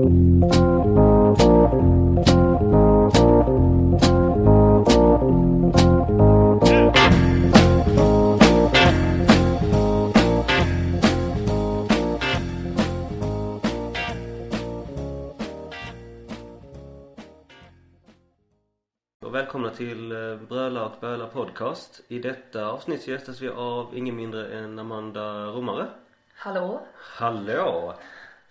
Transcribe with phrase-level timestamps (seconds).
[0.00, 0.06] Och
[19.34, 22.00] välkomna till eh, Bröla och Böla podcast.
[22.08, 25.86] I detta avsnitt så gästas vi av ingen mindre än Amanda Romare.
[26.34, 26.80] Hallå?
[26.96, 27.94] Hallå!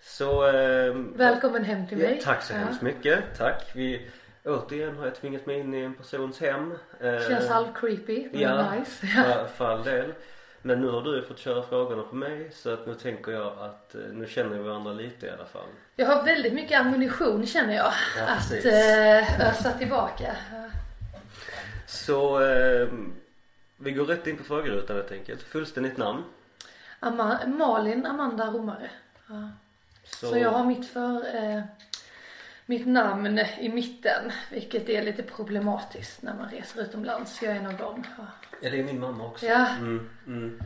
[0.02, 0.48] Så...
[0.48, 2.14] Eh, Välkommen hem till mig.
[2.18, 2.58] ja, tack så Ja.
[2.58, 3.24] hemskt mycket.
[3.38, 3.70] Tack.
[3.74, 4.10] Vi,
[4.44, 6.74] återigen har jag tvingat mig in i en persons hem.
[7.00, 9.06] Eh, Känns halv creepy men Ja, nice.
[9.06, 10.12] för, för all del.
[10.62, 13.94] Men nu har du fått köra frågorna på mig så att nu tänker jag att
[13.94, 15.68] eh, nu känner vi varandra lite i alla fall.
[15.96, 17.92] Jag har väldigt mycket ammunition känner jag.
[18.18, 20.36] Ja, att eh, ösa tillbaka.
[21.86, 22.88] Så eh,
[23.76, 25.42] vi går rätt in på frågerutan helt enkelt.
[25.42, 26.22] Fullständigt namn.
[27.00, 28.90] Ama- Malin Amanda Romare.
[29.28, 29.48] Ja.
[30.16, 31.62] Så, jag har mitt för eh,
[32.66, 34.32] mitt namn i mitten.
[34.50, 37.42] Vilket är lite problematiskt när man reser utomlands.
[37.42, 38.04] Jag är en av dem.
[38.18, 38.24] Ja.
[38.60, 39.46] Ja, det är min mamma också.
[39.46, 39.68] Ja.
[39.68, 40.60] Mm, mm.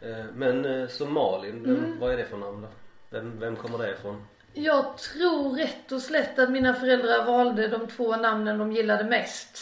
[0.00, 2.68] Eh, Men eh, så Malin, vem, vad är det för namn då?
[3.10, 4.26] Vem, vem kommer det ifrån?
[4.52, 9.58] Jag tror rätt och slätt att mina föräldrar valde de två namnen de gillade mest.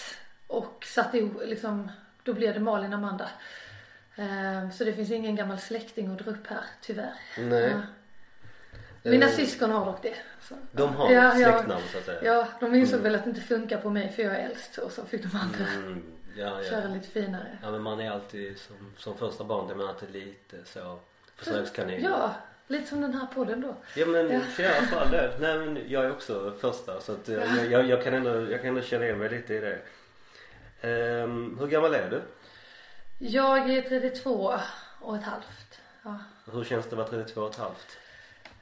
[0.47, 1.91] Och satte ihop, liksom,
[2.23, 3.29] då blev det Malin Amanda.
[4.17, 7.13] Eh, Så det finns ingen gammal släkting att dra upp här, tyvärr.
[7.39, 7.77] Nej.
[9.07, 9.11] Ja.
[9.11, 10.15] Mina Eh, syskon har dock det.
[10.41, 10.55] Så.
[10.73, 11.53] De har Ja, ja.
[11.53, 12.21] släktnamn så att säga?
[12.25, 14.93] Ja, de insåg väl att det inte funkar på mig för jag är äldst och
[14.93, 16.03] så fick de andra Mm,
[16.37, 16.71] ja, ja.
[16.71, 17.59] köra lite finare.
[17.63, 20.99] Ja men man är alltid som, som första barn, det man alltid lite så
[21.37, 22.03] försökskanin.
[22.05, 22.35] Ja,
[22.67, 23.77] lite som den här podden då.
[23.97, 24.41] Ja men Ja.
[24.59, 24.65] ja.
[24.65, 25.37] i alla fall det.
[25.41, 28.61] Nej men jag är också första så att eh, jag, jag, jag, kan ändå, jag
[28.61, 29.79] kan ändå känna igen mig lite i det.
[30.81, 32.23] Ehm, hur gammal är du?
[33.19, 34.55] Jag är 32
[35.01, 35.81] och ett halvt.
[36.03, 36.19] Ja.
[36.53, 37.99] Hur känns det att vara 32 och ett halvt?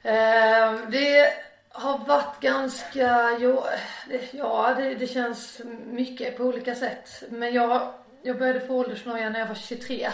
[0.03, 1.33] Eh, det
[1.69, 3.63] har varit ganska, jo,
[4.09, 7.23] det, ja det, det känns mycket på olika sätt.
[7.29, 10.09] Men jag, jag började få åldersnoja när jag var 23.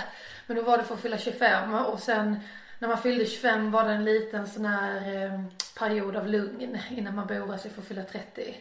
[0.47, 2.39] Men då var det för att fylla 25 och sen
[2.79, 5.41] när man fyllde 25 var det en liten sån här eh,
[5.79, 8.55] period av lugn innan man började oroa sig för att fylla 30.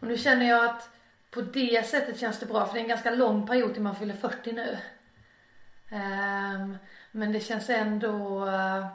[0.00, 0.90] Och nu känner jag att
[1.30, 3.96] på det sättet känns det bra för det är en ganska lång period till man
[3.96, 4.78] fyller 40 nu.
[5.90, 6.78] Ehm,
[7.10, 8.86] men det känns ändå eh,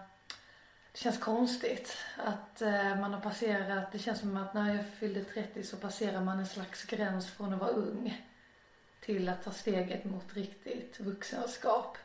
[0.94, 5.24] det känns konstigt att eh, man har passerat, det känns som att när jag fyllde
[5.24, 8.24] 30 så passerar man en slags gräns från att vara ung
[9.00, 11.98] till att ta steget mot riktigt vuxenskap.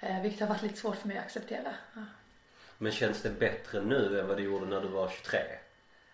[0.00, 1.74] Eh, vilket har varit lite svårt för mig att acceptera.
[1.94, 2.04] Ja.
[2.78, 5.40] Men känns det bättre nu än vad det gjorde när du var 23?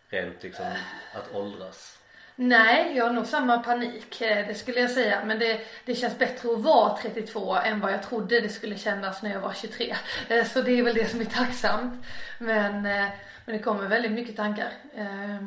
[0.08, 0.66] Rent liksom
[1.14, 1.98] att åldras.
[2.36, 5.24] Nej, jag har nog samma panik, eh, det skulle jag säga.
[5.24, 9.22] Men det, det känns bättre att vara 32 än vad jag trodde det skulle kännas
[9.22, 9.96] när jag var 23.
[10.28, 12.06] Eh, så det är väl det som är tacksamt.
[12.38, 13.08] Men, eh,
[13.44, 15.40] men det kommer väldigt mycket tankar eh,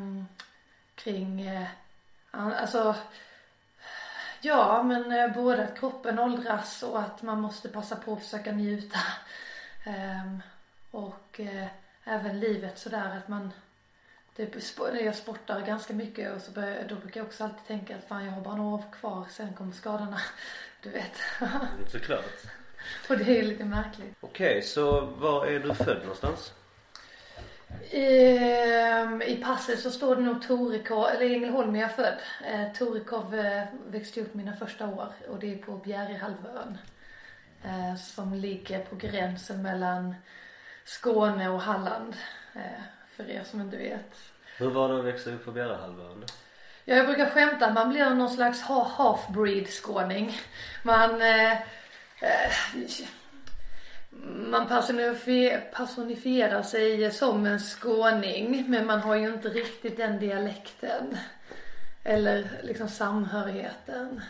[0.94, 1.66] kring, eh,
[2.30, 2.94] alltså
[4.40, 8.52] Ja, men eh, både att kroppen åldras och att man måste passa på att försöka
[8.52, 8.98] njuta.
[9.84, 10.42] Ehm,
[10.90, 11.66] och eh,
[12.04, 13.52] även livet sådär att man
[14.38, 14.54] Typ,
[15.00, 18.24] jag sportar ganska mycket och så börjar, då brukar jag också alltid tänka att fan
[18.24, 20.20] jag har bara några år kvar, sen kommer skadorna.
[20.82, 21.12] Du vet.
[21.92, 22.24] Såklart.
[23.08, 24.16] och det är lite märkligt.
[24.20, 26.52] Okej, så var är du född någonstans?
[27.90, 32.18] Ehm, I passet så står det nog Torekov, eller i Ängelholm är jag född.
[32.46, 36.78] Eh, Torekov eh, växte upp mina första år och det är på Bjärehalvön.
[37.64, 40.14] Eh, som ligger på gränsen mellan
[40.84, 42.16] Skåne och Halland.
[42.54, 42.82] Eh,
[43.18, 44.14] för er som inte vet.
[44.58, 46.24] Hur var det att växa upp på Bjärehalvön?
[46.84, 50.40] Ja, jag brukar skämta att man blir någon slags ha- half-breed skåning.
[50.82, 52.52] Man, eh, eh,
[54.50, 61.16] man personifier, personifierar sig som en skåning men man har ju inte riktigt den dialekten.
[62.04, 64.20] Eller liksom samhörigheten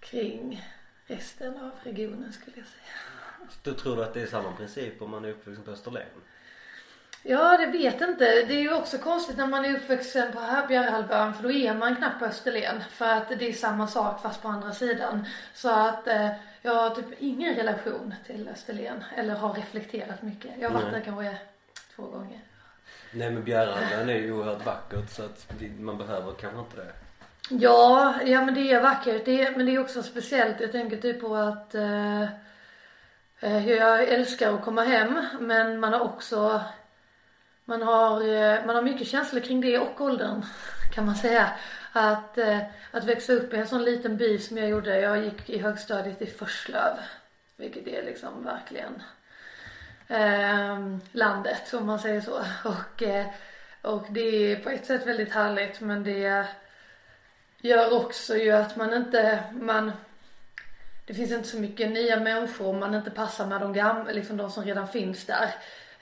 [0.00, 0.64] kring
[1.06, 3.48] resten av regionen skulle jag säga.
[3.62, 6.06] Du tror att det är samma princip om man är uppvuxen på Österlen?
[7.26, 8.24] Ja, det vet inte.
[8.24, 11.96] Det är ju också konstigt när man är uppvuxen på Bjärehalvön för då är man
[11.96, 12.84] knappt på Österlen.
[12.90, 15.26] För att det är samma sak fast på andra sidan.
[15.54, 16.28] Så att eh,
[16.62, 19.04] jag har typ ingen relation till Österlen.
[19.16, 20.50] Eller har reflekterat mycket.
[20.58, 21.36] Jag har varit där kanske
[21.96, 22.40] två gånger.
[23.10, 26.92] Nej men Bjärehalvön är ju oerhört vackert så att man behöver kanske inte det.
[27.48, 29.24] Ja, ja men det är vackert.
[29.24, 30.60] Det är, men det är också speciellt.
[30.60, 32.22] Jag tänker typ på att eh,
[33.40, 36.60] eh, jag älskar att komma hem men man har också
[37.64, 40.42] man har, eh, man har mycket känslor kring det och åldern
[40.94, 41.52] kan man säga.
[41.92, 42.58] Att, eh,
[42.90, 45.00] att växa upp i en sån liten by som jag gjorde.
[45.00, 46.96] Jag gick i högstadiet i Förslöv.
[47.56, 49.02] Vilket är liksom verkligen
[50.08, 52.44] eh, landet om man säger så.
[52.64, 53.26] Och eh,
[53.84, 56.46] Och det är på ett sätt väldigt härligt men det
[57.60, 59.92] gör också ju att man inte, man
[61.06, 64.36] det finns inte så mycket nya människor om man inte passar med de gamla, liksom
[64.36, 65.54] de som redan finns där.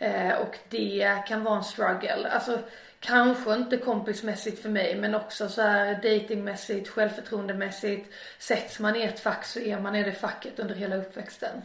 [0.03, 2.29] Eh, och det kan vara en struggle.
[2.31, 2.59] Alltså
[3.01, 8.13] kanske inte kompismässigt för mig men också så här datingmässigt, självförtroendemässigt.
[8.39, 11.63] Sätts man i ett fack så är man i det facket under hela uppväxten.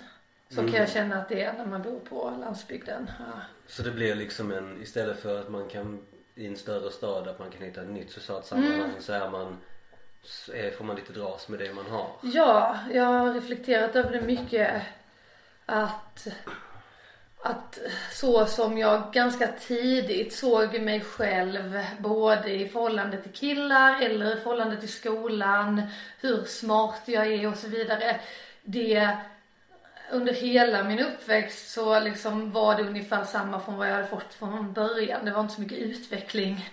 [0.49, 0.71] Så Mm.
[0.71, 3.11] kan jag känna att det är när man bor på landsbygden.
[3.19, 3.41] Ja.
[3.67, 6.01] Så det blir liksom en, istället för att man kan
[6.35, 8.91] i en större stad att man kan hitta ett nytt socialt sammanhang Mm.
[9.01, 9.57] så är man,
[10.23, 12.07] så är, får man lite dras med det man har.
[12.21, 14.81] Ja, jag har reflekterat över det mycket.
[15.65, 16.27] Att,
[17.49, 17.79] att
[18.11, 24.41] så som jag ganska tidigt såg mig själv både i förhållande till killar eller i
[24.41, 25.81] förhållande till skolan,
[26.19, 28.19] hur smart jag är och så vidare.
[28.63, 29.17] Det
[30.11, 34.33] under hela min uppväxt så liksom var det ungefär samma från vad jag hade fått
[34.33, 35.25] från början.
[35.25, 36.69] Det var inte så mycket utveckling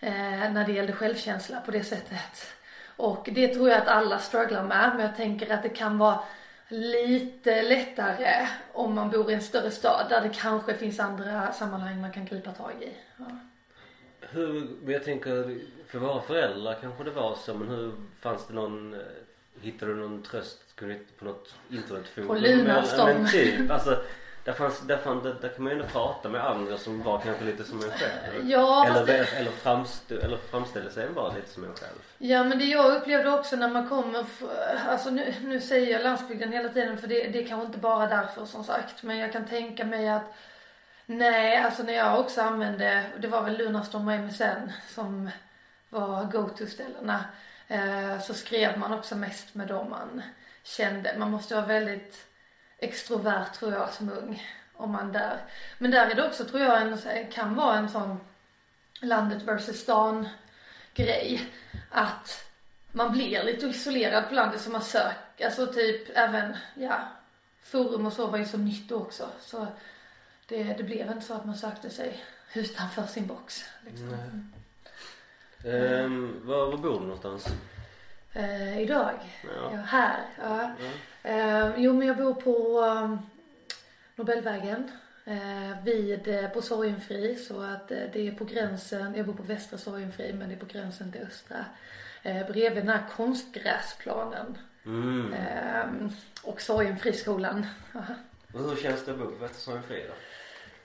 [0.00, 2.54] eh, när det gällde självkänsla på det sättet.
[2.96, 6.20] Och det tror jag att alla strugglar med, men jag tänker att det kan vara
[6.70, 12.00] lite lättare om man bor i en större stad där det kanske finns andra sammanhang
[12.00, 12.92] man kan gripa tag i.
[13.16, 13.24] Ja.
[14.20, 18.54] Hur, men jag tänker för våra föräldrar kanske det var så men hur fanns det
[18.54, 19.00] någon, eh,
[19.60, 20.76] hittade du någon tröst
[21.18, 22.28] på något internetforum?
[22.28, 23.06] På Lunarstorm.
[23.06, 24.02] Men, men typ, alltså
[24.44, 27.18] där, fanns, där, fann, där, där kan man ju ändå prata med andra som var
[27.20, 28.50] kanske lite som en själv.
[28.50, 31.98] Ja, eller, det- eller, framstå, eller framställde sig vara lite som en själv.
[32.18, 34.24] Ja men det jag upplevde också när man kommer,
[34.88, 38.06] alltså nu, nu säger jag landsbygden hela tiden för det, det är kanske inte bara
[38.06, 39.02] därför som sagt.
[39.02, 40.34] Men jag kan tänka mig att
[41.06, 45.30] nej, alltså när jag också använde, det var väl Lunarstorm och MSN som
[45.88, 47.24] var go-to-ställena.
[47.68, 50.22] Eh, så skrev man också mest med dem man
[50.62, 51.14] kände.
[51.18, 52.26] Man måste vara väldigt
[52.80, 54.42] extrovert tror jag som ung.
[54.72, 55.40] Om man där.
[55.78, 58.20] Men där är det också tror jag en, kan vara en sån
[59.00, 60.28] landet versus stan
[60.94, 61.50] grej.
[61.90, 62.50] Att
[62.92, 67.08] man blir lite isolerad på landet så man söker, alltså typ även, ja,
[67.62, 69.28] forum och så var ju så nytt då också.
[69.40, 69.66] Så
[70.46, 72.24] det, det blev inte så att man sökte sig
[72.54, 73.64] utanför sin box.
[73.84, 74.08] Liksom.
[74.08, 75.74] Nej.
[75.74, 77.46] Ehm, var, var bor du någonstans?
[78.32, 79.14] Eh, idag?
[79.44, 79.70] Ja.
[79.72, 80.20] Ja, här.
[80.38, 80.74] Ja.
[80.78, 80.90] Ja.
[81.22, 83.18] Eh, jo men jag bor på um,
[84.16, 84.90] Nobelvägen.
[85.24, 89.42] Eh, vid, eh, på Sorgenfri så att eh, det är på gränsen, jag bor på
[89.42, 91.64] västra Sorgenfri men det är på gränsen till östra.
[92.22, 94.58] Eh, bredvid den här konstgräsplanen.
[94.86, 95.32] Mm.
[95.32, 96.10] Eh,
[96.42, 97.66] och Sorgenfriskolan.
[98.52, 100.12] Och hur känns det att bo på Västersorgen Frida?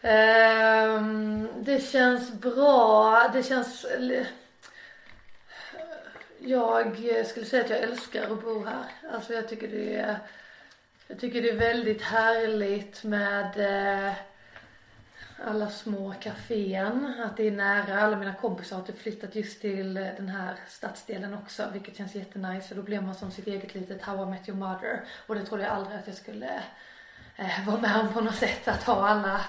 [0.01, 3.29] Ehm, det känns bra.
[3.33, 3.85] Det känns...
[6.47, 8.85] Jag skulle säga att jag älskar att bo här.
[9.13, 10.17] Alltså jag tycker det är...
[11.07, 13.59] Jag tycker det är väldigt härligt med
[14.07, 14.13] eh,
[15.45, 18.01] alla små kafén, Att det är nära.
[18.01, 21.63] Alla mina kompisar har typ flyttat just till eh, den här stadsdelen också.
[21.73, 22.67] Vilket känns jättenice.
[22.67, 25.03] För då blir man som sitt eget litet How I Met Your Mother.
[25.27, 26.63] Och det trodde jag aldrig att jag skulle
[27.35, 28.67] eh, vara med om på något sätt.
[28.67, 29.41] Att ha alla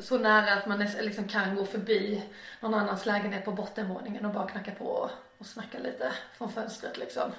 [0.00, 2.24] så nära att man liksom kan gå förbi
[2.60, 6.98] någon annans lägenhet på bottenvåningen och bara knacka på och, och snacka lite från fönstret
[6.98, 7.32] liksom.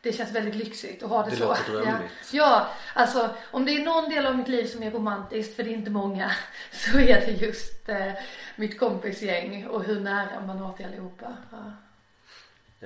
[0.00, 1.44] Det känns väldigt lyxigt att ha det, Det så.
[1.48, 1.80] låter ja.
[1.80, 2.32] drömligt.
[2.32, 5.70] ja, alltså om det är någon del av mitt liv som är romantiskt, för det
[5.70, 6.30] är inte många,
[6.72, 8.12] så är det just eh,
[8.56, 11.36] mitt kompisgäng och hur nära man har till allihopa.
[11.50, 11.72] Ja.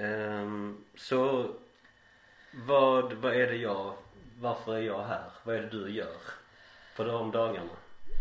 [0.03, 1.51] Ehm, så
[2.53, 3.95] vad, vad är det jag,
[4.39, 5.31] varför är jag här?
[5.43, 6.17] Vad är det du gör
[6.97, 7.71] på de dagarna?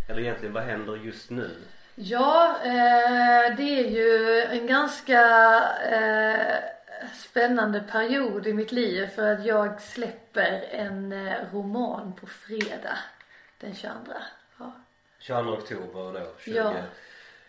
[0.09, 1.51] Eller egentligen vad händer just nu?
[2.01, 5.21] Ja, eh, det är ju en ganska
[5.91, 6.57] eh,
[7.13, 12.97] spännande period i mitt liv för att jag släpper en eh, roman på fredag
[13.59, 14.13] den 22.
[14.59, 14.71] Ja.
[15.19, 16.73] 22 oktober då, Ja.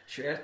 [0.07, 0.41] 2021.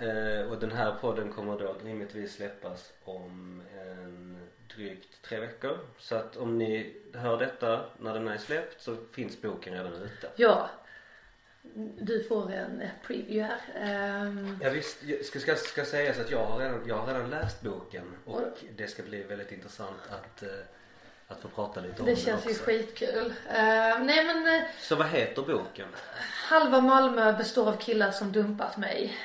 [0.00, 5.78] Eh, och den här podden kommer då rimligtvis släppas om en drygt tre veckor.
[5.98, 10.30] Så att om ni hör detta när den är släppt så finns boken redan ute.
[10.36, 10.70] ja,
[11.98, 13.60] du får en preview här.
[13.90, 17.30] Ehm, Ja, visst, jag ska, ska, ska sägas att jag har, redan, jag har redan
[17.30, 18.42] läst boken och
[18.76, 20.48] det ska bli väldigt intressant att, eh,
[21.28, 22.64] att få prata lite om det den känns ju också.
[22.64, 23.32] skitkul.
[23.50, 25.88] Ehm, nej men eh, Så vad heter boken?
[26.48, 29.16] Halva Malmö består av killar som dumpat mig.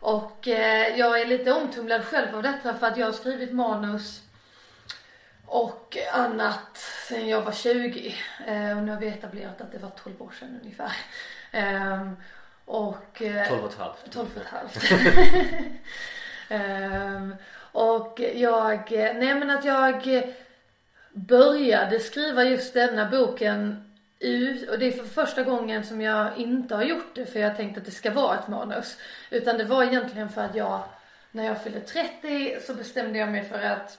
[0.00, 4.22] Och eh, jag är lite omtumlad själv av detta för att jag har skrivit manus
[5.46, 6.76] och annat
[7.08, 8.14] sen jag var 20.
[8.46, 10.92] Eh, och nu har vi etablerat att det var 12 år sedan ungefär.
[11.52, 12.16] Ehm,
[12.64, 13.22] och...
[13.22, 14.12] Eh, 12 och ett halvt.
[14.12, 14.76] 12 och ett halvt.
[16.48, 17.36] Ehm,
[17.72, 20.24] och jag, nej men att jag
[21.12, 26.74] började skriva just denna boken ut och det är för första gången som jag inte
[26.74, 28.98] har gjort det för jag tänkte att det ska vara ett manus.
[29.30, 30.82] Utan det var egentligen för att jag,
[31.30, 33.98] när jag fyllde 30 så bestämde jag mig för att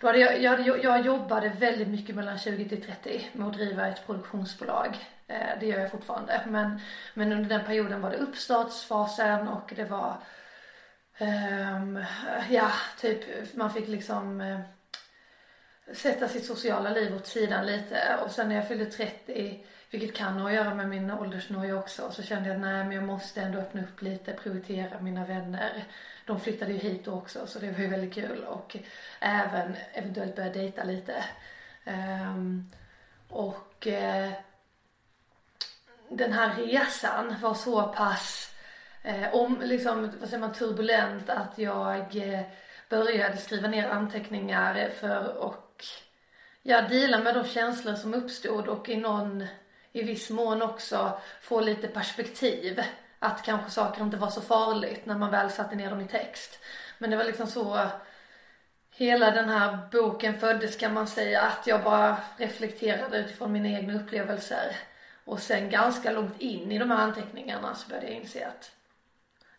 [0.00, 3.88] då hade jag, jag, jag jobbade väldigt mycket mellan 20 till 30 med att driva
[3.88, 4.96] ett produktionsbolag.
[5.28, 6.42] Eh, det gör jag fortfarande.
[6.46, 6.80] Men,
[7.14, 10.16] men under den perioden var det uppstartsfasen och det var
[11.20, 12.04] um,
[12.50, 14.60] ja, typ man fick liksom uh,
[15.92, 20.38] sätta sitt sociala liv åt sidan lite och sen när jag fyllde 30 vilket kan
[20.38, 23.42] ha att göra med min åldersnoja också så kände jag att nej men jag måste
[23.42, 25.84] ändå öppna upp lite, prioritera mina vänner.
[26.26, 28.76] De flyttade ju hit också så det var ju väldigt kul och
[29.20, 31.24] även eventuellt börja dejta lite.
[31.86, 32.70] Um,
[33.28, 34.32] och uh,
[36.16, 38.54] den här resan var så pass
[39.02, 42.40] eh, om, liksom, vad säger man, turbulent att jag eh,
[42.88, 45.84] började skriva ner anteckningar för och
[46.62, 49.46] ja, deala med de känslor som uppstod och i någon,
[49.92, 52.82] i viss mån också få lite perspektiv.
[53.18, 56.58] Att kanske saker inte var så farligt när man väl satte ner dem i text.
[56.98, 57.86] Men det var liksom så
[58.94, 61.40] hela den här boken föddes kan man säga.
[61.40, 64.76] Att jag bara reflekterade utifrån mina egna upplevelser.
[65.24, 68.70] Och sen ganska långt in i de här anteckningarna så började jag inse att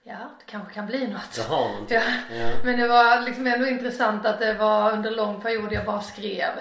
[0.04, 1.36] ja, det kanske kan bli något.
[1.36, 1.98] Det har någonting.
[1.98, 2.36] Ja.
[2.36, 2.52] ja.
[2.64, 6.52] Men det var liksom ändå intressant att det var under lång period jag bara skrev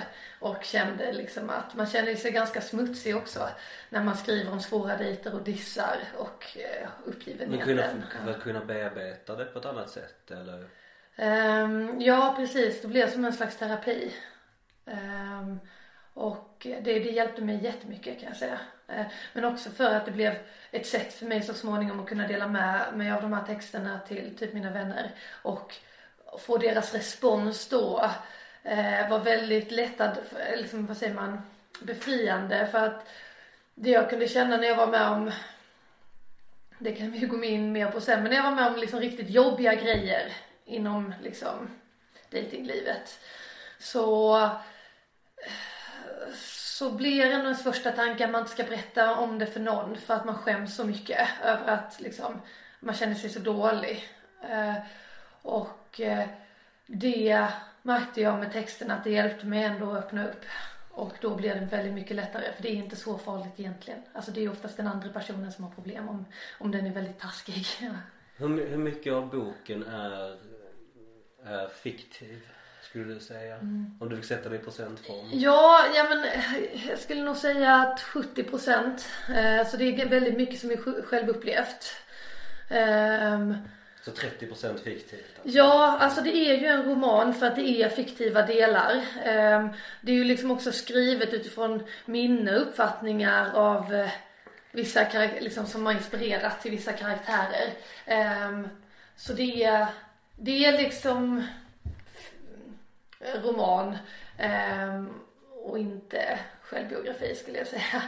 [0.41, 3.49] och kände liksom att man känner sig ganska smutsig också
[3.89, 7.77] när man skriver om svåra dejter och dissar och eh, uppgivenheten.
[7.77, 10.69] Men kunna, kunna bearbeta det på ett annat sätt eller?
[11.17, 14.15] Um, ja precis, det blev som en slags terapi.
[14.85, 15.61] Um,
[16.15, 18.59] och det, det hjälpte mig jättemycket kan jag säga.
[18.97, 20.35] Eh, men också för att det blev
[20.71, 24.01] ett sätt för mig så småningom att kunna dela med mig av de här texterna
[24.09, 25.11] till typ mina vänner.
[25.43, 25.75] Och
[26.39, 28.11] få deras respons då
[28.63, 31.43] eh, var väldigt lättad, eh, liksom, vad säger man,
[31.81, 32.69] befriande.
[32.73, 33.09] För att
[33.75, 35.31] det jag kunde känna när jag var med om,
[36.79, 38.77] det kan vi ju gå in mer på sen, men när jag var med om
[38.77, 40.33] liksom riktigt jobbiga grejer
[40.65, 41.71] inom liksom
[42.31, 43.21] datinglivet.
[43.79, 44.39] Så
[46.73, 49.97] så blir ändå ens första tanke att man inte ska berätta om det för någon
[49.97, 52.41] för att man skäms så mycket över att liksom
[52.81, 54.09] man känner sig så dålig.
[54.51, 54.75] Eh,
[55.43, 56.29] och eh,
[56.87, 57.49] det
[57.83, 60.45] märkte jag med texten att det hjälpte mig ändå att öppna upp.
[60.91, 64.03] Och då blir det väldigt mycket lättare för det är inte så farligt egentligen.
[64.13, 66.25] Alltså det är oftast den andra personen som har problem om,
[66.59, 67.67] om den är väldigt taskig.
[68.37, 70.37] hur, hur mycket av boken är,
[71.45, 72.47] är fiktiv?
[72.93, 73.55] Skulle du säga?
[73.55, 73.87] Mm.
[73.99, 75.27] Om du fick sätta det i procentform?
[75.33, 76.27] Ja, ja men
[76.89, 79.09] jag skulle nog säga att 70 procent.
[79.29, 81.97] Eh, så det är väldigt mycket som är självupplevt.
[82.71, 83.55] Um,
[84.05, 85.25] så 30 procent fiktivt?
[85.43, 85.59] Alltså.
[85.59, 88.95] Ja, alltså det är ju en roman för att det är fiktiva delar.
[88.95, 89.69] Um,
[90.01, 94.09] det är ju liksom också skrivet utifrån minne uppfattningar av uh,
[94.73, 95.07] vissa
[95.41, 97.73] liksom som har inspirerat till vissa karaktärer.
[98.49, 98.69] Um,
[99.17, 99.87] så det är,
[100.37, 101.47] det är liksom
[103.43, 103.97] roman
[104.39, 105.05] eh,
[105.65, 108.03] och inte självbiografi skulle jag säga.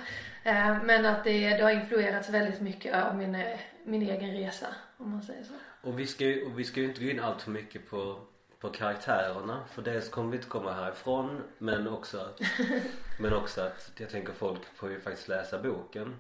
[0.44, 3.44] Eh, men att det, det har influerats väldigt mycket av min,
[3.85, 4.66] min egen resa
[4.97, 5.54] om man säger så.
[5.88, 8.21] Och vi ska ju, och vi ska ju inte gå in allt för mycket på
[8.64, 12.40] på karaktärerna för dels kommer vi inte komma härifrån men också att,
[13.18, 16.16] men också att jag tänker folk får ju faktiskt läsa boken.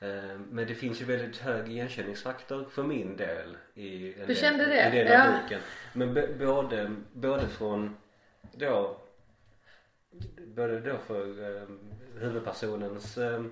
[0.00, 4.80] Eh, men det finns ju väldigt hög igenkänningsfaktor för min del i en kände det?
[4.80, 5.40] En del av ja.
[5.42, 5.60] boken.
[5.92, 7.96] Men både, både från
[8.54, 8.96] då
[10.46, 11.68] både då för eh,
[12.20, 13.44] huvudpersonens eh,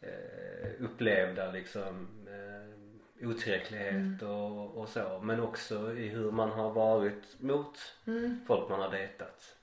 [0.00, 4.30] eh, upplevda liksom eh, otillräcklighet mm.
[4.30, 8.40] och, och så men också i hur man har varit mot mm.
[8.46, 9.56] folk man har dejtat.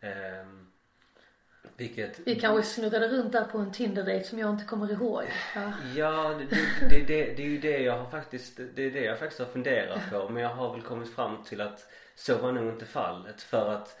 [0.00, 0.46] Eh,
[1.76, 2.20] vilket...
[2.24, 5.24] Vi kanske snurrade runt där på en Tinder-dejt som jag inte kommer ihåg.
[5.54, 6.56] Ja, ja det,
[6.88, 9.46] det, det, det, är ju det jag har faktiskt, det är det jag faktiskt har
[9.46, 13.42] funderat på men jag har väl kommit fram till att så var nog inte fallet
[13.42, 13.98] för att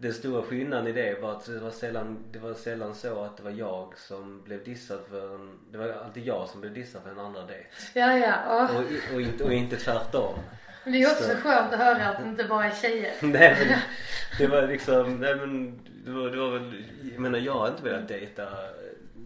[0.00, 3.36] den stora skillnaden i det var att det var sällan, det var sällan så att
[3.36, 7.02] det var jag som blev dissad för en, det var alltid jag som blev dissad
[7.02, 7.68] för en andra dejt.
[7.94, 8.68] Ja, ja.
[8.68, 10.34] Och, och, och, inte, och inte tvärtom.
[10.84, 11.36] Men det är också så.
[11.36, 13.12] skönt att höra att det inte bara är tjejer.
[13.20, 13.78] nej men
[14.38, 17.82] det var liksom, nej men det var, det var väl, jag menar jag har inte
[17.82, 18.48] velat dejta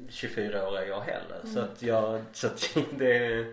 [0.08, 1.40] 24-åriga jag heller.
[1.42, 1.54] Mm.
[1.54, 3.46] Så att jag, så att det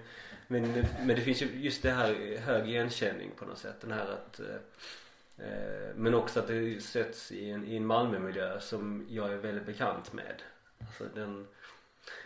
[0.52, 3.82] men, men det finns ju just det här hög igenkänning på något sätt.
[3.82, 8.60] Den här att eh, eh, men också att det sätts i en, i en Malmömiljö
[8.60, 10.42] som jag är väldigt bekant med.
[10.80, 11.48] Alltså den,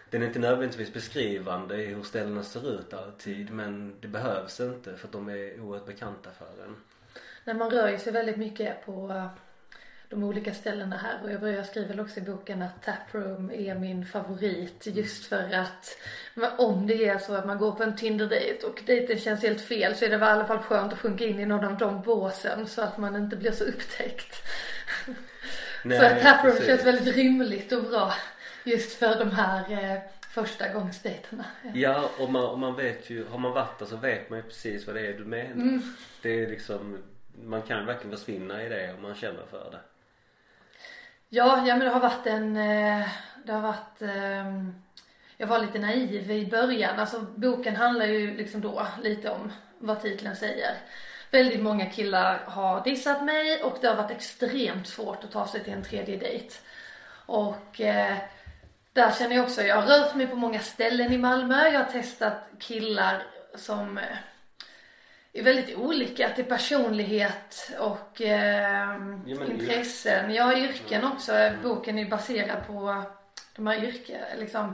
[0.09, 4.97] den är inte nödvändigtvis beskrivande i hur ställena ser ut alltid men det behövs inte
[4.97, 6.75] för att de är oerhört bekanta för en.
[7.43, 9.07] När man rör sig väldigt mycket på
[10.09, 14.05] de olika ställena här och jag skriva väl också i boken att Taproom är min
[14.05, 15.97] favorit just för att
[16.57, 19.95] om det är så att man går på en Tinder-dejt och dejten känns helt fel
[19.95, 22.01] så är det väl i alla fall skönt att sjunka in i någon av de
[22.01, 24.47] båsen så att man inte blir så upptäckt.
[25.83, 28.13] Nej, så att Taproom känns väldigt rimligt och bra
[28.63, 31.45] just för de här eh, första gångsdejterna.
[31.73, 34.43] Ja, och man, och man vet ju, har man varit där så vet man ju
[34.43, 35.51] precis vad det är du menar.
[35.51, 35.81] Mm.
[36.21, 36.97] Det är liksom,
[37.43, 39.79] man kan verkligen försvinna i det om man känner för det.
[41.29, 43.07] Ja, ja men det har varit en, eh,
[43.45, 44.75] det har varit ehm,
[45.37, 46.99] jag var lite naiv i början.
[46.99, 50.77] Alltså boken handlar ju liksom då lite om vad titeln säger.
[51.31, 55.63] Väldigt många killar har dissat mig och det har varit extremt svårt att ta sig
[55.63, 56.55] till en tredje dejt.
[57.25, 58.17] Och eh,
[58.93, 61.67] där känner jag också, jag har rört mig på många ställen i Malmö.
[61.67, 63.23] Jag har testat killar
[63.55, 64.17] som eh,
[65.35, 70.33] är väldigt olika till personlighet och eh, ja, intressen.
[70.33, 71.51] Jag har yrken också.
[71.63, 73.03] Boken är baserad på
[73.55, 74.73] de här yrken, liksom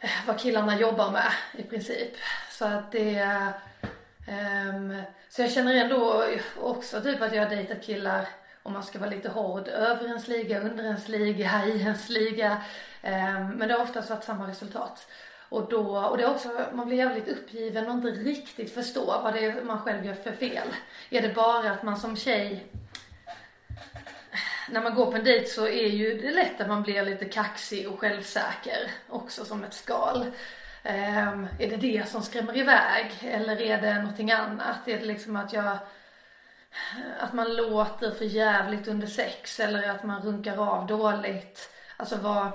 [0.00, 2.12] eh, vad killarna jobbar med i princip.
[2.50, 3.26] Så att det
[4.28, 6.24] um, så jag känner ändå
[6.60, 8.28] också typ att jag har dejtat killar
[8.62, 12.62] om man ska vara lite hård över ens liga, under ens liga, i ens liga.
[13.02, 15.06] Um, men det har oftast varit samma resultat.
[15.50, 19.34] Och då, och det är också, man blir jävligt uppgiven och inte riktigt förstår vad
[19.34, 20.68] det är man själv gör för fel.
[21.10, 22.66] Är det bara att man som tjej
[24.70, 27.24] när man går på en dejt så är ju det lätt att man blir lite
[27.24, 30.22] kaxig och självsäker också som ett skal.
[30.84, 34.88] Um, är det det som skrämmer iväg eller är det någonting annat?
[34.88, 35.78] Är det liksom att jag
[37.20, 41.70] att man låter för jävligt under sex eller att man runkar av dåligt?
[41.96, 42.50] Alltså vad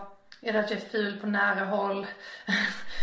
[0.45, 2.07] är det att jag är ful på nära håll?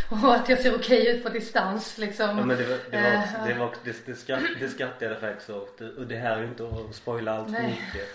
[0.11, 2.39] och att jag ser okej ut på distans liksom.
[2.39, 5.21] Ja men det var, det var, uh, det, var, det, det, skratt, det skrattade jag
[5.21, 5.81] faktiskt åt.
[5.81, 8.09] Och det här är inte att spoila allt för mycket.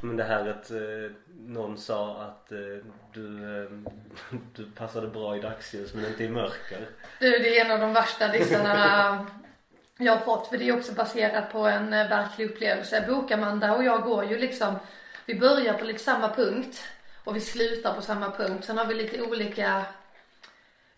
[0.00, 0.76] Men det här att eh,
[1.38, 2.58] någon sa att eh,
[3.12, 3.70] du, eh,
[4.56, 6.88] du passade bra i dagsljus men inte i mörker.
[7.20, 9.26] Du det är en av de värsta dissarna
[9.98, 13.04] jag har fått för det är också baserat på en eh, verklig upplevelse.
[13.08, 14.74] Bokamanda och jag går ju liksom,
[15.26, 16.82] vi börjar på liksom samma punkt
[17.24, 18.64] och vi slutar på samma punkt.
[18.64, 19.86] Sen har vi lite olika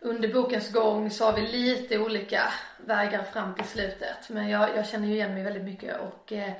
[0.00, 4.28] under bokens gång så har vi lite olika vägar fram till slutet.
[4.28, 6.52] Men jag, jag känner ju igen mig väldigt mycket och eh,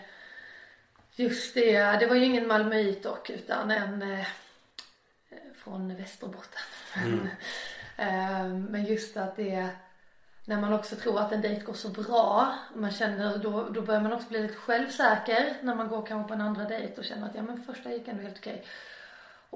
[1.15, 4.27] just det, det var ju ingen malmöit dock utan en eh,
[5.55, 6.63] från Västerbotten.
[6.97, 7.29] Mm.
[7.97, 9.69] eh, men just att det
[10.45, 14.01] när man också tror att en dejt går så bra, man känner, då, då börjar
[14.01, 17.27] man också bli lite självsäker när man går kanske på en andra dejt och känner
[17.27, 18.65] att ja men första gick ändå helt okej.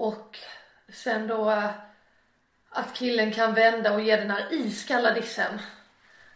[0.00, 0.38] Och
[0.88, 1.70] sen då eh,
[2.68, 5.58] att killen kan vända och ge den här iskalla dissen.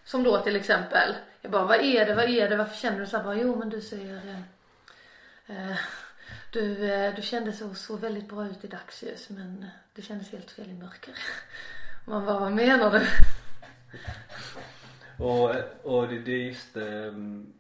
[0.05, 3.07] Som då till exempel, jag bara vad är det, vad är det, varför känner du
[3.07, 3.25] så här?
[3.25, 5.77] Bara, jo men du ser, eh, eh,
[6.53, 10.33] du, eh, du kände så, så väldigt bra ut i dagsljus men eh, det kändes
[10.33, 11.15] helt fel i mörker.
[12.07, 13.07] Man bara, vad menar du?
[15.25, 17.53] Och, och det, det är just ehm,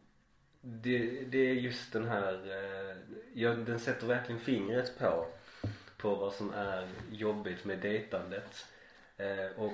[0.60, 2.40] det, det är just den här,
[3.34, 5.26] ja, den sätter verkligen fingret på
[6.04, 8.66] på vad som är jobbigt med dejtandet.
[9.16, 9.72] Eh, och,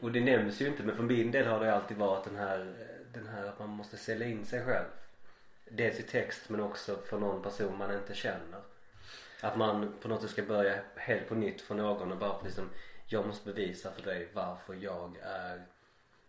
[0.00, 2.74] och, det nämns ju inte men för min del har det alltid varit den här,
[3.12, 4.86] den här att man måste sälja in sig själv.
[5.70, 8.60] Dels i text men också för någon person man inte känner.
[9.40, 12.70] Att man på något sätt ska börja helt på nytt för någon och bara liksom
[13.06, 15.62] jag måste bevisa för dig varför jag är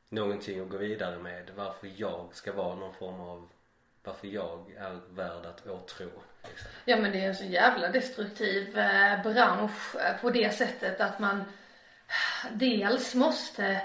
[0.10, 1.52] någonting att gå vidare med.
[1.56, 3.50] Varför jag ska vara någon form av
[4.04, 6.10] varför jag är värd att åtrå.
[6.50, 6.70] Liksom.
[6.86, 11.20] Ja men det är en så jävla destruktiv eh, bransch eh, på det sättet att
[11.20, 11.44] man
[12.52, 13.82] dels måste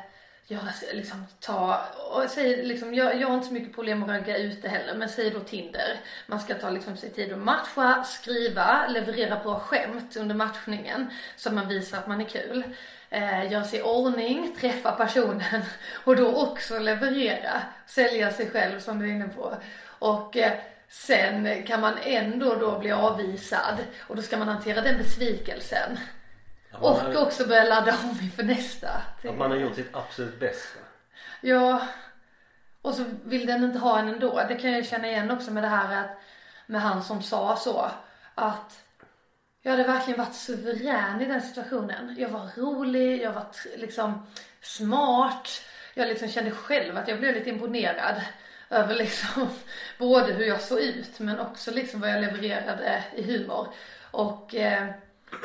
[0.46, 1.80] göra, liksom ta,
[2.12, 5.08] och säg liksom, jag, jag har inte så mycket problem att ragga ute heller, men
[5.08, 6.00] säg då Tinder.
[6.26, 11.48] Man ska ta liksom sig tid att matcha, skriva, leverera bra skämt under matchningen så
[11.48, 12.64] att man visar att man är kul.
[13.10, 15.62] Eh, göra sig i ordning, träffa personen
[16.04, 19.56] och då också leverera, sälja sig själv som du är inne på.
[19.98, 20.52] Och eh,
[20.88, 25.98] sen kan man ändå då bli avvisad och då ska man hantera den besvikelsen.
[26.72, 27.22] och har...
[27.22, 28.88] också börja ladda om inför nästa.
[29.24, 30.78] Att man har gjort sitt absolut bästa.
[31.40, 31.86] Ja.
[32.82, 34.42] Och så vill den inte ha en ändå.
[34.48, 36.18] Det kan jag känna igen också med det här att
[36.66, 37.90] med han som sa så
[38.34, 38.84] att
[39.62, 42.16] jag hade verkligen varit suverän i den situationen.
[42.18, 44.26] Jag var rolig, jag var liksom
[44.60, 45.48] smart.
[45.94, 48.22] Jag liksom kände själv att jag blev lite imponerad
[48.70, 49.48] över liksom
[49.98, 53.68] både hur jag såg ut men också liksom vad jag levererade i humor.
[54.10, 54.88] Och eh,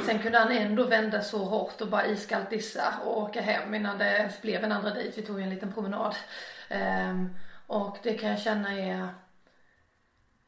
[0.06, 3.98] sen kunde han ändå vända så hårt och bara iskallt dissa och åka hem innan
[3.98, 5.22] det ens blev en andra dejt.
[5.22, 6.16] Vi tog en liten promenad.
[6.70, 7.24] Eh,
[7.68, 9.08] och det kan jag känna är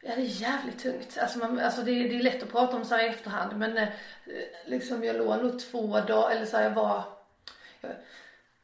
[0.03, 1.17] Ja det är jävligt tungt.
[1.21, 3.77] Alltså, man, alltså det, det är lätt att prata om så här i efterhand men
[3.77, 3.89] eh,
[4.65, 7.03] liksom jag låg nog två dagar eller så här, jag var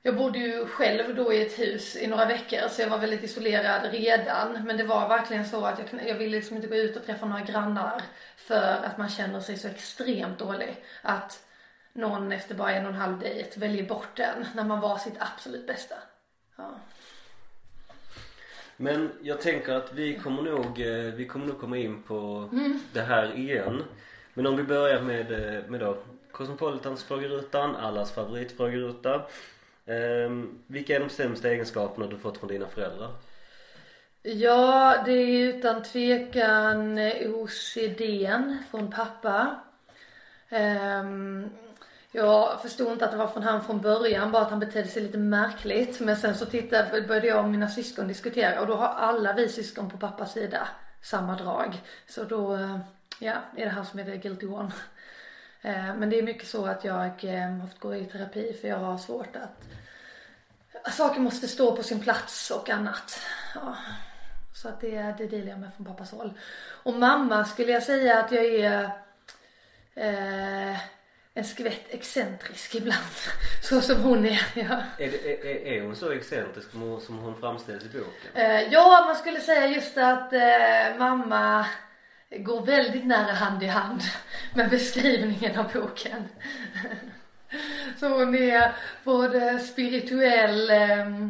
[0.08, 3.24] jag, bodde ju själv då i ett hus i några veckor så jag var väldigt
[3.24, 4.64] isolerad redan.
[4.66, 7.26] Men det var verkligen så att jag, jag ville liksom inte gå ut och träffa
[7.26, 8.02] några grannar
[8.38, 10.84] för att man känner sig så extremt dålig.
[11.02, 11.44] Att
[11.94, 15.16] någon efter bara en och en halv dejt väljer bort den när man var sitt
[15.20, 15.96] absolut bästa.
[16.56, 16.80] Ja.
[18.78, 22.50] Men jag tänker att vi kommer nog, eh, vi kommer nog komma in på
[22.94, 23.84] det här igen.
[24.34, 25.98] Men om vi börjar med, eh, med då
[26.32, 29.22] Cosmopolitans frågerutan, allas favoritfrågeruta.
[29.88, 33.12] Um, vilka är de sämsta egenskaperna du fått från dina föräldrar?
[34.22, 39.60] Ja, det är utan tvekan eh, OCDn från pappa.
[40.50, 41.50] Um,
[42.12, 45.02] jag förstod inte att det var från han från början, bara att han betedde sig
[45.02, 46.00] lite märkligt.
[46.00, 49.50] Men sen så tittade, började jag och mina syskon diskutera och då har alla vi
[49.50, 50.68] syskon på pappas sida
[51.02, 51.82] samma drag.
[52.08, 52.80] Så då, eh,
[53.20, 54.72] ja, är det han som är the guilty one.
[55.62, 58.68] Ehm, men det är mycket så att jag eh, har fått gå i terapi för
[58.68, 59.77] jag har svårt att
[60.92, 63.20] Saker måste stå på sin plats och annat.
[63.56, 63.76] Ja.
[64.54, 66.34] Så att det, det delar jag med från pappas håll.
[66.84, 68.84] Och mamma skulle jag säga att jag är
[69.96, 70.78] eh,
[71.34, 73.16] en skvätt excentrisk ibland.
[73.64, 74.42] Så som hon är.
[74.54, 74.82] Ja.
[74.98, 78.32] Är, det, är, är hon så excentrisk som hon, som hon framställs i boken?
[78.34, 81.66] Eh, ja, man skulle säga just att eh, mamma
[82.30, 84.02] går väldigt nära hand i hand
[84.56, 86.30] med beskrivningen av boken.
[88.00, 88.72] Så hon är
[89.04, 91.28] både spirituell eh,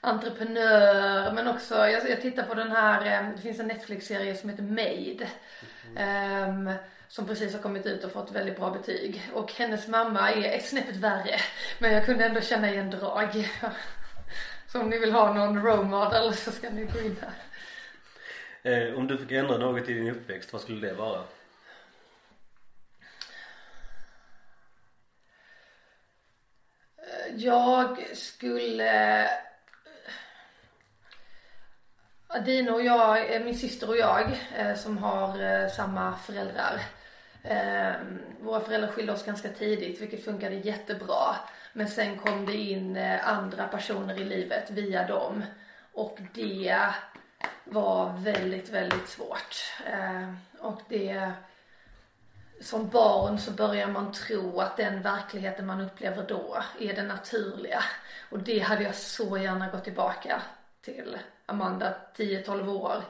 [0.00, 4.50] entreprenör men också, jag, jag tittar på den här, eh, det finns en Netflix-serie som
[4.50, 5.28] heter Made.
[5.96, 6.76] Eh,
[7.08, 9.30] som precis har kommit ut och fått väldigt bra betyg.
[9.32, 11.40] Och hennes mamma är ett snäppet värre.
[11.78, 13.48] Men jag kunde ändå känna igen drag.
[14.72, 17.32] Så om ni vill ha någon role model så ska ni gå in här.
[18.72, 21.22] Eh, om du fick ändra något i din uppväxt, vad skulle det vara?
[27.34, 29.28] Jag skulle...
[32.28, 36.80] Adina och jag, eh, min syster och jag eh, som har eh, samma föräldrar.
[38.40, 41.36] Våra föräldrar skilde oss ganska tidigt vilket funkade jättebra.
[41.72, 45.44] Men sen kom det in andra personer i livet via dem.
[45.92, 46.78] Och det
[47.64, 49.56] var väldigt, väldigt svårt.
[50.58, 51.32] Och det
[52.60, 57.82] som barn så börjar man tro att den verkligheten man upplever då är den naturliga.
[58.30, 60.42] Och det hade jag så gärna gått tillbaka
[60.80, 63.02] till Amanda 10-12 år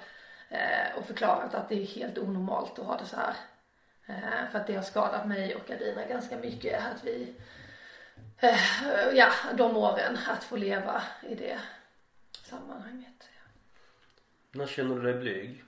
[0.48, 3.34] eh, och förklarat att det är helt onormalt att ha det så här.
[4.06, 7.34] Eh, för att det har skadat mig och Adina ganska mycket att vi,
[8.38, 8.58] eh,
[9.14, 11.60] ja de åren att få leva i det
[12.42, 13.28] sammanhanget.
[14.52, 15.64] När känner du dig blyg?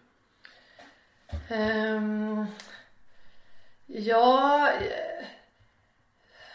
[1.50, 2.46] Um,
[3.90, 5.26] Ja, eh,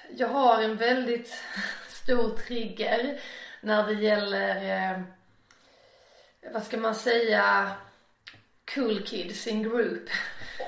[0.10, 1.34] jag har en väldigt
[1.88, 3.20] stor trigger
[3.62, 5.02] när det gäller, eh,
[6.54, 7.72] vad ska man säga,
[8.76, 10.10] cool kids in group.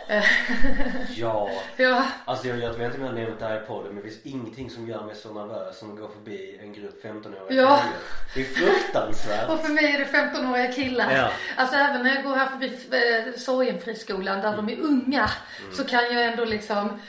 [1.15, 1.49] ja.
[1.77, 2.05] ja.
[2.25, 4.09] Alltså jag, jag vet inte om jag har nämnt det här i podden men det
[4.09, 7.81] finns ingenting som gör mig så nervös som att gå förbi en grupp 15-åriga ja.
[7.81, 7.83] killar.
[8.33, 9.49] Det är fruktansvärt.
[9.49, 11.11] Och för mig är det 15-åriga killar.
[11.11, 11.31] Ja.
[11.55, 14.65] Alltså även när jag går här förbi eh, Sorgenfriskolan där mm.
[14.65, 15.29] de är unga
[15.59, 15.73] mm.
[15.73, 16.99] så kan jag ändå liksom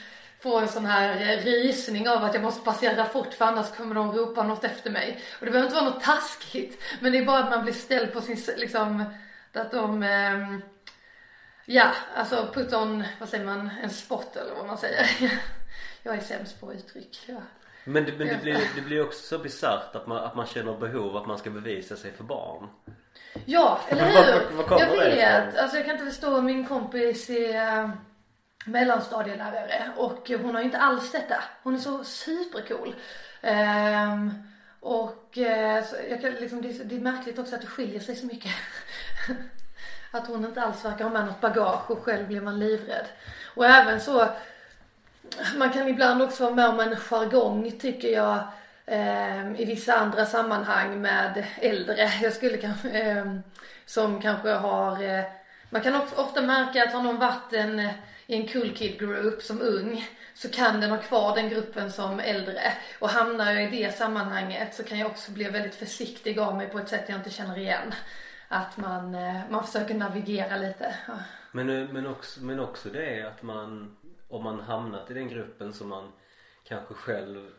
[0.40, 4.12] få en sån här rysning av att jag måste passera fort för annars kommer de
[4.12, 5.20] ropa något efter mig.
[5.40, 8.12] Och det behöver inte vara något taskigt men det är bara att man blir ställd
[8.12, 9.05] på sin liksom
[9.53, 10.59] att de eh,
[11.68, 15.07] Ja, alltså put on, vad säger man, en spot eller vad man säger.
[16.02, 17.18] Jag är sämst på uttryck.
[17.26, 17.42] Ja.
[17.85, 20.76] Men, det, men det, blir, det blir också så bisarrt att man, att man känner
[20.76, 22.68] behov att man ska bevisa sig för barn.
[23.44, 24.57] Ja, eller hur?
[24.57, 25.59] Var, var, jag vet.
[25.59, 27.90] Alltså jag kan inte förstå, min kompis är
[28.66, 31.44] mellanstadielärare och hon har inte alls detta.
[31.62, 32.94] Hon är så supercool.
[33.42, 34.42] Um,
[34.81, 35.46] och uh,
[36.11, 38.52] jag kan liksom, det, är, det är märkligt också att det skiljer sig så mycket.
[40.16, 43.07] Att hon inte alls verkar ha med något bagage och själv blir man livrädd.
[43.55, 44.29] Och även så,
[45.57, 48.38] man kan ibland också vara med om en jargong tycker jag
[48.87, 52.12] eh, i vissa andra sammanhang med äldre.
[52.22, 53.24] Jag skulle kanske, eh,
[53.87, 55.24] som kanske har, eh,
[55.70, 57.81] man kan också ofta märka att har någon varit en,
[58.26, 62.20] i en cool kid group som ung så kan den ha kvar den gruppen som
[62.20, 62.72] äldre.
[62.98, 66.66] Och hamnar jag i det sammanhanget så kan jag också bli väldigt försiktig av mig
[66.66, 67.94] på ett sätt jag inte känner igen
[68.48, 70.94] att man, eh, man försöker navigera lite.
[71.52, 73.96] Men, eh, men, också, men också det att man,
[74.28, 76.12] om man hamnat i den gruppen som man
[76.64, 77.50] kanske själv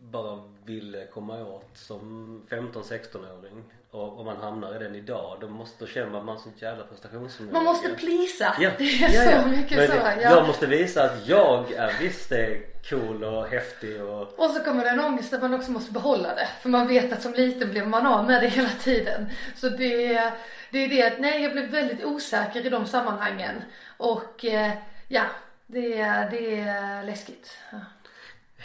[0.00, 5.84] bara ville komma åt som 15-16-åring och om man hamnar i den idag då måste
[5.84, 7.54] då känner man man sånt jävla prestationsförmåga.
[7.54, 8.56] Man måste plisa.
[8.60, 9.42] Ja, Det är ja, ja.
[9.42, 9.94] så mycket Men så.
[9.94, 10.20] Ja.
[10.20, 14.84] Jag måste visa att jag är visst är cool och häftig och Och så kommer
[14.84, 16.48] det en ångest att man också måste behålla det.
[16.60, 19.26] För man vet att som liten blir man av med det hela tiden.
[19.56, 20.32] Så det, är-
[20.70, 23.62] det är det att, nej jag blev väldigt osäker i de sammanhangen.
[23.96, 24.70] Och eh,
[25.08, 25.22] ja,
[25.66, 27.58] det, är- det är läskigt.
[27.72, 27.78] Ja.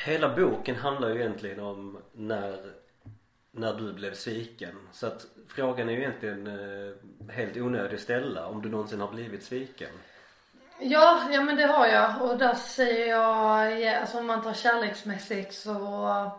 [0.05, 2.57] Hela boken handlar ju egentligen om när,
[3.55, 4.75] när du blev sviken.
[4.91, 9.11] Så att frågan är ju egentligen eh, helt onödig att ställa om du någonsin har
[9.11, 9.89] blivit sviken.
[10.79, 12.21] Ja, ja men det har jag.
[12.21, 16.31] Och där säger jag, ja, alltså om man tar kärleksmässigt så,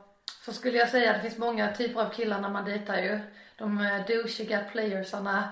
[0.44, 3.20] så skulle jag säga att det finns många typer av killar när man dejtar ju.
[3.57, 5.48] De eh, douchiga playersarna,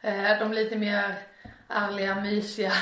[0.00, 1.14] eh, de lite mer
[1.68, 2.72] ärliga, mysiga.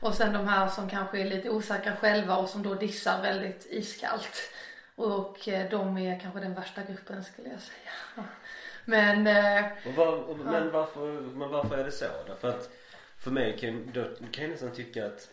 [0.00, 3.66] Och sen de här som kanske är lite osäkra själva och som då dissar väldigt
[3.70, 4.50] iskallt.
[4.94, 7.90] Och eh, de är kanske den värsta gruppen skulle jag säga.
[8.16, 8.22] Ja.
[8.84, 12.04] Men eh, Och var, och, men, varför, men varför är det så?
[12.26, 12.70] Därför att
[13.18, 15.28] för mig kan, då, kan jag nästan tycka att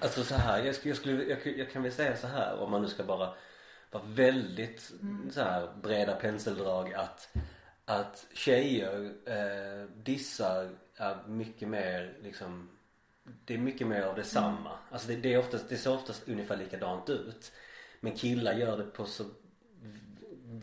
[0.00, 2.70] Alltså så här, jag, skulle- jag, skulle, jag, jag kan väl säga så här om
[2.70, 3.34] man nu ska bara
[3.90, 4.92] vara väldigt
[5.30, 7.28] så här breda penseldrag att
[7.84, 12.70] att tjejer eh, dissar är mycket mer liksom
[13.44, 14.78] det är mycket mer av detsamma.
[14.90, 17.52] Alltså det, det är oftast, det ser oftast ungefär likadant ut.
[18.00, 19.24] Men killar gör det på så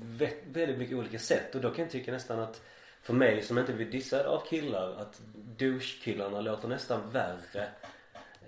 [0.01, 2.61] vä- väldigt mycket olika sätt och då kan jag tycka nästan att
[3.01, 5.21] för mig som inte blir dissad av killar att
[5.57, 7.67] douche-killarna låter nästan värre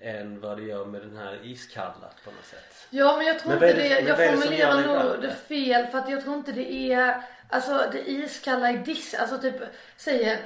[0.01, 2.87] än vad det gör med den här iskalla på något sätt.
[2.89, 5.35] Ja men jag tror Men inte är det- det, jag är formulerar det nog det
[5.35, 9.55] fel för att jag tror inte det är, alltså det iskalla i diss, alltså typ,
[9.97, 10.37] säg en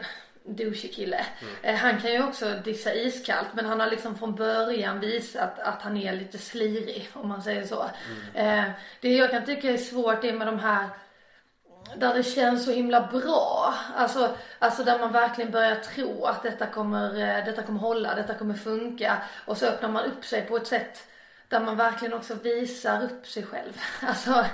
[0.45, 1.25] douchig kille.
[1.41, 1.53] Mm.
[1.62, 5.82] Eh, han kan ju också dissa iskallt men han har liksom från början visat att
[5.82, 7.89] han är lite slirig om man säger så.
[8.36, 8.65] Mm.
[8.65, 10.89] Eh, det jag kan tycka är svårt är med de här
[11.95, 13.73] där det känns så himla bra.
[13.95, 18.34] Alltså, alltså där man verkligen börjar tro att detta kommer, eh, detta kommer hålla, detta
[18.34, 19.17] kommer funka.
[19.45, 21.08] Och så öppnar man upp sig på ett sätt
[21.47, 23.82] där man verkligen också visar upp sig själv.
[24.01, 24.45] Alltså,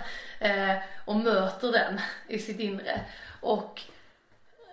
[1.06, 3.02] och möter den i sitt inre.
[3.42, 3.82] Och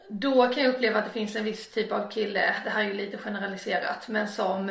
[0.08, 2.86] då kan jag uppleva att det finns en viss typ av kille, det här är
[2.86, 4.68] ju lite generaliserat, men som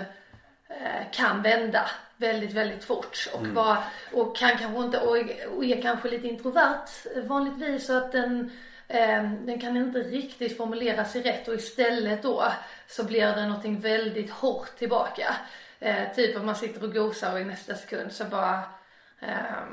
[0.67, 5.65] eh, kan vända väldigt, väldigt fort och bara, och kan kanske inte, och är, och
[5.65, 6.87] är kanske lite introvert
[7.23, 8.51] vanligtvis så att den
[8.87, 12.51] eh, den kan inte riktigt formulera sig rätt och istället då
[12.87, 15.35] så blir det någonting väldigt hårt tillbaka.
[15.79, 18.63] Eh, typ om man sitter och gosar och i nästa sekund så bara
[19.19, 19.67] Eh,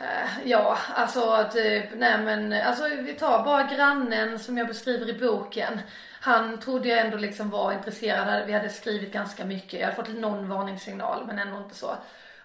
[0.00, 5.18] Eh, ja, alltså typ, nej men alltså vi tar bara grannen som jag beskriver i
[5.18, 5.80] boken.
[6.20, 10.08] Han trodde jag ändå liksom var intresserad, vi hade skrivit ganska mycket, jag hade fått
[10.08, 11.96] någon varningssignal men ändå inte så.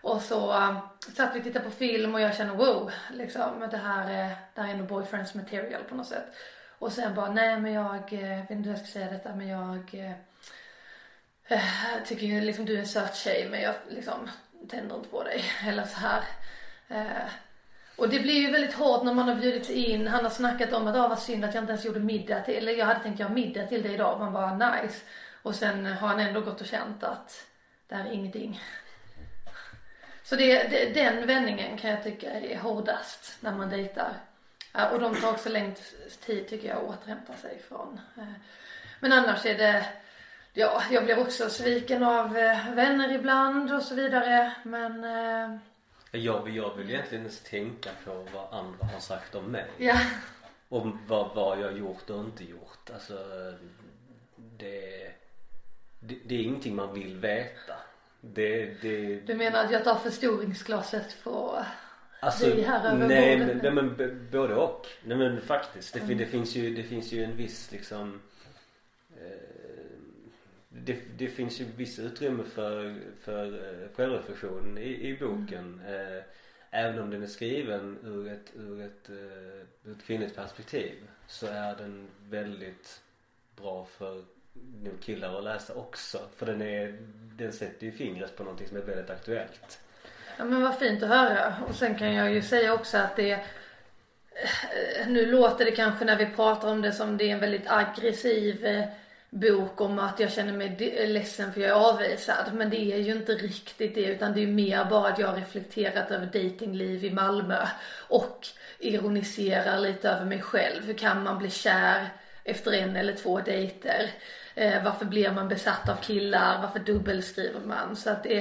[0.01, 0.79] Och så uh,
[1.17, 4.61] satt vi och tittade på film och jag kände wow, liksom det här, är- det
[4.61, 6.25] här är ändå boyfriends material på något sätt.
[6.79, 9.47] Och sen bara, nej men jag, eh, vet inte hur jag ska säga detta men
[9.47, 9.91] jag
[11.49, 11.57] eh,
[12.05, 14.29] tycker ju liksom du är en söt tjej men jag liksom
[14.69, 15.43] tänder inte på dig.
[15.67, 16.23] Eller så här.
[16.89, 17.29] Eh,
[17.95, 20.87] och det blir ju väldigt hårt när man har bjudit in, han har snackat om
[20.87, 23.19] att ah, vad synd att jag inte ens gjorde middag till, eller jag hade tänkt
[23.19, 24.19] göra middag till dig idag.
[24.19, 25.01] Man bara nice.
[25.41, 27.47] Och sen har han ändå gått och känt att
[27.87, 28.61] det här är ingenting.
[30.23, 34.13] Så det, det, den vändningen kan jag tycka är hårdast när man dejtar.
[34.91, 37.99] Och de tar också längst tid tycker jag att återhämta sig från.
[38.17, 38.23] Eh,
[38.99, 39.85] men annars är det,
[40.53, 44.53] ja, jag blir också sviken av eh, vänner ibland och så vidare.
[44.63, 45.59] Men eh,
[46.11, 49.65] jag, jag vill egentligen ens tänka på vad andra har sagt om mig.
[49.77, 49.99] ja.
[50.71, 52.89] Om vad, vad jag gjort och inte gjort.
[52.93, 53.13] Alltså
[54.35, 55.11] det,
[55.99, 57.73] det, det är ingenting man vill veta.
[58.21, 61.65] Det, det, Du menar att jag tar förstoringsglaset på
[62.21, 63.63] Alltså, Vi här över nej, bordet men, nu.
[63.63, 64.87] nej men b- både och.
[65.03, 65.93] Nej men faktiskt.
[65.93, 68.21] Det, det, finns ju, det finns ju en viss liksom
[70.85, 75.81] det, det finns ju viss utrymme för, för eh, självreflektion i, i boken.
[75.87, 76.23] Eh,
[76.71, 80.93] även om den är skriven ur ett, ur ett, eh, ur ett kvinnligt perspektiv
[81.27, 83.01] så är den väldigt
[83.55, 84.23] bra för
[84.83, 86.19] nog killar att läsa också.
[86.35, 86.97] För den är,
[87.37, 89.79] den sätter ju fingret på någonting som är väldigt aktuellt.
[90.37, 91.55] Ja men vad fint att höra.
[91.67, 93.39] Och sen kan jag ju säga också att det
[95.07, 98.65] nu låter det kanske när vi pratar om det som det är en väldigt aggressiv
[99.29, 102.53] bok om att jag känner mig ledsen för jag är avvisad.
[102.53, 105.35] Men det är ju inte riktigt det utan det är mer bara att jag har
[105.35, 107.67] reflekterat över datingliv i Malmö
[108.07, 108.47] och
[108.79, 110.85] ironiserar lite över mig själv.
[110.85, 112.09] Hur kan man bli kär
[112.43, 114.09] efter en eller två dejter?
[114.55, 116.61] Eh, varför blir man besatt av killar?
[116.61, 117.95] Varför dubbelskriver man?
[117.95, 118.39] Så att det,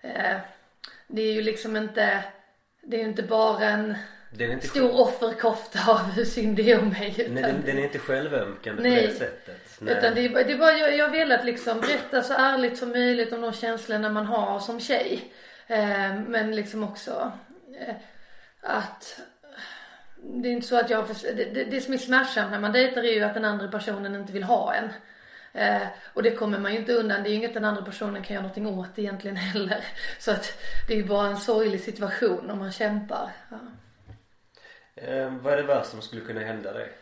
[0.00, 0.36] eh,
[1.06, 2.24] det är ju liksom inte,
[2.82, 3.94] det är ju inte bara en
[4.62, 7.14] stor offerkofta av hur synd det är om mig.
[7.18, 9.63] Utan, nej, den, den är inte självömkande på det sättet.
[9.80, 9.98] Nej.
[9.98, 12.90] utan det är, det är bara, jag, jag har velat liksom berätta så ärligt som
[12.90, 15.32] möjligt om de känslorna man har som tjej.
[15.66, 17.32] Eh, men liksom också
[17.80, 17.94] eh,
[18.60, 19.20] att
[20.22, 23.02] det är inte så att jag, det, det, det som är smärtsamt när man dejtar
[23.02, 24.88] är ju att den andra personen inte vill ha en.
[25.52, 27.22] Eh, och det kommer man ju inte undan.
[27.22, 29.84] Det är ju inget den andra personen kan göra någonting åt egentligen heller.
[30.18, 30.58] Så att
[30.88, 33.30] det är ju bara en sorglig situation om man kämpar.
[33.50, 33.58] Ja.
[34.94, 36.92] Eh, vad är det värsta som skulle kunna hända dig?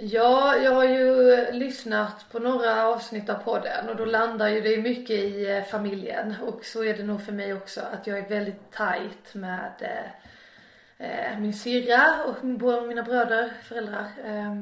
[0.00, 4.82] Ja, jag har ju lyssnat på några avsnitt av podden och då landar ju det
[4.82, 8.28] mycket i eh, familjen och så är det nog för mig också att jag är
[8.28, 14.06] väldigt tajt med eh, eh, min syrra och båda mina bröder, föräldrar.
[14.24, 14.54] Eh,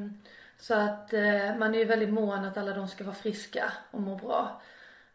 [0.58, 4.00] så att eh, man är ju väldigt mån att alla de ska vara friska och
[4.00, 4.62] må bra.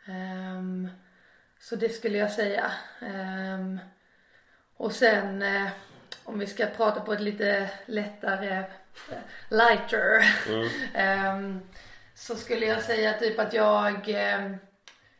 [0.05, 0.89] Ehm,
[1.59, 2.71] så det skulle jag säga.
[2.99, 3.79] Ehm,
[4.77, 5.67] och sen eh,
[6.23, 8.63] om vi ska prata på ett lite lättare,
[9.49, 10.23] lighter.
[10.93, 11.61] Ehm,
[12.15, 14.55] så skulle jag säga typ att jag, ehm,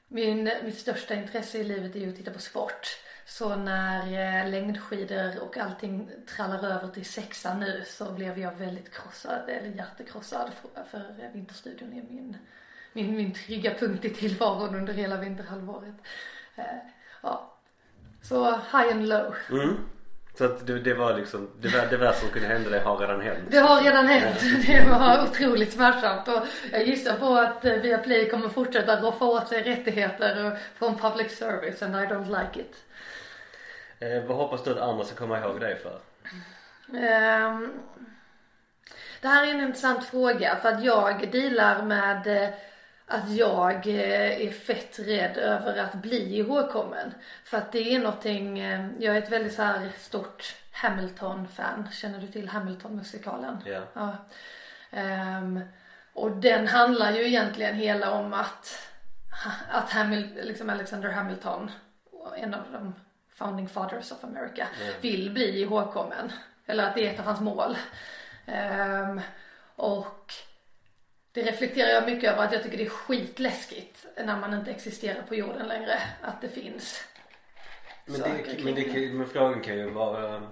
[0.08, 2.98] min, mitt största intresse i livet är ju att titta på sport.
[3.26, 8.94] Så när eh, längdskidor och allting trallar över till sexan nu så blev jag väldigt
[8.94, 12.38] krossad, eller hjärtekrossad för, för eh, Vinterstudion är min,
[12.94, 15.96] min, min trygga punkt i tillvaron under hela vinterhalvåret.
[16.56, 16.66] Eh,
[17.22, 17.58] ja.
[18.22, 19.36] Så high and low.
[19.52, 19.78] Mm.
[20.42, 22.98] Så att det, det var liksom, det, vär- det värsta som kunde hända dig har
[22.98, 23.40] redan hänt.
[23.50, 24.40] Det har redan hänt.
[24.68, 29.48] Det var otroligt smärtsamt och jag gissar på att eh, Viaplay kommer fortsätta roffa åt
[29.48, 32.76] sig rättigheter från public service and I don't like it.
[34.00, 36.00] Eh, vad hoppas du att andra ska komma ihåg dig för?
[36.98, 37.74] Ehm,
[39.22, 42.50] det här är en intressant fråga för att jag dealar med eh,
[43.12, 47.14] att jag eh, är fett rädd över att bli ihågkommen.
[47.44, 51.88] För att det är någonting, eh, jag är ett väldigt så här stort Hamilton-fan.
[51.92, 53.58] Känner du till Hamilton-musikalen?
[53.66, 53.82] Ja.
[53.94, 54.16] Ja.
[54.92, 55.60] Ehm,
[56.14, 58.90] och den handlar ju egentligen hela om att,
[59.70, 61.72] att Hamil, liksom Alexander Hamilton,
[62.38, 62.96] en av de
[63.34, 64.68] founding fathers of America,
[65.02, 66.32] vill bli ihågkommen.
[66.66, 67.78] Eller att det är ett av hans mål.
[68.46, 69.22] Ehm,
[69.76, 70.34] och
[71.34, 75.22] det reflekterar jag mycket över att jag tycker det är skitläskigt när man inte existerar
[75.22, 76.00] på jorden längre.
[76.22, 77.04] Att det finns
[78.06, 80.52] Men, saker det, men, det, men frågan kan ju vara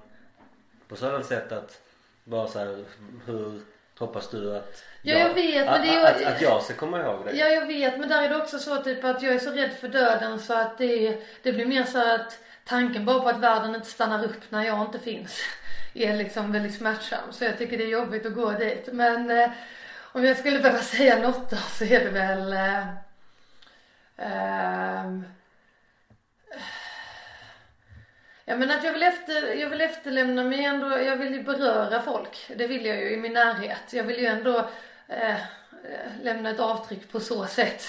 [0.87, 1.81] på sådant sätt att
[2.23, 2.85] vara så här,
[3.25, 3.61] hur
[3.99, 7.01] hoppas du att Ja, jag vet, men att, det är att, att jag ska komma
[7.01, 7.37] ihåg dig?
[7.37, 7.99] Ja, jag vet.
[7.99, 10.53] Men där är det också så typ att jag är så rädd för döden så
[10.53, 14.51] att det, det blir mer så att tanken bara på att världen inte stannar upp
[14.51, 15.39] när jag inte finns
[15.93, 17.31] är liksom väldigt smärtsam.
[17.31, 18.89] Så jag tycker det är jobbigt att gå dit.
[18.91, 19.49] Men eh,
[20.11, 22.87] om jag skulle behöva säga något då så är det väl eh,
[24.17, 25.21] eh,
[28.49, 32.01] Ja men att jag vill, efter, jag vill efterlämna mig ändå, jag vill ju beröra
[32.01, 32.51] folk.
[32.55, 33.93] Det vill jag ju i min närhet.
[33.93, 34.69] Jag vill ju ändå
[35.07, 35.37] eh,
[36.21, 37.83] lämna ett avtryck på så sätt.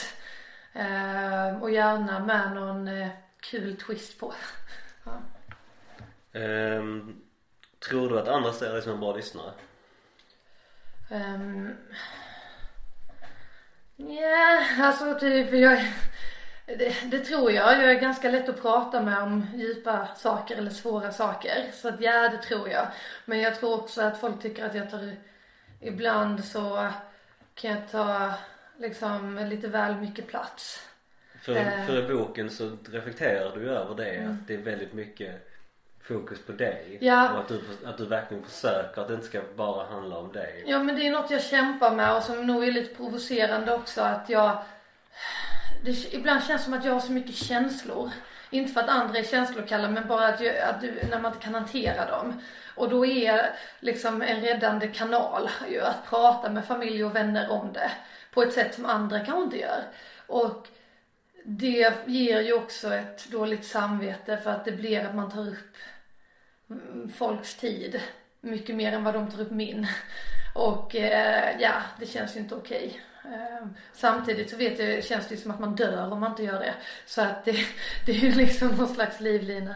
[0.72, 3.08] Eh, och gärna med någon eh,
[3.40, 4.34] kul twist på.
[5.04, 6.40] ja.
[6.40, 7.22] um,
[7.88, 9.52] tror du att andra ser dig som en bra lyssnare?
[11.10, 11.76] Ehm,
[13.96, 15.84] Ja, alltså typ jag,
[16.66, 17.72] det, det tror jag.
[17.82, 21.70] Jag är ganska lätt att prata med om djupa saker eller svåra saker.
[21.72, 22.86] Så att ja, det tror jag.
[23.24, 25.16] Men jag tror också att folk tycker att jag tar,
[25.80, 26.88] ibland så
[27.54, 28.34] kan jag ta
[28.78, 30.86] liksom lite väl mycket plats.
[31.42, 31.86] För, Eh.
[31.86, 35.49] för i boken så reflekterar du över det att det är väldigt mycket
[36.10, 36.98] fokus på dig.
[37.00, 37.32] Ja.
[37.32, 40.64] Och att du, att du verkligen försöker att det inte ska bara handla om dig.
[40.66, 44.00] Ja men det är något jag kämpar med och som nog är lite provocerande också
[44.00, 44.62] att jag
[45.84, 48.10] det, Ibland känns det som att jag har så mycket känslor.
[48.50, 51.44] Inte för att andra är känslokalla men bara att, jag, att du, när man inte
[51.44, 52.40] kan hantera dem.
[52.74, 57.72] Och då är liksom en räddande kanal ju att prata med familj och vänner om
[57.72, 57.90] det.
[58.34, 59.82] På ett sätt som andra kanske inte gör.
[60.26, 60.66] Och
[61.44, 65.76] det ger ju också ett dåligt samvete för att det blir att man tar upp
[67.14, 68.00] folks tid
[68.40, 69.86] mycket mer än vad de tar upp min.
[70.54, 73.00] Och eh, ja, det känns ju inte okej.
[73.24, 76.42] Eh, samtidigt så vet jag, känns det ju som att man dör om man inte
[76.42, 76.74] gör det.
[77.06, 77.52] Så att det,
[78.06, 79.74] det är ju liksom någon slags livlina.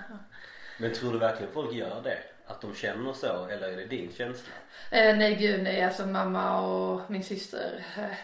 [0.79, 2.19] Men tror du verkligen folk gör det?
[2.47, 4.53] Att de känner så eller är det din känsla?
[4.91, 8.17] Eh, nej gud nej, alltså mamma och min syster eh,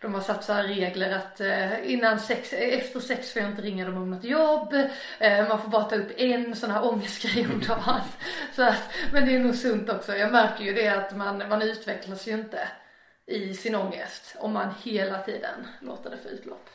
[0.00, 3.62] de har satt så här regler att eh, innan sex, efter sex får jag inte
[3.62, 4.74] ringa dem om något jobb.
[5.18, 8.00] Eh, man får bara ta upp en sån här ångestgrej om dagen.
[8.56, 8.82] Så att,
[9.12, 10.16] men det är nog sunt också.
[10.16, 12.68] Jag märker ju det att man, man utvecklas ju inte
[13.26, 16.68] i sin ångest om man hela tiden låter det få utlopp.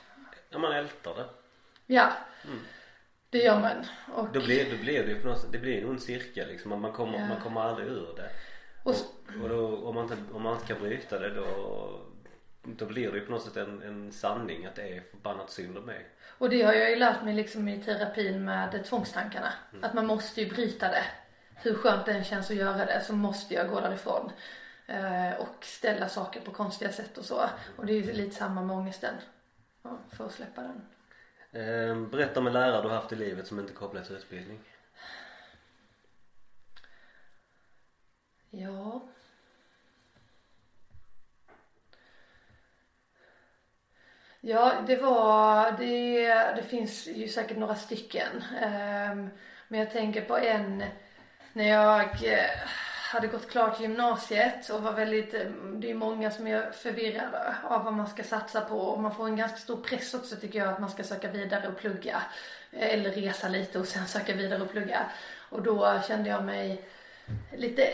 [0.49, 1.25] Ja man ältar det.
[1.85, 2.11] Ja.
[3.29, 3.85] Det gör man.
[4.15, 6.47] Och, Då blir, då blir det ju på något sätt, det blir en ond cirkel
[6.47, 6.81] liksom.
[6.81, 7.25] Man kommer, Ja.
[7.25, 8.29] man kommer aldrig ur det.
[8.83, 11.45] och, Och, och då, om, man inte, om man inte kan bryta det då,
[12.63, 15.77] då blir det ju på något sätt en, en sanning att det är förbannat synd
[15.77, 16.07] om mig.
[16.37, 19.53] och det har jag ju lärt mig liksom i terapin med tvångstankarna.
[19.71, 19.83] Mm.
[19.83, 21.03] Att man måste ju bryta det.
[21.55, 24.31] Hur skönt det än känns att göra det så måste jag gå därifrån.
[24.87, 27.49] Eh, och ställa saker på konstiga sätt och så.
[27.75, 29.15] Och det är ju lite samma med ångesten.
[29.83, 30.81] Ja, för att släppa den.
[31.51, 34.15] Eh, berätta om en lärare du har haft i livet som inte är kopplad till
[34.15, 34.59] utbildning.
[38.49, 39.09] Ja.
[44.43, 48.43] Ja, det var, det, det finns ju säkert några stycken.
[48.61, 49.29] Ehm,
[49.67, 50.83] men jag tänker på en
[51.53, 52.49] när jag eh,
[53.11, 57.83] hade gått klart gymnasiet och var väldigt, mm, det är många som är förvirrade av
[57.83, 60.67] vad man ska satsa på och man får en ganska stor press också tycker jag
[60.67, 62.21] att man ska söka vidare och plugga.
[62.71, 65.05] Eh, eller resa lite och sen söka vidare och plugga.
[65.49, 66.85] Och då kände jag mig
[67.57, 67.87] lite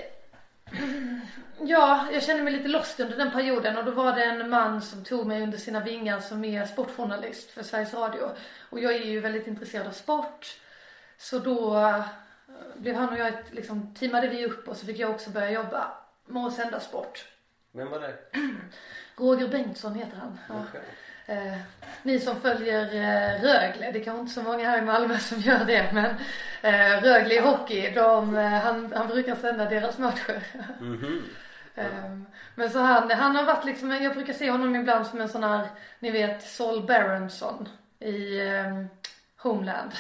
[1.60, 4.82] Ja, jag kände mig lite lost under den perioden och då var det en man
[4.82, 8.30] som tog mig under sina vingar som är sportjournalist för Sveriges Radio.
[8.70, 10.60] Och jag är ju väldigt intresserad av sport.
[11.18, 12.06] Så då eh,
[12.76, 15.52] blev han och jag ett, liksom, teamade vi upp och så fick jag också börja
[15.52, 15.92] jobba
[16.26, 17.26] med att sända sport.
[17.72, 18.18] Vem var det?
[19.16, 20.40] Roger Bengtsson heter han.
[20.50, 20.80] Ja.
[21.30, 21.58] Eh,
[22.04, 25.40] ni som följer eh, Rögle, det är kanske inte så många här i Malmö som
[25.40, 26.16] gör det men
[26.62, 30.44] eh, Rögle i hockey, de, eh, han, han brukar sända deras matcher.
[30.80, 31.24] Mhm.
[31.76, 32.26] Ehm,
[32.56, 35.44] Men så han, han har varit liksom, jag brukar se honom ibland som en sån
[35.44, 35.68] här,
[36.00, 37.70] ni vet Saul Berenson
[38.00, 38.88] i ehm,
[39.38, 39.92] Homeland.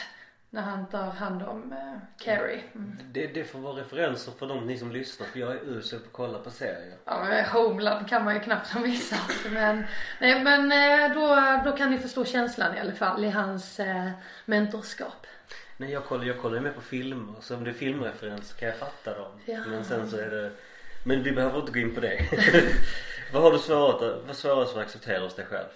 [0.50, 2.64] När han tar hand om uh, Carrie.
[2.76, 2.98] Mm.
[3.12, 6.06] Det, det får vara referenser för de ni som lyssnar för jag är usel på
[6.06, 6.98] att kolla på serier.
[7.06, 9.32] Ja men Homeland kan man ju knappt ha missat.
[9.52, 9.84] Men,
[10.22, 14.10] nej men eh, då, då kan ni förstå känslan i alla fall i hans eh,
[14.46, 15.28] mentorskap.
[15.78, 18.68] Nej jag kollar, jag kollar ju mer på filmer så om det är filmreferenser kan
[18.68, 19.32] jag fatta dem.
[19.46, 19.60] Ja.
[19.68, 20.52] Men sen så är det
[21.04, 22.26] Men vi behöver inte gå in på det.
[23.34, 25.68] vad har du svårast, vad svårast att acceptera hos dig själv?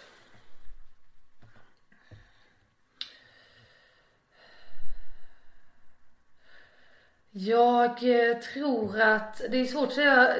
[7.34, 10.36] Jag eh, tror att, det är svårt att säga.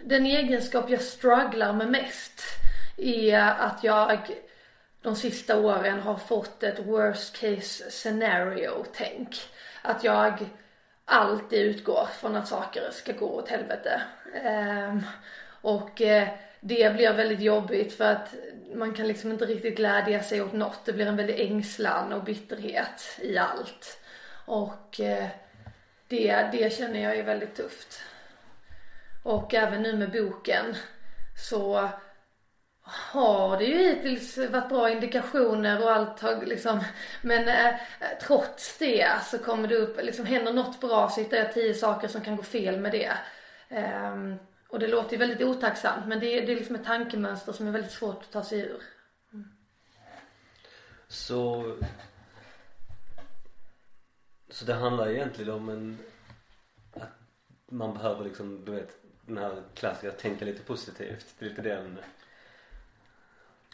[0.00, 2.42] Den egenskap jag strugglar med mest
[2.96, 4.18] är att jag
[5.02, 9.36] de sista åren har fått ett worst case scenario tänk.
[9.82, 10.46] Att jag
[11.04, 14.02] alltid utgår från att saker ska gå åt helvete.
[14.44, 15.06] Um,
[15.62, 16.28] och uh,
[16.60, 18.34] det blir väldigt jobbigt för att
[18.74, 20.84] man kan liksom inte riktigt glädja sig åt något.
[20.84, 24.01] Det blir en väldig ängslan och bitterhet i allt.
[24.52, 25.28] Och eh,
[26.08, 28.02] det, det känner jag är väldigt tufft.
[29.22, 30.74] Och även nu med boken
[31.48, 31.88] så
[32.82, 36.84] har det ju hittills varit bra indikationer och allt har liksom
[37.22, 37.74] men eh,
[38.22, 42.08] trots det så kommer det upp, liksom händer något bra så hittar jag tio saker
[42.08, 43.12] som kan gå fel med det.
[43.68, 44.36] Ehm,
[44.68, 47.66] och det låter ju väldigt otacksamt men det, är- det är liksom ett tankemönster som
[47.68, 48.82] är väldigt svårt att ta sig ur.
[49.32, 49.48] Mm.
[51.08, 51.64] Så
[54.52, 55.98] så det handlar egentligen om en
[56.94, 57.10] Att
[57.66, 58.90] man behöver liksom du vet
[59.26, 61.26] den här klassiska tänka lite positivt.
[61.38, 61.98] Det är lite den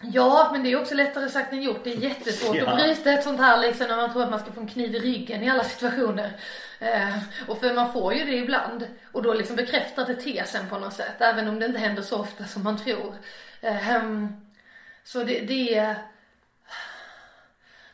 [0.00, 1.84] Ja, men det är också lättare sagt än gjort.
[1.84, 2.66] Det är jättesvårt Ja.
[2.66, 4.94] att bryta ett sånt här liksom när man tror att man ska få en kniv
[4.94, 6.40] i ryggen i alla situationer.
[6.78, 7.18] Eh,
[7.48, 8.86] och för man får ju det ibland.
[9.12, 11.20] Och då liksom bekräftar det tesen på något sätt.
[11.20, 13.14] Även om det inte händer så ofta som man tror.
[13.60, 13.98] Eh,
[15.04, 15.96] så det, det är...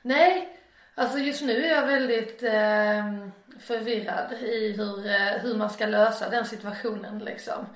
[0.03, 0.59] Nej,
[0.95, 3.29] alltså just nu är jag väldigt eh,
[3.61, 7.67] förvirrad i hur, eh, hur man ska lösa den situationen liksom.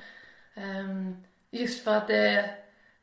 [0.54, 1.12] Eh,
[1.50, 2.50] just för att det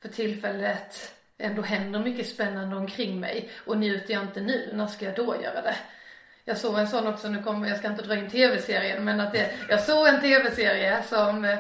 [0.01, 5.05] för tillfället ändå händer mycket spännande omkring mig och njuter jag inte nu, när ska
[5.05, 5.75] jag då göra det?
[6.45, 9.33] Jag såg en sån också, nu kommer, jag ska inte dra in tv-serien men att
[9.33, 11.59] det, jag såg en tv-serie som eh,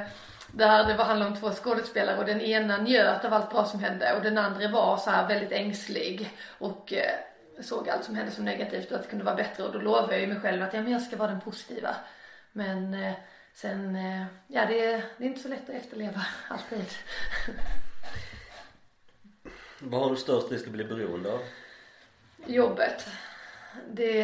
[0.51, 3.79] där det var handlade om två skådespelare och den ena njöt av allt bra som
[3.79, 7.19] hände och den andra var så här väldigt ängslig och eh,
[7.61, 10.13] såg allt som hände som negativt och att det kunde vara bättre och då lovade
[10.13, 11.95] jag ju mig själv att ja, men jag ska vara den positiva.
[12.51, 13.13] Men eh,
[13.53, 16.85] sen, eh, ja det, är- det är inte så lätt att efterleva alltid.
[19.79, 21.39] Vad har du störst risk att bli beroende av?
[22.45, 23.07] Jobbet.
[23.91, 24.19] Det,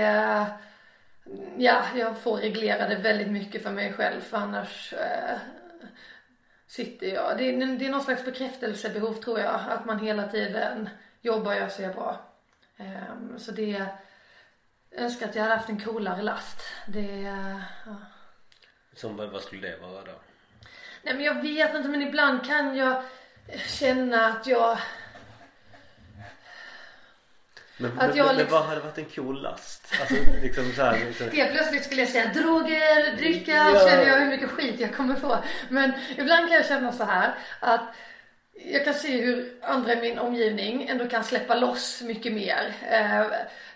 [1.58, 5.38] ja jag får reglera det väldigt mycket för mig själv för annars eh,
[6.68, 9.60] sitter jag, det är, det är någon slags bekräftelsebehov tror jag.
[9.70, 10.90] Att man hela tiden
[11.22, 12.20] jobbar jag så är jag bra.
[12.82, 13.88] Ehm, så det, jag
[15.04, 16.62] önskar att jag hade haft en coolare last.
[16.88, 17.22] Det,
[17.86, 17.96] ja.
[18.96, 20.22] Som vad, vad skulle det vara då?
[21.04, 23.04] Nej men jag vet inte men ibland kan jag
[23.68, 24.78] känna att jag
[27.78, 29.94] Men, Att men, jag men liksom- vad hade varit en cool last?
[30.02, 33.88] Alltså liksom så här, liksom, Helt plötsligt skulle jag säga droger, dricka, Ja.
[33.90, 35.38] känner jag hur mycket skit jag kommer få.
[35.70, 37.82] Men ibland kan jag känna så här att
[38.66, 42.74] jag kan se hur andra i min omgivning ändå kan släppa loss mycket mer.
[42.90, 43.26] Eh,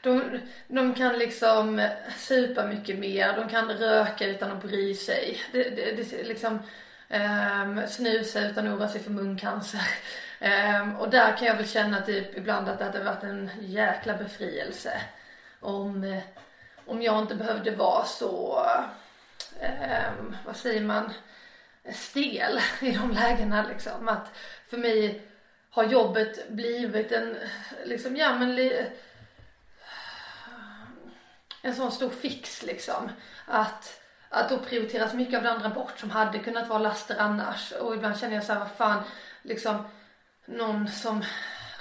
[0.02, 5.42] de, de kan liksom supa mycket mer, de kan röka utan att bry sig.
[5.52, 6.60] Det, det, det liksom
[7.10, 9.82] um, snusa utan att oroa sig för muncancer.
[10.42, 14.14] Um, och där kan jag väl känna typ ibland att det hade varit en jäkla
[14.18, 15.02] befrielse.
[15.60, 16.24] Om, eh,
[16.86, 18.66] om jag inte behövde vara så,
[20.20, 21.14] um, vad säger man,
[21.94, 24.08] stel i de lägena liksom.
[24.08, 24.36] Att
[24.70, 25.22] för mig
[25.70, 27.38] har jobbet blivit en,
[27.86, 28.72] liksom, ja men
[31.62, 33.12] en sån stor fix liksom.
[33.46, 37.72] Att, att då prioriteras mycket av det andra bort som hade kunnat vara laster annars.
[37.72, 39.04] Och ibland känner jag så här, vad fan,
[39.42, 39.84] liksom
[40.46, 41.24] någon som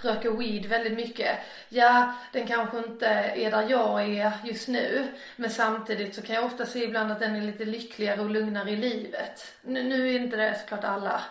[0.02, 1.38] röker weed väldigt mycket.
[1.68, 5.06] Ja, den kanske inte är där jag är just nu.
[5.36, 8.70] Men samtidigt så kan jag ofta se ibland att den är lite lyckligare och lugnare
[8.70, 9.54] i livet.
[9.62, 11.22] Nu, nu är inte det såklart alla.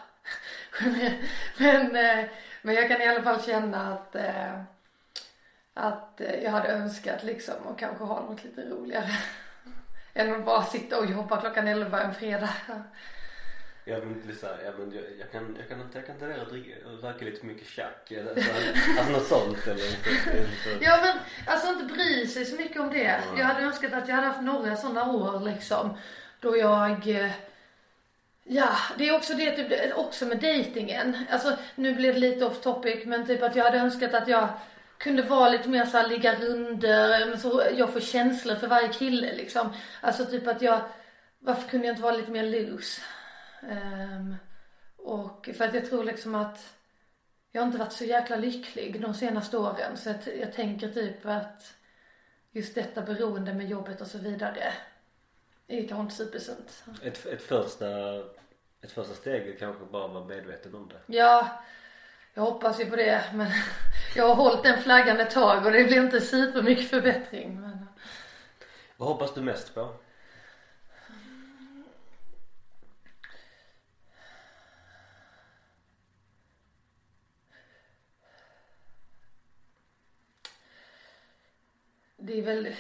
[1.58, 2.26] men, eh,
[2.62, 4.62] men jag kan i alla fall känna att eh,
[5.74, 9.10] att jag hade önskat liksom att kanske ha något lite roligare.
[10.14, 12.50] Än att bara sitta och jobba klockan 11 en fredag.
[14.04, 16.50] inte så här, ja, men jag, jag kan, jag kan inte, jag kan inte att
[16.50, 20.86] dricka, röka lite för mycket tjack eller alltså, något sånt eller inte, inte.
[20.86, 21.18] Ja men
[21.54, 23.22] alltså inte bry sig så mycket om det.
[23.38, 25.98] Jag hade önskat att jag hade haft några sådana år liksom.
[26.40, 27.32] Då jag eh,
[28.44, 31.18] Ja, det är också det typ, också med dejtingen.
[31.30, 34.50] Alltså nu blir det lite off topic men typ att jag hade önskat att jag
[34.98, 39.74] kunde vara lite mer såhär ligga runder, så jag får känslor för varje kille liksom.
[40.02, 40.82] Alltså typ att jag,
[41.40, 43.02] varför kunde jag inte vara lite mer loose?
[43.62, 44.36] Um,
[44.98, 46.74] och för att jag tror liksom att
[47.52, 51.26] jag har inte varit så jäkla lycklig de senaste åren så jag, jag tänker typ
[51.26, 51.74] att
[52.52, 54.74] just detta beroende med jobbet och så vidare
[55.68, 56.84] är kanske inte supersunt.
[57.04, 57.88] Ett, ett första,
[58.82, 61.16] ett första steg är kanske bara vara medveten om det.
[61.18, 61.64] Ja,
[62.34, 63.48] jag hoppas ju på det men
[64.16, 67.62] jag har hållit den flaggan ett tag och det blir inte supermycket förbättring.
[67.62, 67.88] Men...
[68.98, 69.96] Vad hoppas du mest på?
[82.18, 82.78] Det är väldigt...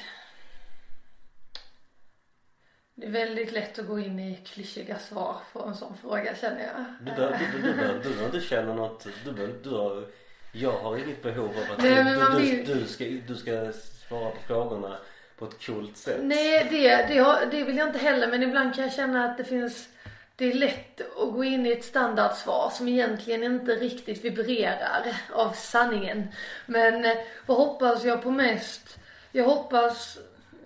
[3.13, 6.85] Väldigt lätt att gå in i klyschiga svar på en sån fråga känner jag.
[6.99, 10.05] Du behöver du, du, du inte känna något, du behöver, du har,
[10.51, 13.71] jag har inget behov av att Nej, du, vill- du, ska, du ska
[14.07, 14.97] svara på frågorna
[15.37, 16.19] på ett coolt sätt.
[16.21, 19.37] Nej, det, det, har, det vill jag inte heller men ibland kan jag känna att
[19.37, 19.89] det finns
[20.35, 25.51] det är lätt att gå in i ett standardsvar som egentligen inte riktigt vibrerar av
[25.51, 26.27] sanningen.
[26.65, 28.97] Men eh, vad hoppas jag på mest?
[29.31, 30.17] Jag hoppas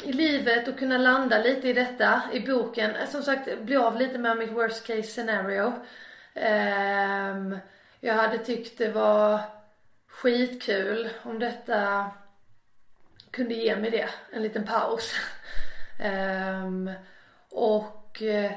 [0.03, 3.07] i livet och kunna landa lite i detta i boken.
[3.07, 5.73] Som sagt, bli av lite med mitt worst case scenario.
[6.35, 7.59] Um,
[7.99, 9.39] jag hade tyckt det var
[10.07, 12.11] skitkul om detta
[13.31, 15.13] kunde ge mig det, en liten paus.
[16.63, 16.91] um,
[17.51, 18.51] och eh,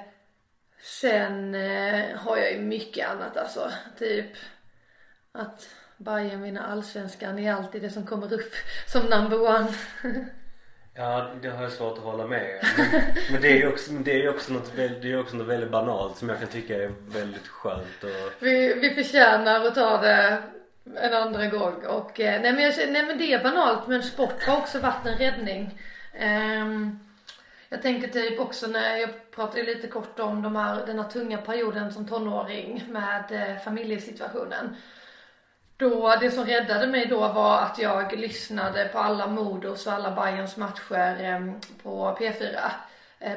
[0.82, 3.72] sen uh, har jag ju mycket annat alltså.
[3.98, 4.36] Typ
[5.32, 8.52] att Bayern vinner allsvenskan är alltid det som kommer upp
[8.86, 9.74] som number one.
[11.00, 12.68] Ja, det har jag svårt att hålla med om.
[12.76, 15.46] men, men det är ju också, det är också något, väldigt- det är också något
[15.46, 20.00] väldigt banalt som jag kan tycka är väldigt skönt och Vi, vi förtjänar att ta
[20.00, 20.42] det
[20.96, 24.42] en andra gång och eh, nej men, jag, nej men det är banalt men sport
[24.46, 25.78] har också varit en räddning.
[26.18, 26.98] Ehm,
[27.68, 31.38] jag tänker typ också när jag pratade lite kort om de här, den här tunga
[31.38, 34.76] perioden som tonåring med eh, familjesituationen.
[35.80, 40.10] Då, det som räddade mig då var att jag lyssnade på alla Modos och alla
[40.10, 42.70] Bayerns matcher ehm, eh, på P4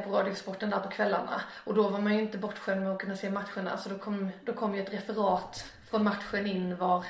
[0.03, 1.41] på Radiosporten där på kvällarna.
[1.63, 4.29] Och då var man ju inte bortskämd med att kunna se matcherna så då kom,
[4.45, 7.05] då kom ju ett referat från matchen in var,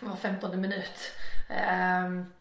[0.00, 1.12] var 15 minut.
[2.06, 2.32] Um,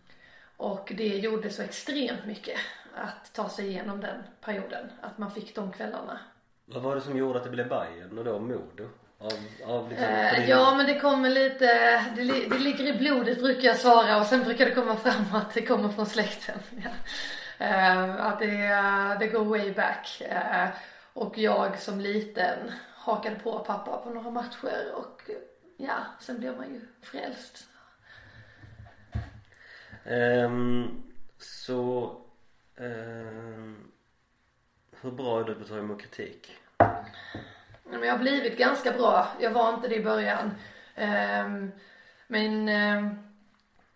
[0.58, 2.60] och det gjorde så extremt mycket
[2.96, 4.92] att ta sig igenom den perioden.
[5.02, 6.20] Att man fick de kvällarna.
[6.66, 8.90] vad var det som gjorde att det blev Bayern och då Modo?
[9.24, 9.34] Av,
[9.66, 11.66] av liksom, Eh, ja men det kommer lite,
[12.16, 15.54] det, det ligger i blodet brukar jag svara och sen brukar det komma fram att
[15.54, 16.60] det kommer från släkten.
[16.84, 16.90] Ja.
[17.66, 18.58] Eh, att det,
[19.20, 20.22] det går way back.
[20.22, 20.70] Eh,
[21.14, 25.22] och jag som liten hakade på pappa på några matcher och
[25.78, 27.68] ja, sen blev man ju frälst.
[30.06, 31.04] Ehm,
[31.38, 32.12] så
[32.78, 33.92] ehm,
[35.02, 36.58] hur bra är du på att ta emot kritik?
[38.00, 39.28] Men jag har blivit ganska bra.
[39.40, 40.52] Jag var inte det i början.
[40.96, 41.72] Ehm,
[42.28, 43.20] men ehm,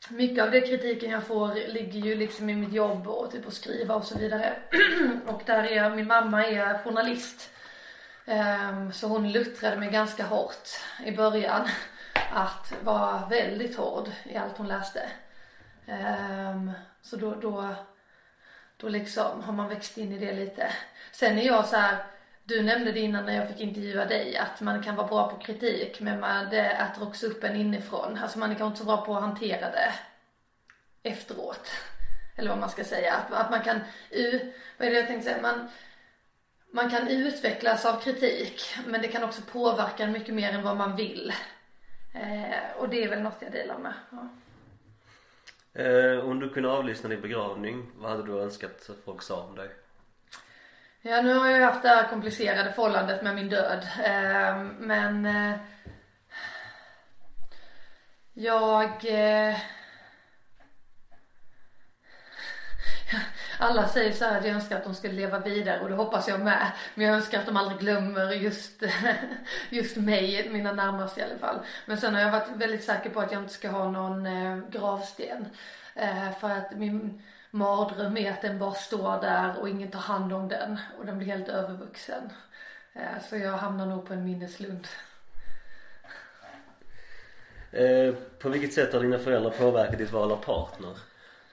[0.10, 3.54] mycket av den kritiken jag får ligger ju liksom i mitt jobb och typ att
[3.54, 4.54] skriva och så vidare.
[5.28, 7.50] och där är, min mamma är journalist.
[8.26, 10.70] Ehm, så hon luttrade mig ganska hårt
[11.06, 11.68] i början.
[12.34, 15.02] Att vara väldigt hård i allt hon läste.
[17.02, 17.76] Så då, då,
[18.78, 20.72] då liksom har man växt in i det lite.
[21.12, 21.98] Sen är jag så här,
[22.48, 25.38] du nämnde det innan när jag fick intervjua dig att man kan vara bra på
[25.38, 28.18] kritik men man, det äter också upp en inifrån.
[28.18, 29.94] Alltså man är kanske inte så bra på att hantera det
[31.04, 31.72] efteråt.
[32.36, 33.14] Eller vad man ska säga.
[33.14, 33.80] Att, att man kan,
[34.78, 35.42] vad är det jag tänkte säga?
[35.42, 35.70] Man,
[36.72, 40.78] man kan utvecklas av kritik men det kan också påverka en mycket mer än vad
[40.78, 41.34] man vill.
[42.14, 43.94] Eh, och det är väl något jag delar med.
[44.10, 44.30] Ja.
[45.84, 49.56] Eh, om du kunde avlyssna din begravning, vad hade du önskat att folk sa om
[49.56, 49.70] dig?
[51.02, 53.88] Ja, nu har jag ju haft det här komplicerade förhållandet med min död.
[54.04, 55.58] Eh, men eh,
[58.34, 59.56] jag eh,
[63.60, 66.28] alla säger så här att jag önskar att de skulle leva vidare och det hoppas
[66.28, 66.72] jag med.
[66.96, 68.84] Men jag önskar att de aldrig glömmer just,
[69.70, 71.60] just mig, mina närmaste i alla fall.
[71.86, 74.58] Men sen har jag varit väldigt säker på att jag inte ska ha någon eh,
[74.70, 75.46] gravsten.
[75.96, 77.22] Eh, för att min
[77.52, 81.18] mardröm är att den bara står där och ingen tar hand om den och den
[81.18, 82.30] blir helt övervuxen.
[82.94, 84.88] Eh, så jag hamnar nog på en minneslund.
[87.72, 90.98] Eh, på vilket sätt har dina föräldrar påverkat ditt val av partner?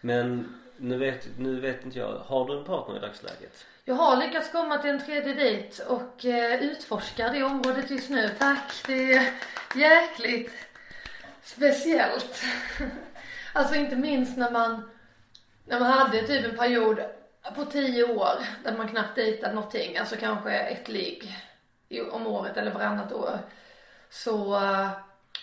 [0.00, 3.66] Men nu vet, nu vet inte jag, har du en partner i dagsläget?
[3.84, 8.30] Jag har lyckats komma till en tredje dejt och eh, utforskar det området just nu.
[8.38, 9.32] Tack, det är
[9.74, 10.52] jäkligt
[11.42, 12.42] speciellt.
[13.52, 14.90] alltså inte minst när man,
[15.64, 17.00] när man hade typ en period
[17.54, 21.34] på tio år där man knappt dejtat någonting, alltså kanske ett ligg
[22.10, 23.38] om året eller varannat år.
[24.10, 24.90] Så eh,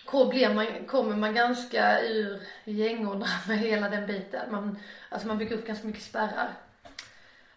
[0.06, 4.52] kommer man, kommer man ganska ur gängorna med hela den biten.
[4.52, 6.54] Man, alltså man bygger upp ganska mycket spärrar.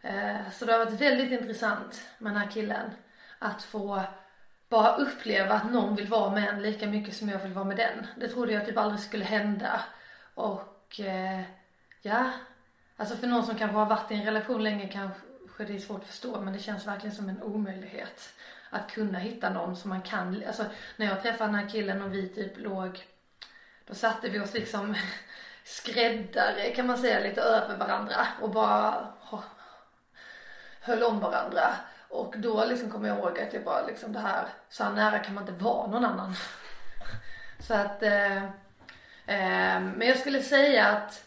[0.03, 2.91] Eh, så det har varit väldigt intressant med den här killen.
[3.39, 4.03] Att få
[4.69, 7.77] bara uppleva att någon vill vara med en lika mycket som jag vill vara med
[7.77, 8.07] den.
[8.17, 9.81] Det trodde jag typ aldrig skulle hända.
[10.35, 11.41] Och eh,
[12.03, 12.31] ja,
[12.97, 16.01] alltså för någon som kanske har varit i en relation länge kanske det är svårt
[16.01, 18.35] att förstå men det känns verkligen som en omöjlighet
[18.71, 20.65] att kunna hitta någon som man kan, alltså
[20.97, 23.07] när jag träffade den här killen och vi typ låg,
[23.87, 24.95] då satte vi oss liksom
[25.65, 29.09] skräddare kan man säga lite över varandra och bara
[30.85, 31.75] höll om varandra.
[32.09, 35.19] Och då liksom kommer jag ihåg att jag bara liksom det här, så här nära
[35.19, 36.35] kan man inte vara någon annan.
[37.59, 38.45] Så att, eh,
[39.27, 41.25] eh, men jag skulle säga att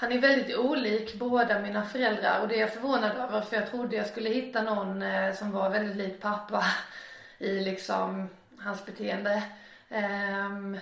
[0.00, 3.70] han är väldigt olik båda mina föräldrar och det är jag förvånad över för jag
[3.70, 6.64] trodde jag skulle hitta någon eh, som var väldigt lik pappa
[7.38, 8.28] i liksom
[8.58, 9.42] hans beteende.
[9.88, 10.78] Um,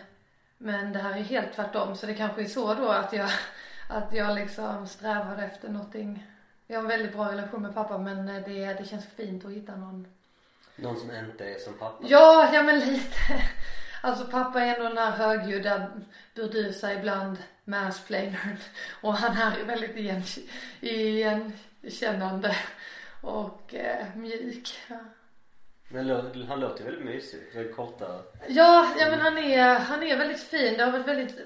[0.58, 3.30] men det här är helt tvärtom så det kanske är så då att jag,
[3.88, 6.26] att jag liksom strävar efter någonting.
[6.66, 9.76] Jag har en väldigt bra relation med pappa men det, det känns fint att hitta
[9.76, 10.06] någon.
[10.76, 12.04] Någon som inte är som pappa?
[12.08, 13.18] Ja, ja men lite.
[14.02, 15.86] Alltså pappa är ändå den här högljudda,
[16.34, 17.36] burdusa ibland
[17.68, 18.56] mansplainern.
[19.00, 20.22] Och han här är väldigt igen,
[20.80, 22.56] igenkännande
[23.20, 24.78] och eh, mjuk.
[25.88, 26.10] Men
[26.48, 28.22] han låter väldigt mysig, väldigt korta.
[28.48, 30.74] Ja, ja men han är, han är väldigt fin.
[30.76, 31.36] Det har varit väldigt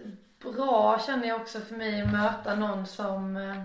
[0.42, 3.62] bra känner jag också för mig att möta någon som eh,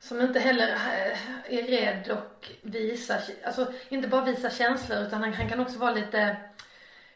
[0.00, 5.32] som inte heller eh, är rädd och visa, alltså inte bara visa känslor utan han,
[5.32, 6.36] han kan också vara lite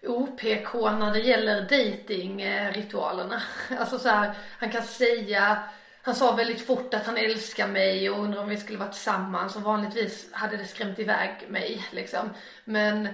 [0.07, 3.43] OPK när det gäller datingritualerna.
[3.79, 5.63] Alltså så här, han kan säga,
[6.03, 9.57] han sa väldigt fort att han älskar mig och undrar om vi skulle vara tillsammans
[9.57, 12.31] och vanligtvis hade det skrämt iväg mig liksom.
[12.65, 13.09] Men,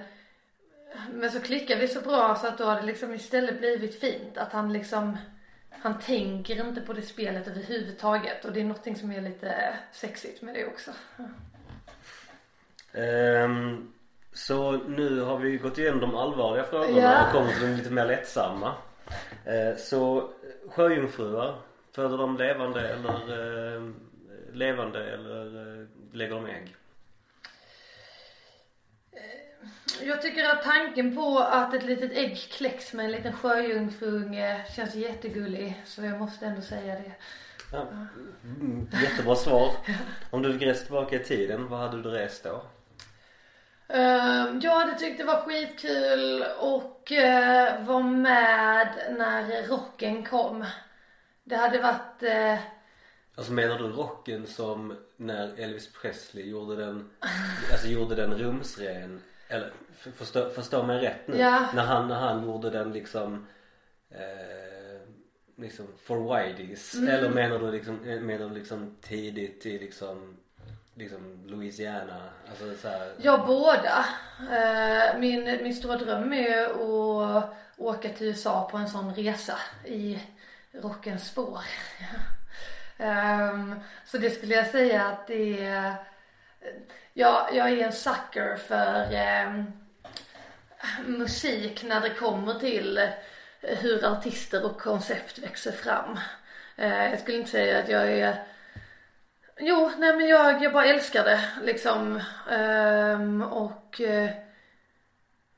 [1.11, 4.37] men så klickade vi så bra så att då har det liksom istället blivit fint
[4.37, 5.17] att han liksom
[5.81, 10.41] han tänker inte på det spelet överhuvudtaget och det är någonting som är lite sexigt
[10.41, 10.91] med det också.
[12.93, 13.93] Um,
[14.33, 17.25] så nu har vi gått igenom de allvarliga frågorna ja.
[17.25, 18.73] och kommit till de lite mer lättsamma.
[19.47, 20.29] Uh, så
[20.69, 21.55] sjöjungfrur,
[21.95, 23.31] föder de levande eller
[23.77, 23.91] uh,
[24.53, 26.75] levande eller lägger de ägg?
[30.03, 34.95] Jag tycker att tanken på att ett litet ägg kläcks med en liten sjöjungfruunge känns
[34.95, 35.81] jättegullig.
[35.85, 37.11] Så jag måste ändå säga det.
[37.71, 37.87] Ja.
[38.43, 39.71] Mm, jättebra svar.
[40.29, 42.63] Om du fick resa tillbaka i tiden, vad hade du rest då?
[43.93, 50.65] Uh, jag hade tyckt det var skitkul och uh, vara med när rocken kom.
[51.43, 52.59] Det hade varit uh...
[53.35, 57.09] Alltså menar du rocken som när Elvis Presley gjorde den,
[57.71, 59.73] alltså gjorde den rumsren eller
[60.15, 61.37] förstå, förstå mig rätt nu.
[61.37, 61.69] Ja.
[61.73, 63.47] När, han, när han gjorde den liksom
[64.09, 65.01] eh,
[65.55, 66.95] liksom for widies?
[66.95, 70.37] Eller menar du liksom, eh, menar du liksom tidigt i liksom
[71.01, 72.21] liksom Louisiana?
[72.49, 74.05] Alltså så här, Ja, båda.
[74.51, 80.19] Eh, min, min stora dröm är att åka till USA på en sån resa i
[80.71, 81.61] rockens spår.
[82.97, 85.95] Ehm, så det skulle jag säga att det är,
[87.13, 89.71] ja, jag är en sucker för ehm,
[91.05, 93.09] musik när det kommer till
[93.61, 96.19] hur artister och koncept växer fram.
[96.75, 98.43] Eh, jag skulle inte säga att jag är
[99.63, 102.21] Jo, nej men jag, jag bara älskar det liksom.
[102.49, 104.29] Ehm, och eh,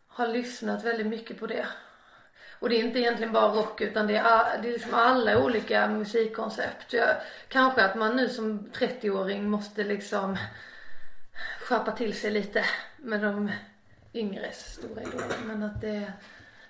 [0.07, 1.65] har lyssnat väldigt mycket på det.
[2.59, 5.87] Och det är inte egentligen bara rock utan det är, det är liksom alla olika
[5.87, 6.93] musikkoncept.
[6.93, 7.15] Jag,
[7.47, 10.37] kanske att man nu som 30-åring måste liksom
[11.59, 12.65] skärpa till sig lite
[12.97, 13.51] med de
[14.13, 15.37] yngres stora idoler.
[15.45, 16.13] Men att det,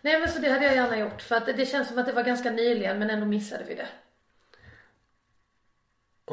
[0.02, 1.22] nej men så det hade jag gärna gjort.
[1.22, 3.88] För att det känns som att det var ganska nyligen men ändå missade vi det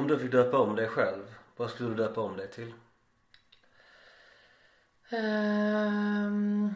[0.01, 2.72] om du fick döpa om dig själv, vad skulle du döpa om dig till?
[5.12, 6.74] Um,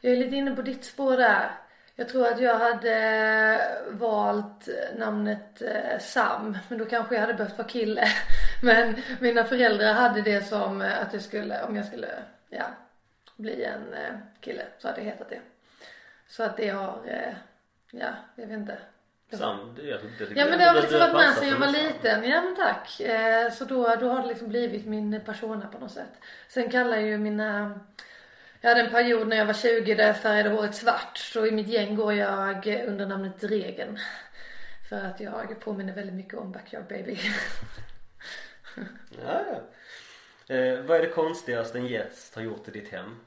[0.00, 1.50] jag är lite inne på ditt spår där.
[1.94, 7.58] Jag tror att jag hade valt namnet eh, Sam, men då kanske jag hade behövt
[7.58, 8.08] vara kille.
[8.62, 12.08] Men mina föräldrar hade det som eh, att jag skulle, om jag skulle,
[12.48, 12.66] ja,
[13.36, 15.40] bli en eh, kille så hade jag hetat det.
[16.28, 17.00] Så att det har,
[17.90, 18.78] ja, jag vet inte.
[19.32, 22.30] Sam, det, jag, det, Ja men det har liksom varit med sen jag var liten.
[22.30, 23.00] Ja men tack.
[23.00, 26.12] Eh, så då, då har det liksom blivit min persona på något sätt.
[26.48, 27.80] Sen kallar ju mina
[28.64, 31.18] jag hade en period när jag var 20 där jag färgade håret svart.
[31.18, 33.98] Så i mitt gäng går jag under namnet Dregen.
[34.88, 37.18] För att jag påminner väldigt mycket om Backyard Baby.
[39.24, 40.54] Ja, ja.
[40.54, 43.20] Eh, vad är det konstigaste en gäst har gjort i ditt hem?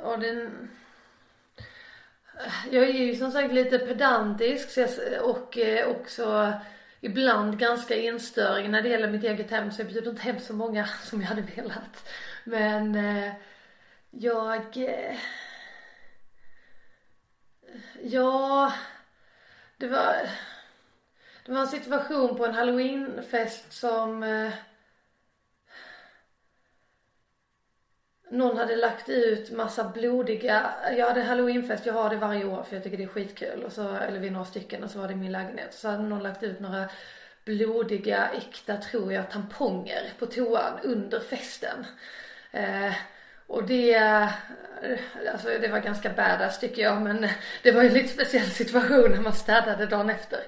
[0.00, 0.70] Och den...
[2.70, 4.78] Jag är ju som sagt lite pedantisk
[5.22, 6.52] och eh, också
[7.00, 10.52] ibland ganska instörig när det gäller mitt eget hem så jag bjuder inte hem så
[10.52, 12.08] många som jag hade velat.
[12.44, 13.32] Men eh,
[14.10, 14.76] jag...
[14.76, 15.16] Eh,
[18.02, 18.72] ja,
[19.76, 20.16] det var...
[21.46, 24.22] Det var en situation på en halloweenfest som
[28.34, 32.76] någon hade lagt ut massa blodiga, jag hade halloweenfest, jag har det varje år för
[32.76, 35.08] jag tycker det är skitkul och så, eller vi är några stycken och så var
[35.08, 35.74] det i min lägenhet.
[35.74, 36.88] Så hade någon lagt ut några
[37.44, 41.86] blodiga, äkta tror jag, tamponger på toan under festen.
[42.52, 42.92] Eh,
[43.46, 43.94] och det,
[45.32, 47.28] alltså det var ganska badass tycker jag men
[47.62, 50.40] det var ju en lite speciell situation när man städade dagen efter.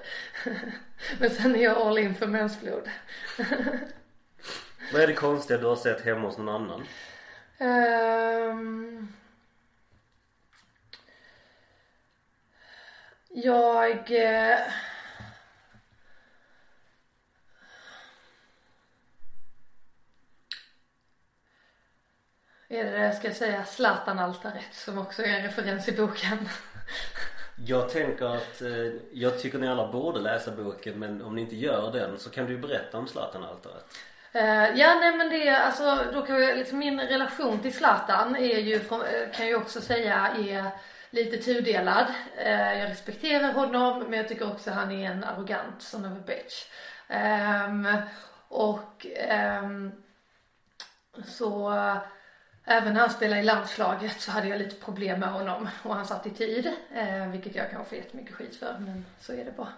[1.19, 2.89] men sen är jag all in för mensblod.
[4.93, 6.83] Vad är det konstiga du har sett hemma hos någon annan?
[7.59, 9.13] Um,
[13.29, 14.11] jag...
[14.11, 14.59] eh,
[22.69, 26.49] Är det, ska jag ska säga, Zlatan-altaret som också är en referens i boken.
[27.65, 31.55] Jag tänker att eh, jag tycker ni alla borde läsa boken men om ni inte
[31.55, 33.97] gör den så kan du ju berätta om Zlatan-altaret.
[34.37, 38.35] Eh, ja nej men det är alltså, då kan jag, liksom min relation till Zlatan
[38.35, 40.65] är ju, eh, kan jag också säga är
[41.09, 42.07] lite tudelad.
[42.37, 46.23] Eh, jag respekterar honom men jag tycker också han är en arrogant son of a
[46.27, 46.65] bitch.
[47.07, 47.87] Ehm,
[48.47, 49.91] och ehm,
[51.25, 51.73] så
[52.69, 56.11] Även när han spelade i landslaget så hade jag lite problem med honom och hans
[56.11, 56.71] attityd.
[56.93, 59.73] Eh, vilket jag kanske får jättemycket skit för men så är det bara.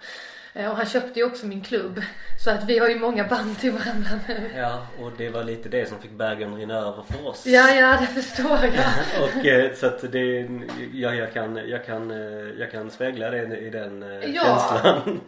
[0.54, 2.02] Eh, och han köpte ju också min klubb.
[2.44, 4.52] Så att vi har ju många band till varandra nu.
[4.56, 7.46] Ja, och det var lite det som fick bägaren rinna över för oss.
[7.46, 9.24] Ja, ja, det förstår jag.
[9.24, 10.48] Och eh, så att det,
[10.94, 14.44] ja, jag kan, jag kan, eh, jag kan spegla det i den Ja.
[14.44, 15.22] känslan.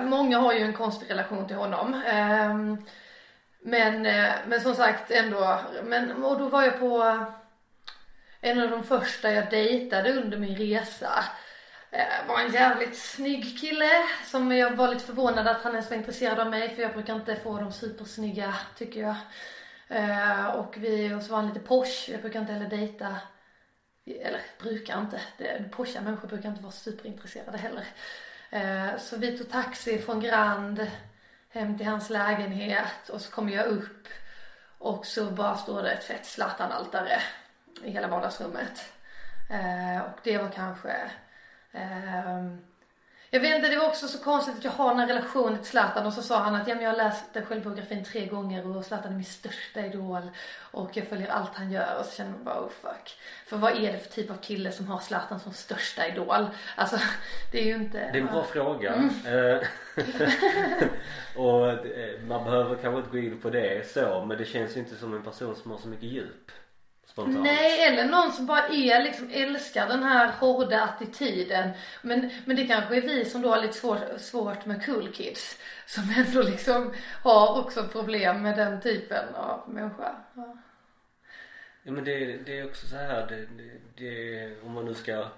[0.08, 2.02] Många har ju en konstig relation till honom.
[2.06, 2.76] Ehm,
[3.62, 4.02] men,
[4.48, 7.24] men som sagt ändå, men, och då var jag på
[8.40, 11.24] en av de första jag dejtade under min resa.
[11.90, 13.90] Eh, var en jävligt snygg kille
[14.24, 17.14] som jag var lite förvånad att han ens var intresserad av mig för jag brukar
[17.14, 19.16] inte få dem supersnygga tycker jag.
[19.88, 23.16] Eh, och vi, och så var han lite posh, jag brukar inte heller dejta
[24.06, 27.84] eller brukar inte, det, posha människor brukar inte vara superintresserade heller.
[28.50, 30.90] Eh, så vi tog taxi från Grand
[31.48, 34.08] hem till hans lägenhet och så kommer jag upp
[34.78, 37.22] och så bara står det ett fett Zlatan-altare
[37.84, 38.92] i hela vardagsrummet.
[40.04, 41.10] Och det var kanske,
[41.78, 42.58] ehm,
[43.30, 45.66] Jag vet inte, det var också så konstigt att jag har den här relationen till
[45.66, 48.76] Zlatan och så sa han att ja, men jag har läst den självbiografin tre gånger
[48.76, 50.22] och Zlatan är min största idol
[50.70, 53.18] och jag följer allt han gör och så känner man bara oh fuck.
[53.46, 56.46] För vad är det för typ av kille som har Zlatan som största idol?
[56.76, 56.98] Alltså
[57.52, 57.98] det är ju inte.
[57.98, 59.10] Det är en bra fråga.
[59.26, 59.58] Eh,
[61.40, 64.80] och eh, man behöver kanske inte gå in på det så men det känns ju
[64.80, 66.50] inte som en person som har så mycket djup.
[67.18, 67.44] Spontant.
[67.44, 71.70] Nej, eller någon som bara är liksom älskar den här hårda attityden.
[72.02, 75.58] Men, men det kanske är vi som då har lite svårt, svårt med cool kids.
[75.86, 80.16] Som ändå liksom har också problem med den typen av människa.
[80.34, 80.56] Ja.
[81.82, 85.28] Ja men det, det är också så här det, det, det, om man nu ska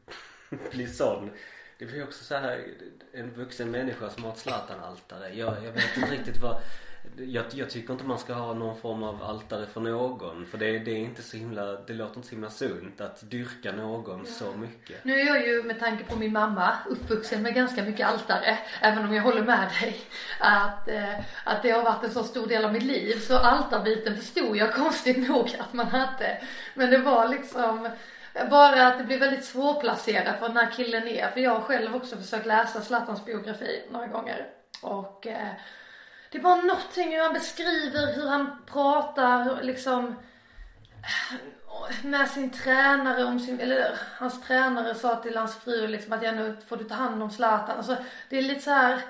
[0.70, 1.30] bli sån.
[1.78, 2.64] Det blir också så här
[3.12, 5.34] en vuxen människa som har ett Zlatan-altare.
[5.34, 6.60] Jag, jag vet inte riktigt vad
[7.16, 10.78] jag, jag tycker inte man ska ha någon form av altare för någon för det,
[10.78, 14.52] det är inte så himla, det låter inte så himla sunt att dyrka någon så
[14.52, 15.04] mycket.
[15.04, 18.58] Nu är jag ju med tanke på min mamma uppvuxen med ganska mycket altare.
[18.80, 20.00] Även om jag håller med dig
[20.40, 23.18] att, eh, att det har varit en så stor del av mitt liv.
[23.18, 26.42] Så altarbiten förstod jag konstigt nog att man hade.
[26.74, 27.88] Men det var liksom
[28.50, 31.28] bara att det blir väldigt svårplacerat vad den här killen är.
[31.28, 34.46] För jag har själv också försökt läsa Zlatans biografi några gånger.
[34.82, 35.52] Och eh,
[36.30, 40.14] det är bara någonting hur han beskriver hur han pratar liksom
[42.02, 46.32] med sin tränare om sin, eller hans tränare sa till hans fru liksom att ja
[46.32, 47.76] nu får du ta hand om Zlatan.
[47.76, 47.96] Alltså
[48.30, 49.00] det är lite så här,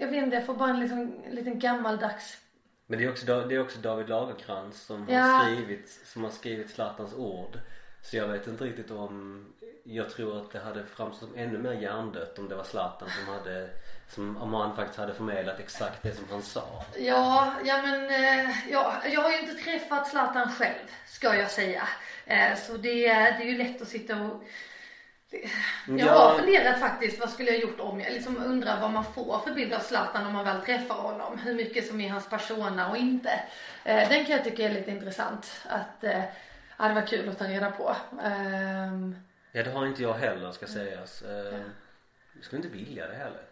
[0.00, 2.38] jag vet inte, jag får bara en liksom, liten gammaldags
[2.86, 5.20] Men det är också, det är också David Lagerkrans som Ja.
[5.20, 7.58] har skrivit, som har skrivit Zlatans ord.
[8.02, 9.46] Så jag vet inte riktigt om,
[9.84, 13.34] jag tror att det hade framstått som ännu mer hjärndött om det var Zlatan som
[13.34, 13.70] hade,
[14.10, 16.84] som, om han faktiskt hade förmedlat exakt det som han sa.
[16.98, 21.88] Ja, ja men eh, ja, jag har ju inte träffat Zlatan själv, ska jag säga.
[22.26, 24.42] Eh, så det, det är ju lätt att sitta och
[25.86, 26.12] jag Ja.
[26.12, 29.54] har funderat faktiskt, vad skulle jag gjort om jag liksom undrar vad man får för
[29.54, 31.38] bild av Zlatan om man väl träffar honom.
[31.38, 33.30] Hur mycket som är hans persona och inte.
[33.84, 36.04] Eh, den kan jag tycka är lite intressant att,
[36.78, 37.96] ja, det var kul att ta reda på.
[38.22, 39.16] Ehm,
[39.52, 41.22] Ja det har inte jag heller ska sägas.
[41.22, 41.60] Eh,
[42.34, 43.42] Jag skulle inte vilja det heller.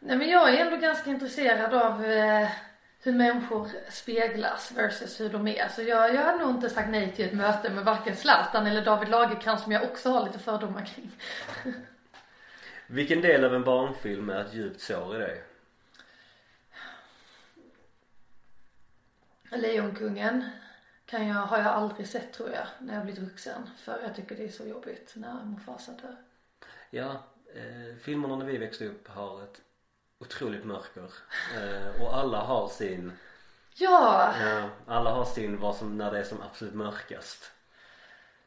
[0.00, 2.48] Nej men jag är ändå ganska intresserad av eh,
[3.00, 5.68] hur människor speglas versus hur de är.
[5.68, 8.84] Så jag, jag hade nog inte sagt nej till ett möte med varken Zlatan eller
[8.84, 11.10] David Lagercrantz som jag också har lite fördomar kring.
[12.86, 15.42] Vilken del av en barnfilm är ett djupt sår i dig?
[19.50, 20.50] Lejonkungen
[21.06, 23.70] kan jag, har jag aldrig sett tror jag när jag blivit vuxen.
[23.76, 26.16] För jag tycker det är så jobbigt när Mufasa dör.
[26.90, 27.22] Ja,
[27.54, 29.60] eh, filmerna när vi växte upp har ett
[30.20, 31.10] otroligt mörker.
[31.56, 33.12] Eh, och alla har sin,
[33.74, 34.32] Ja!
[34.44, 37.50] ja, alla har sin vad som, när det är som absolut mörkast.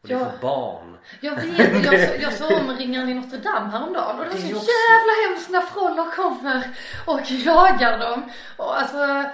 [0.02, 0.26] Och det är Ja.
[0.32, 0.98] för barn.
[1.22, 4.38] Jag vet, jag, så, jag såg om Ringaren i Notre Dame häromdagen och det var
[4.38, 8.32] så också- jävla hemskt när Frollo kommer och jagar dem.
[8.58, 9.26] Och alltså,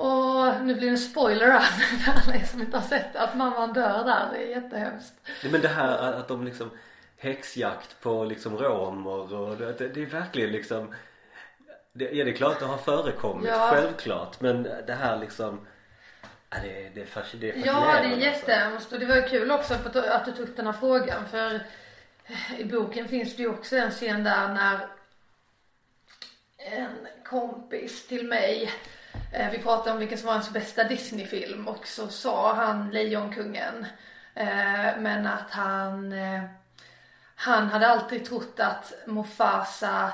[0.00, 1.60] och nu blir det en spoiler här
[1.98, 4.28] för alla som inte har sett att mamman dör där.
[4.32, 5.14] Det är jättehemskt.
[5.42, 6.70] Nej, Men det här att de liksom
[7.16, 10.94] häxjakt på liksom romer och det det är verkligen liksom
[11.94, 13.68] det, Ja det är klart det har förekommit, Ja.
[13.70, 14.40] självklart.
[14.40, 15.66] Men det här liksom
[16.50, 18.20] ja, det, det, är fasc- det är Ja, det är fascinerande, alltså.
[18.20, 21.60] jättehemskt och det var ju kul också att du tog upp den här frågan för
[22.58, 24.88] i boken finns det ju också en scen där när
[26.56, 28.70] en kompis till mig
[29.32, 33.86] eh, vi pratade om vilken som var hans bästa Disney-film och så sa han Lejonkungen
[34.34, 36.42] eh, men att han eh,
[37.36, 40.12] han hade alltid trott att Mufasa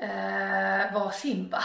[0.00, 1.62] eh, var Simba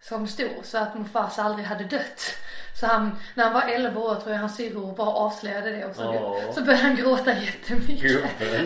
[0.00, 2.36] som stor så att Mufasa aldrig hade dött.
[2.80, 5.94] Så han, när han var 11 år tror jag hans syrror bara avslöjade det och
[5.96, 6.52] så, Åh.
[6.54, 8.24] så började han gråta jättemycket.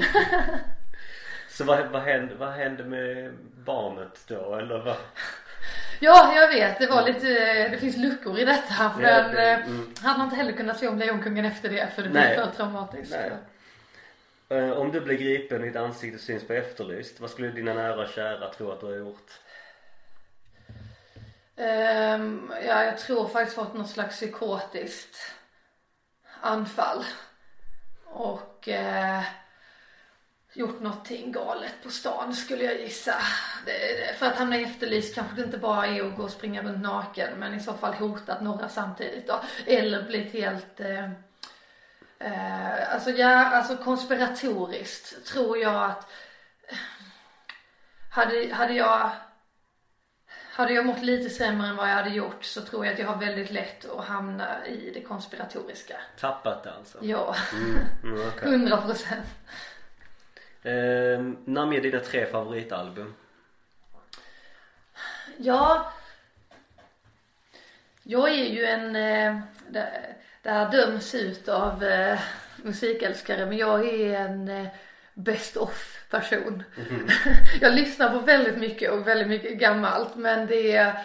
[1.49, 3.33] Så vad, vad, hände, vad hände med
[3.67, 4.97] barnet då eller vad?
[6.01, 6.79] Ja, jag vet.
[6.79, 7.29] Det var lite,
[7.69, 8.93] det finns luckor i detta.
[8.99, 9.95] Men Ja, det- eh, mm.
[10.03, 12.35] hade man inte heller kunnat se om Lejonkungen efter det för det Nej.
[12.37, 13.11] för traumatiskt.
[13.13, 13.33] Nej.
[14.51, 18.09] Eh, Om du blir gripen ditt ansikte syns på Efterlyst, vad skulle dina nära och
[18.09, 19.31] kära tro att du har gjort?
[21.57, 25.17] Um, ja, jag tror faktiskt fått något slags psykotiskt
[26.41, 27.05] anfall.
[28.05, 29.23] Och eh,
[30.53, 33.15] gjort någonting galet på stan skulle jag gissa.
[33.67, 36.31] Det, det, för att hamna i efterlyst kanske det inte bara är att gå och
[36.31, 39.41] springa runt naken men i så fall hotat några samtidigt då.
[39.67, 41.11] Eller blivit helt eh,
[42.21, 46.11] eh, alltså ja, alltså konspiratoriskt tror jag att
[48.11, 49.11] hade, hade jag
[50.53, 53.07] hade jag mått lite sämre än vad jag hade gjort så tror jag att jag
[53.07, 55.97] har väldigt lätt att hamna i det konspiratoriska.
[56.19, 56.99] Tappat det alltså?
[57.03, 59.27] Ja, Mm, hundra procent.
[60.63, 63.15] Eh, namn är dina tre favoritalbum.
[65.37, 65.93] Ja.
[68.03, 68.97] Jag är ju en,
[70.43, 72.21] eh, det, här döms ut av eh,
[72.57, 74.67] musikälskare men jag är en eh,
[75.15, 76.63] best of person.
[77.61, 81.05] jag lyssnar på väldigt mycket och väldigt mycket gammalt men det är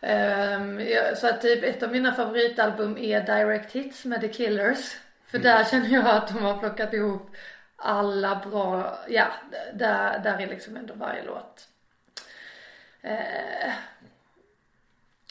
[0.00, 4.96] ehm, jag- så att typ ett av mina favoritalbum är Direct Hits med The Killers.
[5.26, 7.30] För där känner jag att de har plockat ihop
[7.76, 9.26] alla bra, ja,
[9.74, 11.68] där, där är liksom ändå varje låt.
[13.02, 13.72] Eh,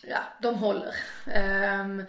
[0.03, 0.95] ja, de håller.
[1.33, 2.05] Ehm,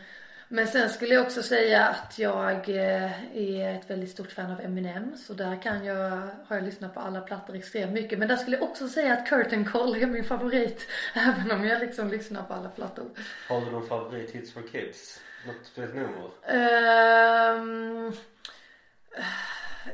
[0.49, 4.61] men sen skulle jag också säga att jag eh, är ett väldigt stort fan av
[4.61, 5.17] Eminem.
[5.17, 6.11] Så där kan jag,
[6.47, 8.19] har jag lyssnat på alla plattor extremt mycket.
[8.19, 10.89] Men där skulle jag också säga att Curtain Call är min favorit.
[11.15, 13.11] Även om jag liksom lyssnar på alla plattor.
[13.49, 15.21] Har du någon favorit Hits for Kids?
[15.47, 16.31] Något speciellt nummer?
[16.47, 18.13] Ehm,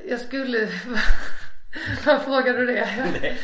[0.08, 0.68] jag skulle...
[2.06, 2.88] Vad frågar du det?
[3.20, 3.38] Nej.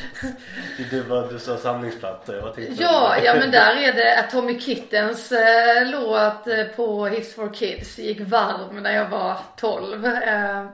[0.91, 2.35] Det var du sa samlingsplattor.
[2.35, 7.35] Jag tänkte Ja, ja men där är det Atomic Kittens eh, låt eh, på Hits
[7.35, 10.07] for Kids gick varm när jag var 12.
[10.07, 10.67] Eh,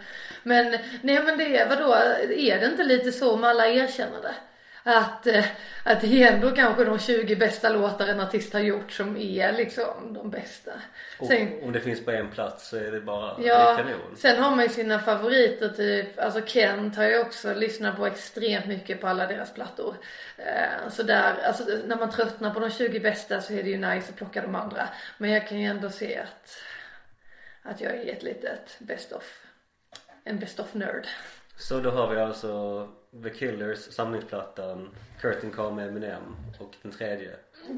[0.42, 0.70] men
[1.02, 1.94] nej men det vadå,
[2.36, 4.34] är det inte lite så om alla erkänner det?
[4.86, 5.44] Att, eh,
[5.84, 9.52] att det är ändå kanske de 20 bästa låtar en artist har gjort som är
[9.52, 10.72] liksom de bästa.
[11.28, 14.16] Sen, om det finns på en plats så är det bara Ja, kanon.
[14.16, 18.66] sen har man ju sina favoriter typ, alltså Kent har ju också lyssnat på extremt
[18.66, 19.96] mycket på alla deras plattor.
[20.36, 23.76] Eh, så där, alltså när man tröttnar på de 20 bästa så är det ju
[23.78, 24.88] nice att plocka de andra.
[25.18, 26.58] Men jag kan ju ändå se att,
[27.62, 29.40] att jag är ett litet best of,
[30.24, 31.06] en best of nerd.
[31.56, 32.88] Så då har vi alltså
[33.22, 34.90] The Killers, samlingsplattan,
[35.20, 37.30] Curtain Call med Eminem och den tredje.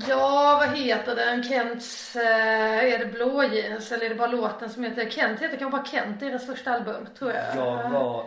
[0.08, 1.42] Ja, vad heter den?
[1.42, 5.40] Kents, eh, är det blå jeans eller är det bara låten som heter Kent?
[5.40, 7.56] Heter kanske bara Kent, deras första album, tror jag.
[7.56, 8.26] Jag var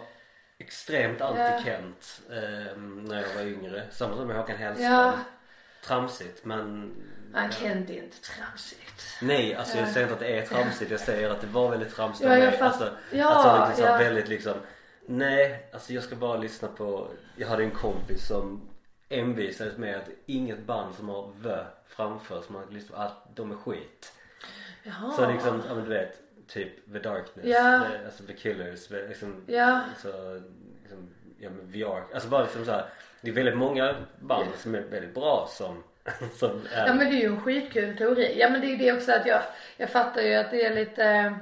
[0.57, 1.61] extremt anti Ja.
[1.65, 3.83] Kent eh, när jag var yngre.
[3.91, 4.91] Samma som med Håkan Hellström.
[4.91, 5.13] Ja.
[5.85, 6.95] Tramsigt men
[7.33, 9.03] Nej, Kent är inte tramsigt.
[9.21, 10.91] Nej, alltså jag säger inte att det är tramsigt.
[10.91, 12.51] Jag säger att det var väldigt tramsigt Ja, av mig.
[12.51, 13.97] fatt- Alltså, ja, att jag liksom ja.
[13.97, 14.53] väldigt liksom
[15.11, 18.69] Nej, alltså jag ska bara lyssna på Jag hade en kompis som
[19.09, 23.51] envisades med att inget band som har vö framför som man lyssnar på, att de
[23.51, 24.13] är skit.
[24.83, 25.11] Jaha.
[25.11, 27.85] Så liksom, ja men du vet Typ The Darkness, Ja.
[28.05, 29.81] alltså The Killers, liksom, Ja.
[30.01, 30.41] så,
[30.81, 32.85] liksom, ja men VR, alltså bara liksom så här,
[33.21, 35.83] Det är väldigt många band som är väldigt bra som,
[36.33, 38.39] som är Ja men det är ju en skitkul teori.
[38.39, 39.41] Ja men det är ju det också att jag,
[39.77, 41.35] jag fattar ju att det är lite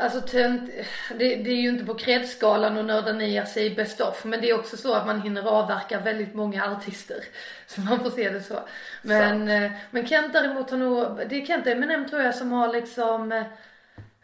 [0.00, 0.70] Alltså tönt,
[1.08, 4.40] det, det är ju inte på kreddskalan och nörda ner sig i best of men
[4.40, 7.24] det är också så att man hinner avverka väldigt många artister.
[7.66, 8.60] Så man får se det så.
[9.02, 12.72] Men, eh, men Kent däremot har nog, det är Kent Eminem tror jag som har
[12.72, 13.44] liksom eh,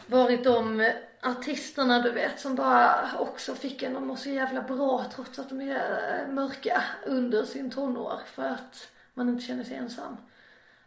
[0.06, 0.92] varit de eh,
[1.22, 5.48] artisterna du vet som bara också fick en att må så jävla bra trots att
[5.48, 10.16] de är eh, mörka under sin tonår för att man inte känner sig ensam.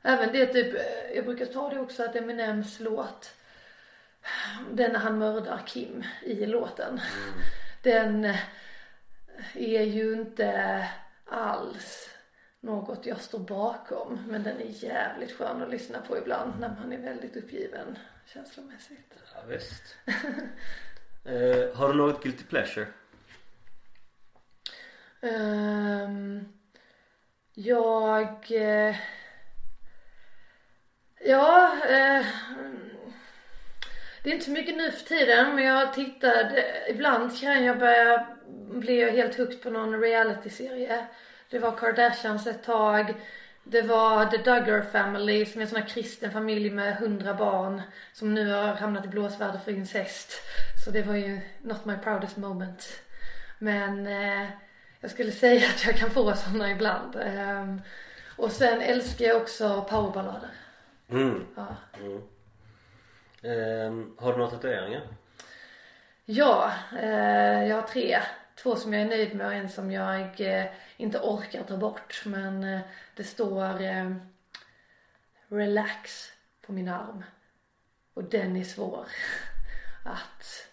[0.01, 0.75] Även det typ,
[1.15, 3.31] jag brukar ta det också att Eminems låt
[4.71, 7.01] den när han mördar Kim i låten.
[7.81, 8.39] Den eh,
[9.53, 10.87] är ju inte
[11.25, 12.09] alls
[12.59, 14.23] något jag står bakom.
[14.27, 19.13] Men den är jävligt skön att lyssna på ibland när man är väldigt uppgiven känslomässigt.
[19.35, 19.97] Ja, visst.
[21.25, 22.87] eh, har du något guilty pleasure?
[25.21, 26.53] Ehm,
[27.53, 28.51] jag...
[28.51, 28.95] eh,
[31.19, 32.25] ja, eh,
[34.23, 38.27] det är inte så mycket nu för tiden men jag tittade, ibland kan jag börja
[38.71, 41.05] bli helt hooked på någon reality-serie.
[41.49, 43.13] Det var Kardashians ett tag.
[43.63, 47.81] Det var The Duggar Family som är en sån här kristen familj med hundra barn
[48.13, 50.33] som nu har hamnat i blåsväder för incest.
[50.85, 52.87] Så det var ju not my proudest moment.
[53.59, 54.49] Men eh,
[54.99, 57.15] jag skulle säga att jag kan få såna ibland.
[57.15, 57.81] Ehm,
[58.35, 60.49] och sen älskar jag också powerballader.
[61.09, 61.45] Mm.
[61.55, 61.75] Ja.
[61.99, 62.21] mm.
[63.43, 65.07] Ehm, har du några tatueringar?
[66.25, 68.19] Ja, eh, jag har tre.
[68.55, 70.65] Två som jag är nöjd med och en som jag eh,
[70.97, 72.21] inte orkar ta bort.
[72.25, 72.81] Men eh,
[73.15, 73.79] det står
[75.47, 76.31] relax
[76.65, 77.23] på min arm.
[78.13, 79.07] Och den är svår
[80.05, 80.67] att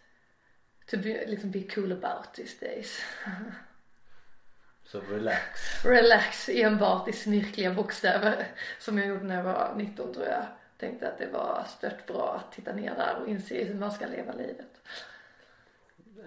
[0.87, 3.01] to be, liksom be cool about these days.
[4.85, 5.85] Så relax.
[5.85, 8.47] Relax enbart i snirkliga bokstäver.
[8.79, 10.47] Som jag gjorde när jag var 19 tror jag.
[10.81, 14.07] Tänkte att det var stört bra att titta ner där och inse hur man ska
[14.07, 14.81] leva livet.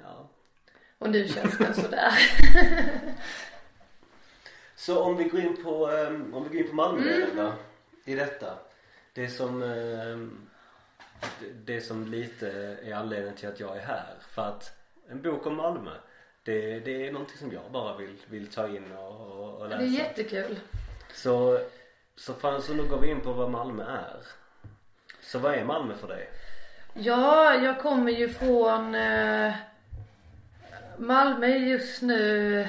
[0.03, 0.27] Ja.
[0.97, 2.13] Och nu känns det sådär.
[4.75, 7.35] Så om vi går in på, ehm, om vi går in på Malmö Mm.
[7.35, 7.53] då,
[8.05, 8.57] i detta.
[9.13, 10.47] Det som, ehm,
[11.39, 12.49] det, det som lite
[12.83, 14.13] är anledningen till att jag är här.
[14.29, 14.77] För att
[15.09, 15.91] en bok om Malmö.
[16.43, 19.81] Det, det är någonting som jag bara vill, vill ta in och, och, och läsa.
[19.81, 20.59] Det är jättekul.
[21.13, 21.59] Så,
[22.15, 24.17] så, fan, så nu går vi in på vad Malmö är.
[25.33, 26.29] Så vad är Malmö för dig?
[26.93, 29.53] Ja, jag kommer ju från eh,
[30.97, 32.67] Malmö är just nu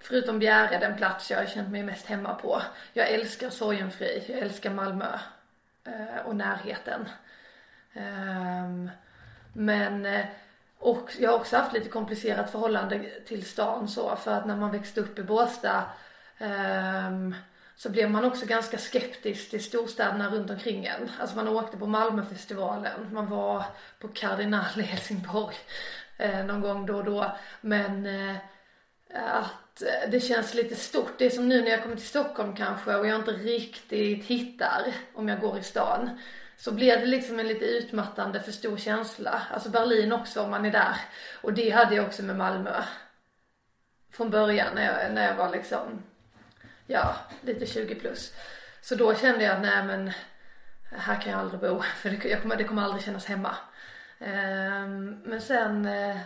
[0.00, 2.62] Förutom Bjäre den plats jag har känt mig mest hemma på.
[2.92, 5.18] Jag älskar Sorgenfri, jag älskar Malmö
[5.86, 7.08] eh, och närheten.
[7.92, 8.90] Ehm,
[9.52, 10.26] men eh,
[10.78, 14.72] och jag har också haft lite komplicerat förhållande till stan så för att när man
[14.72, 15.84] växte upp i Båstad
[16.38, 17.34] ehm,
[17.82, 21.10] så blev man också ganska skeptisk till storstäderna runt omkring en.
[21.20, 23.64] Alltså man åkte på Malmöfestivalen, man var
[23.98, 25.56] på Cardinal i Helsingborg
[26.18, 27.36] eh, någon gång då och då.
[27.60, 28.36] Men eh,
[29.14, 31.18] att eh, det känns lite stort.
[31.18, 34.94] Det är som nu när jag kommer till Stockholm kanske och jag inte riktigt hittar
[35.14, 36.10] om jag går i stan.
[36.56, 39.42] Så blir det liksom en lite utmattande för stor känsla.
[39.50, 40.96] Alltså Berlin också om man är där.
[41.42, 42.82] Och det hade jag också med Malmö.
[44.12, 46.02] Från början när jag, när jag var liksom
[46.92, 48.34] ja, lite 20 plus.
[48.80, 50.12] Så då kände jag att nej men
[50.90, 53.56] här kan jag aldrig bo för det, jag kommer, det kommer aldrig kännas hemma.
[54.18, 56.18] Um, men sen uh,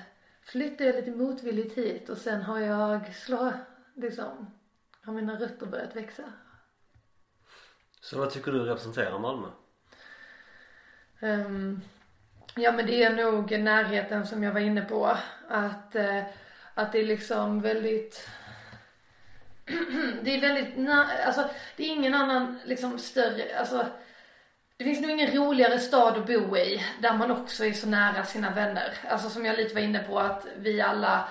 [0.42, 3.52] flyttade jag lite motvilligt hit och sen har jag slå,
[3.94, 4.50] liksom,
[5.02, 6.22] har mina rötter börjat växa.
[8.00, 9.48] Så vad tycker du representerar Malmö?
[11.20, 11.80] Um,
[12.56, 15.16] ja men det är nog närheten som jag var inne på.
[15.48, 16.22] Att, uh,
[16.74, 18.28] att det är liksom väldigt
[20.22, 20.88] det är väldigt,
[21.26, 23.86] alltså det är ingen annan liksom större, alltså
[24.76, 28.24] det finns nog ingen roligare stad att bo i där man också är så nära
[28.24, 28.94] sina vänner.
[29.08, 31.28] Alltså som jag lite var inne på att vi alla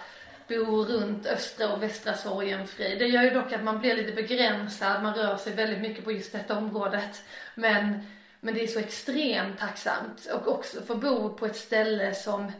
[0.47, 2.95] bor runt östra och västra Sorgenfri.
[2.95, 6.11] Det gör ju dock att man blir lite begränsad, man rör sig väldigt mycket på
[6.11, 7.23] just detta området.
[7.55, 7.99] Men,
[8.39, 12.51] men det är så extremt tacksamt och också få bo på ett ställe som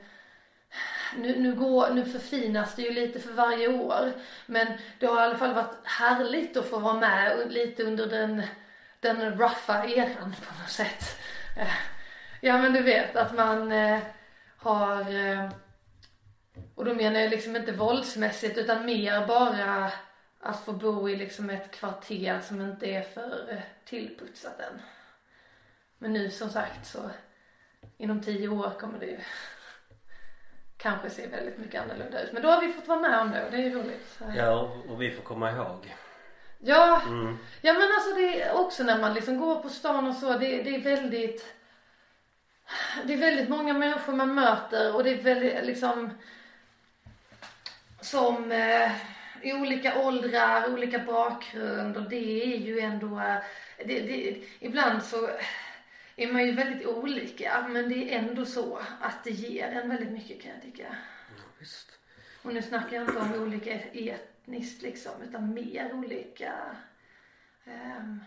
[1.18, 4.11] nu, nu, går, nu förfinas det ju lite för varje år.
[4.45, 4.68] Men
[4.99, 8.43] det har i alla fall varit härligt att få vara med lite under den,
[8.99, 11.20] den ruffa eran på något sätt.
[11.57, 11.74] Eh,
[12.41, 13.99] ja men du vet att man eh,
[14.57, 15.49] har, eh,
[16.76, 19.91] och då menar jag liksom inte våldsmässigt utan mer bara
[20.39, 24.82] att få bo i liksom ett kvarter som inte är för tillputsat än.
[25.97, 27.09] Men nu som sagt så
[27.97, 29.20] inom tio år kommer det ju
[30.86, 32.33] kanske ser väldigt mycket annorlunda ut.
[32.33, 34.19] Men då har vi fått vara med om det och det är roligt.
[34.36, 35.95] Ja och vi får komma ihåg.
[36.59, 37.38] Ja, mm.
[37.61, 40.63] ja men alltså det är också när man liksom går på stan och så, det,
[40.63, 41.55] det är väldigt
[43.03, 46.09] det är väldigt många människor man möter och det är väldigt liksom
[48.01, 48.91] som eh,
[49.41, 53.38] i olika åldrar, olika bakgrund och det är ju ändå, eh,
[53.86, 55.29] det, det, ibland så
[56.16, 60.11] är man ju väldigt olika men det är ändå så att det ger en väldigt
[60.11, 60.95] mycket kan jag tycka.
[61.38, 61.99] Ja, visst.
[62.41, 66.78] Och nu snackar jag inte om olika etniskt liksom utan mer olika
[67.66, 68.24] um,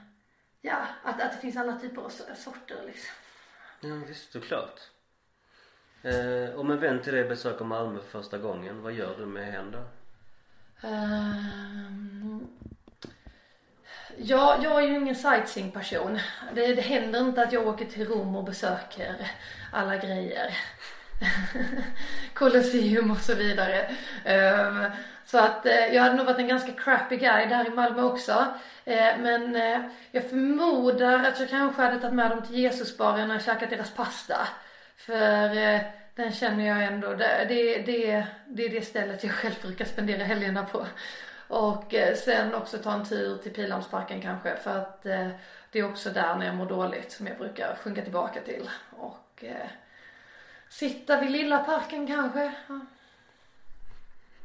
[0.61, 3.15] ja, att, att det finns alla typer av sorter liksom.
[3.81, 4.81] Ja visst, såklart.
[6.03, 9.53] Eh, om en vän till dig besöker Malmö för första gången, vad gör du med
[9.53, 9.85] henne då?
[10.89, 12.49] Um,
[14.21, 16.19] Ja, jag är ju ingen sightseeing-person.
[16.55, 19.15] Det, det händer inte att jag åker till Rom och besöker
[19.73, 20.57] alla grejer.
[22.35, 23.91] Colosseum och så vidare.
[24.27, 24.91] Um,
[25.27, 28.47] så att eh, jag hade nog varit en ganska crappy guy där i Malmö också.
[28.85, 33.41] Eh, men eh, jag förmodar att jag kanske hade tagit med dem till Jesusbaren och
[33.41, 34.49] käkat deras pasta.
[34.97, 35.81] För eh,
[36.15, 40.25] den känner jag ändå, det, det, det, det är det stället jag själv brukar spendera
[40.25, 40.87] helgerna på.
[41.49, 45.29] Och eh, sen också ta en tur till Pildammsparken kanske för att eh,
[45.71, 48.71] det är också där när jag mår dåligt som jag brukar sjunka tillbaka till.
[48.91, 49.69] Och eh,
[50.69, 52.53] sitta vid lilla parken kanske.
[52.69, 52.81] Ja.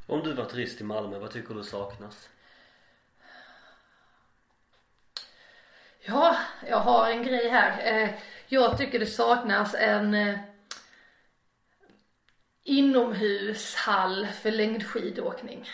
[0.07, 2.29] Om du var turist i Malmö, vad tycker du saknas?
[5.99, 6.37] Ja,
[6.67, 8.17] jag har en grej här.
[8.47, 10.37] Jag tycker det saknas en
[12.63, 15.69] inomhushall för längdskidåkning.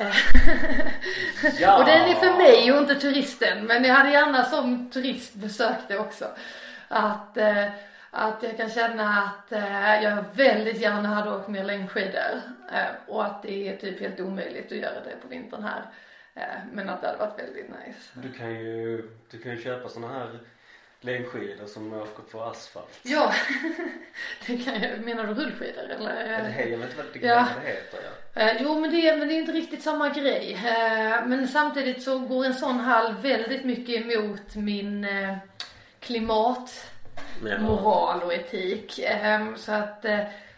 [1.60, 1.78] ja.
[1.78, 3.66] och den är för mig och inte turisten.
[3.66, 6.26] Men jag hade gärna som turist besökt det också.
[6.88, 7.66] Att, eh,
[8.10, 12.40] att jag kan känna att eh, jag väldigt gärna hade åkt mer längdskidor.
[12.72, 15.82] Eh, och att det är typ helt omöjligt att göra det på vintern här.
[16.34, 18.10] Eh, men att det hade varit väldigt nice.
[18.14, 20.40] Du kan ju, du kan ju köpa såna här
[21.00, 22.98] längdskidor som åker på asfalt.
[23.02, 23.34] Ja,
[24.46, 25.00] det kan jag.
[25.00, 26.16] Menar du rullskidor eller?
[26.16, 27.48] Eller jag vet inte vad det, ja.
[27.62, 27.98] det heter
[28.34, 28.40] ja.
[28.42, 30.52] Eh, jo men det, men det är inte riktigt samma grej.
[30.52, 35.36] Eh, men samtidigt så går en sån hall väldigt mycket emot min eh,
[36.00, 36.90] klimat,
[37.60, 39.00] moral och etik.
[39.56, 40.04] Så att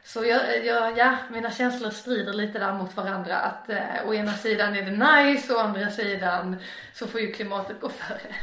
[0.04, 3.36] Så jag, jag, ja, mina känslor strider lite där mot varandra.
[3.36, 6.56] Att eh, å ena sidan är det nice och å andra sidan
[6.94, 8.34] så får ju klimatet gå före.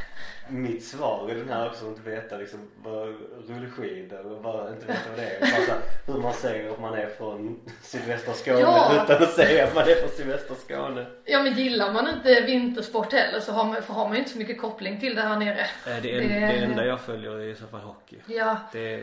[0.50, 3.08] Mitt svar i den här också att inte veta liksom vad
[3.48, 5.40] rullskidor och bara inte veta vad det är.
[5.68, 5.76] Bara
[6.14, 9.04] hur man säger att man är från sydvästra Skåne Ja.
[9.04, 11.06] utan att säga att man är från sydvästra Skåne.
[11.24, 14.30] Ja men gillar man inte vintersport heller så har man, för har man ju inte
[14.30, 15.60] så mycket koppling till det här nere.
[15.60, 18.16] Eh, Det, Det- det enda jag följer är i så fall hockey.
[18.26, 18.96] Ja, Det,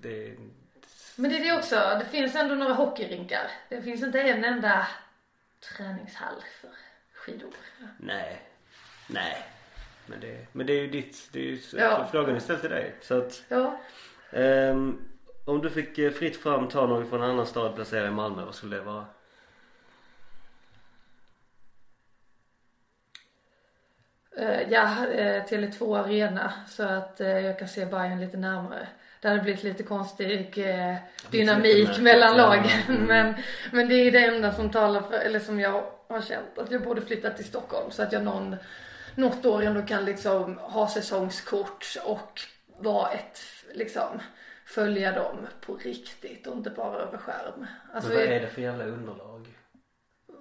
[0.00, 0.34] det,
[1.16, 1.74] men det är det också.
[2.00, 3.50] Det finns ändå några hockeyrinkar.
[3.68, 4.86] Det finns inte en enda
[5.76, 6.70] träningshall för
[7.14, 7.50] skidor.
[7.98, 8.42] nej,
[9.06, 9.36] nej.
[10.06, 12.08] Men det, men det är ju ditt, det är ju Ja.
[12.12, 12.94] frågan är ställd till dig.
[13.00, 13.80] Så att Ja.
[14.30, 14.98] Ehm,
[15.44, 18.44] om du fick eh, fritt fram ta någon från en annan stad placera i Malmö,
[18.44, 19.04] vad skulle det vara?
[24.36, 28.88] Eh, Ja, eh, Tele2 Arena så att eh, jag kan se Bayern lite närmare.
[29.20, 30.54] Det hade blivit lite konstig
[31.30, 32.70] dynamik mellan lagen.
[32.88, 33.02] Mm.
[33.06, 33.34] Men,
[33.72, 36.82] men det är det enda som talar för, eller som jag har känt att jag
[36.82, 38.56] borde flytta till Stockholm så att jag någon,
[39.14, 42.40] något år ändå kan liksom ha säsongskort och
[42.78, 43.40] vara ett,
[43.74, 44.20] liksom
[44.66, 45.36] följa dem
[45.66, 47.66] på riktigt och inte bara över skärm.
[47.94, 49.46] Alltså, Men vad är det för jävla underlag?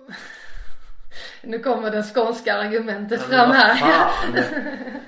[1.44, 3.76] nu kommer det skånska argumentet Men fram här.
[3.76, 4.44] fan?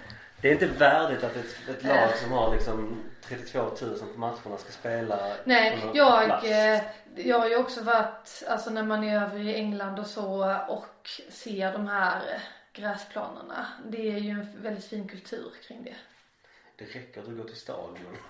[0.41, 3.71] Det är inte värdigt att ett, ett lag som har liksom 32 000
[4.13, 6.45] på matcherna ska spela Nej, jag, plats.
[6.45, 6.81] eh,
[7.15, 11.09] jag har ju också varit, alltså när man är över i England och så och
[11.29, 12.21] ser de här
[12.73, 13.67] gräsplanerna.
[13.85, 15.95] Det är ju en väldigt fin kultur kring det.
[16.75, 18.17] Det räcker att du går till stadion.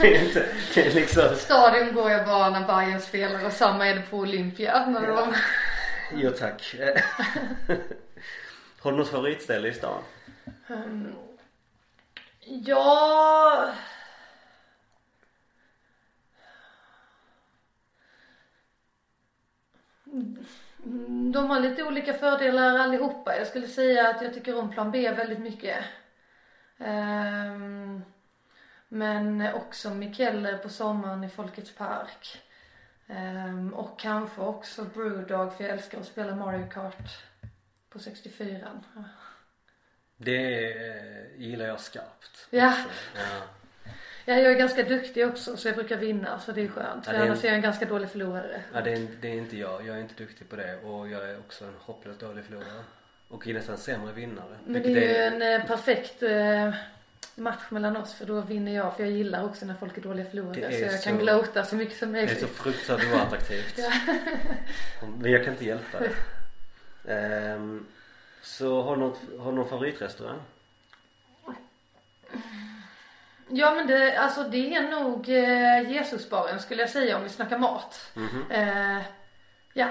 [0.00, 3.86] det är inte, det är liksom Stadion går jag bara när Bayern spelar och samma
[3.86, 4.86] är det på Olympia.
[4.86, 5.34] När de,
[6.14, 6.74] Jo tack.
[8.80, 10.02] Har du något favoritställe i stan?
[12.44, 13.72] ja...
[21.32, 23.36] De har lite olika fördelar allihopa.
[23.36, 25.84] Jag skulle säga att jag tycker om plan B väldigt mycket.
[26.78, 28.02] Ehm,
[28.88, 32.42] men också Mikkeller på sommaren i Folkets Park.
[33.06, 37.22] Ehm, och kanske också Brewdog för jag älskar att spela Mario Kart
[37.88, 38.68] på 64.
[40.16, 42.46] Det eh, gillar jag skarpt.
[42.50, 42.74] Ja.
[43.14, 43.42] ja.
[44.24, 47.04] Ja, jag är ganska duktig också så jag brukar vinna så det är skönt.
[47.06, 48.62] För Ja, är- annars är jag en ganska dålig förlorare.
[48.74, 49.86] Ja, det, är, det är inte jag.
[49.86, 52.82] Jag är inte duktig på det och jag är också en hopplöst dålig förlorare.
[53.28, 54.56] Och är nästan sämre vinnare.
[54.66, 56.74] Men det är ju en eh, perfekt eh,
[57.34, 60.26] match mellan oss för då vinner jag för jag gillar också när folk är dåliga
[60.26, 62.40] förlorare är så jag så- kan gloata så mycket som Det är möjligt.
[62.40, 63.78] så fruktansvärt oattraktivt.
[65.18, 66.10] Men jag kan inte hjälpa det.
[67.14, 67.86] Ehm,
[68.42, 70.38] så har du, något, har du någon favoritrestaurang?
[73.48, 77.58] Ja men det, alltså det är nog eh, Jesusbaren skulle jag säga om vi snackar
[77.58, 78.10] mat.
[78.14, 78.50] Mhm.
[78.50, 79.02] Eh,
[79.72, 79.88] ja.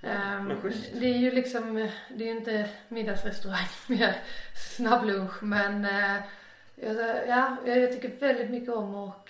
[0.00, 0.90] Men schysst.
[0.94, 1.74] det är ju liksom,
[2.08, 4.16] det är ju inte middagsrestaurang, mer
[4.76, 6.16] snabblunch men eh,
[6.74, 9.28] jag- ja, jag tycker väldigt mycket om att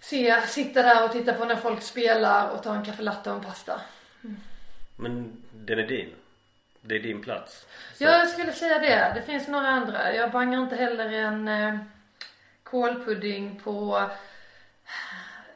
[0.00, 3.36] se, sitta där och titta på när folk spelar och ta en kaffe latte och
[3.36, 3.80] en pasta.
[4.96, 6.14] Men den är din.
[6.82, 7.66] Det är din plats.
[7.94, 9.12] Så- Jag skulle säga det.
[9.14, 10.14] Det finns några andra.
[10.14, 11.76] Jag bangar inte heller en eh,
[12.62, 14.10] kålpudding på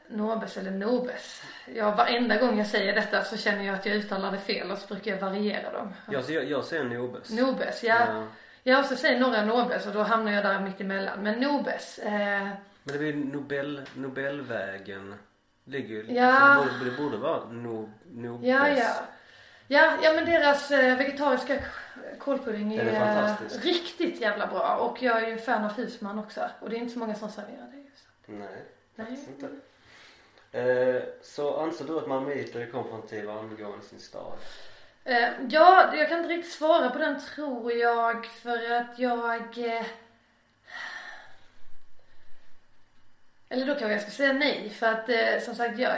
[0.09, 1.43] Nobes eller Nobes.
[1.75, 4.79] Ja, varenda gång jag säger detta så känner jag att jag uttalar det fel och
[4.79, 5.95] så brukar jag variera dem.
[6.11, 7.31] Jag, jag, jag säger Nobes.
[7.31, 7.97] Nobes, ja.
[8.09, 8.27] Ja.
[8.63, 11.23] Jag också säger några Nobes och då hamnar jag där mitt emellan.
[11.23, 12.13] Men Nobes, eh,
[12.83, 15.15] Men det blir Nobel, Nobelvägen.
[15.67, 16.67] Ligger ju, Ja.
[16.85, 18.47] det borde vara no, Nobes.
[18.49, 18.95] ja, ja.
[19.69, 21.59] Ja, ja men deras eh, vegetariska
[22.19, 24.77] kålpudding är är, riktigt jävla bra.
[24.77, 26.51] Och jag är ju fan av husman också.
[26.61, 28.07] Och det är inte så många som serverar det just.
[28.27, 28.49] Nej,
[28.95, 29.07] Nej.
[29.07, 29.49] faktiskt inte.
[30.59, 34.32] Eh, så anser du att malmöiter är konfrontativa angående sin stad?
[35.05, 39.59] Eh, ja, jag kan inte riktigt svara på den tror jag för att jag...
[39.59, 39.86] Eh,
[43.49, 45.97] eller då kanske jag ska säga nej för att eh, som sagt jag,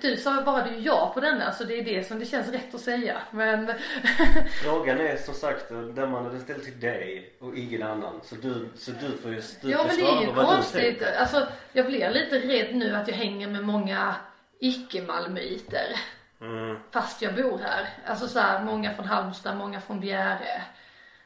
[0.00, 2.74] du sa bara du ja på denna så det är det som det känns rätt
[2.74, 3.72] att säga men
[4.62, 8.20] Frågan är som sagt den ställd till dig och ingen annan.
[8.24, 11.02] Så du, så du får ju du Ja men det är ju konstigt.
[11.18, 14.14] Alltså jag blir lite rädd nu att jag hänger med många
[14.60, 15.96] icke-malmöiter.
[16.40, 16.76] Mm.
[16.90, 17.88] Fast jag bor här.
[18.06, 20.62] Alltså så här, många från Halmstad, många från Bjäre.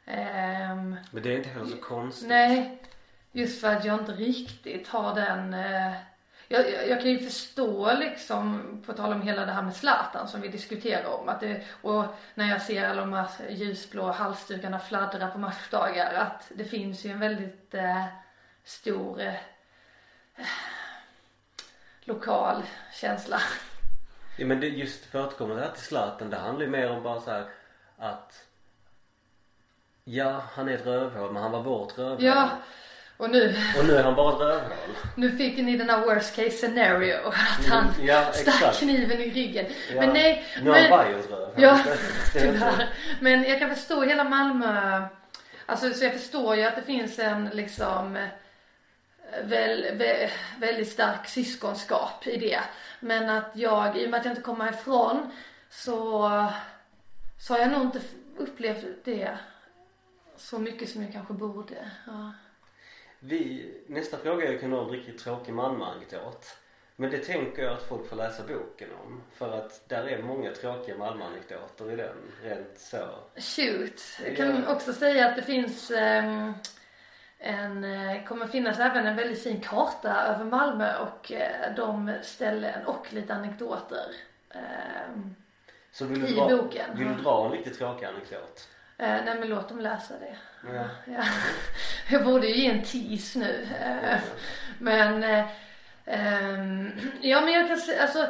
[0.06, 2.28] Ehm, Men det är inte heller så konstigt.
[2.28, 2.78] nej,
[3.32, 5.92] just för att jag inte riktigt har den eh,
[6.48, 10.28] jag, jag, jag kan ju förstå liksom, på tal om hela det här med Zlatan
[10.28, 11.28] som vi diskuterar om.
[11.28, 12.04] Att det, och
[12.34, 16.14] när jag ser alla de här ljusblå halsdukarna fladdra på matchdagar.
[16.14, 18.04] Att det finns ju en väldigt eh,
[18.64, 19.34] stor eh,
[22.04, 23.38] lokal känsla.
[24.38, 26.30] Ja men det just för att här till Zlatan.
[26.30, 27.44] Det handlar ju mer om bara så här
[27.98, 28.46] att
[30.04, 32.24] Ja, han är ett rövhål men han var vårt rövhål.
[32.24, 32.50] Ja,
[33.22, 34.96] och nu, Och nu är han bara ett rövhål.
[35.16, 37.16] nu fick ni den här worst case scenario.
[37.26, 39.66] Att han Mm, ja, stack kniven i ryggen.
[39.94, 40.00] Ja.
[40.00, 41.26] Men nej, Nu är han Bajens.
[41.56, 41.80] Ja,
[42.32, 42.88] tyvärr.
[43.20, 45.02] Men jag kan förstå hela Malmö.
[45.66, 48.18] Alltså så jag förstår ju att det finns en liksom
[49.44, 52.60] väl, vä, väldigt stark syskonskap i det.
[53.00, 55.30] Men att jag, i och med att jag inte kommer ifrån
[55.70, 55.92] så,
[57.38, 58.00] så har jag nog inte
[58.36, 59.38] upplevt det
[60.36, 61.74] så mycket som jag kanske borde.
[62.06, 62.32] Ja.
[63.24, 66.56] Vi, nästa fråga är ju kan du ha en riktigt tråkig Malmöanekdot.
[66.96, 69.22] Men det tänker jag att folk får läsa boken om.
[69.34, 72.16] För att där är många tråkiga Malmöanekdoter i den.
[72.42, 73.08] Rent så.
[73.36, 74.02] Shoot.
[74.26, 74.74] Jag kan Ja.
[74.74, 76.52] också säga att det finns ehm,
[77.38, 82.86] en, eh, kommer finnas även en väldigt fin karta över Malmö och eh, de ställen
[82.86, 84.06] och lite anekdoter.
[84.50, 85.34] Ehm,
[85.92, 88.68] Så vill du, I dra, boken, vill du dra en riktigt tråkig anekdot?
[88.98, 90.36] Eh, nej men låt dem läsa det.
[90.74, 90.85] Ja.
[91.06, 91.24] Ja.
[92.10, 93.69] Jag borde ju ge en tease nu.
[93.81, 94.19] Eh,
[94.78, 95.47] Men, eh,
[96.06, 96.90] ehm,
[97.20, 98.27] ja men jag kan säga, alltså.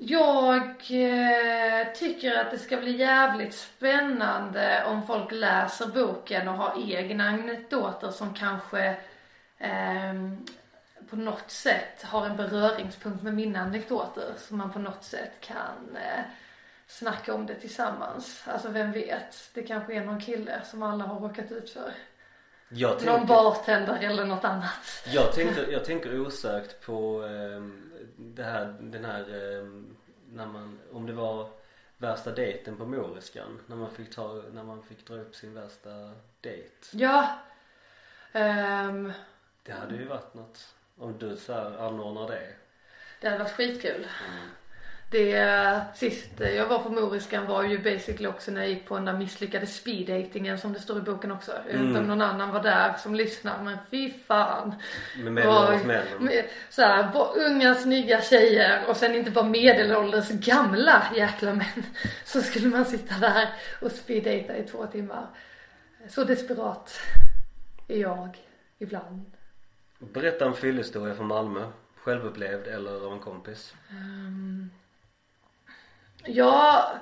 [0.00, 6.92] Jag eh, tycker att det ska bli jävligt spännande om folk läser boken och har
[6.92, 8.96] egna anekdoter som kanske
[9.58, 10.46] ehm,
[11.10, 14.34] på något sätt har en beröringspunkt med mina anekdoter.
[14.38, 16.24] Så man på något sätt kan eh,
[16.86, 18.42] snacka om det tillsammans.
[18.46, 19.50] Alltså vem vet?
[19.54, 21.92] Det kanske är någon kille som alla har råkat ut för.
[22.68, 25.02] Jag Någon tänker, bartender eller något annat.
[25.06, 29.20] jag tänker, jag tänker osökt på ehm, det här, den här,
[29.60, 29.96] ehm,
[30.30, 31.48] när man, om det var
[31.98, 33.60] värsta dejten på Moriskan.
[33.66, 35.90] När man fick ta, när man fick dra upp sin värsta
[36.40, 36.74] dejt.
[36.92, 37.38] Ja.
[38.32, 39.12] Ehm,
[39.62, 40.74] Det hade ju varit något.
[40.98, 42.46] Om du så här anordnar det.
[43.20, 44.06] det hade varit skitkul.
[45.10, 49.04] Det sist jag var på Moriskan var ju basically också när jag gick på den
[49.04, 51.52] där misslyckade speeddatingen som det står i boken också.
[51.66, 54.74] Jag vet inte om någon annan var där som lyssnar men fy fan.
[55.22, 61.84] Med medelålders Så här, unga snygga tjejer och sen inte bara medelålders gamla jäkla män.
[62.24, 63.48] Så skulle man sitta där
[63.80, 65.26] och speeddata i två timmar.
[66.08, 67.00] Så desperat
[67.88, 68.38] är jag
[68.78, 69.37] ibland.
[69.98, 71.66] Berätta en fyllehistoria från Malmö.
[71.96, 73.74] Självupplevd eller av en kompis.
[73.90, 74.70] Ehm,
[76.24, 76.92] ja,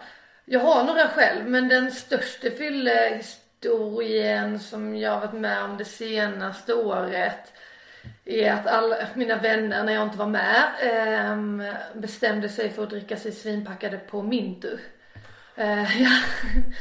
[0.44, 5.85] jag har några själv men den största fyllehistorien som jag har varit med om det
[5.85, 7.52] senaste året
[8.24, 10.73] är att alla mina vänner när jag inte var med
[11.32, 11.62] um,
[11.94, 14.78] bestämde sig för att dricka sig svinpackade på Mintu.
[15.59, 16.11] Eh, ja.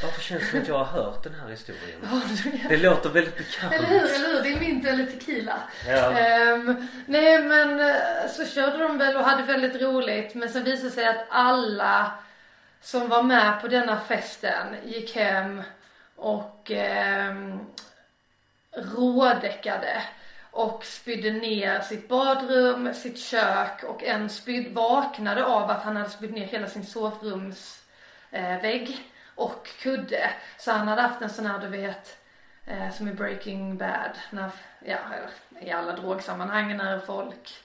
[0.03, 1.99] Varför känns det som att jag har hört den här historien?
[2.11, 2.21] Ja,
[2.69, 3.73] Det låter väldigt bekant.
[3.73, 4.43] Eller hur, eller hur?
[4.43, 5.59] Det är Mintu eller tequila.
[5.87, 6.11] Ja.
[6.11, 7.95] Ehm, nej men eh,
[8.35, 12.11] så körde de väl och hade väldigt roligt men sen visade det sig att alla
[12.81, 15.61] som var med på denna festen gick hem
[16.15, 16.71] och
[17.29, 17.59] um,
[18.95, 20.03] rådäckade
[20.51, 26.09] och spydde ner sitt badrum, sitt kök och en spyd vaknade av att han hade
[26.09, 27.84] spytt ner hela sin sovrumsvägg
[28.35, 30.33] eh, vägg och kudde.
[30.57, 32.17] Så han hade haft en sån här du vet
[32.65, 34.51] eh, som i Breaking Bad, när,
[34.85, 34.97] ja,
[35.59, 37.63] i alla drogsammanhang när folk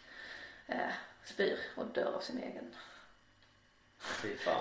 [0.67, 0.77] eh,
[1.25, 2.75] spyr och dör av sin egen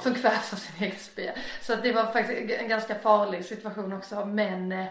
[0.02, 1.34] som kvävs av sin egen spya.
[1.62, 4.88] Så det var faktiskt en ganska farlig situation också men eh,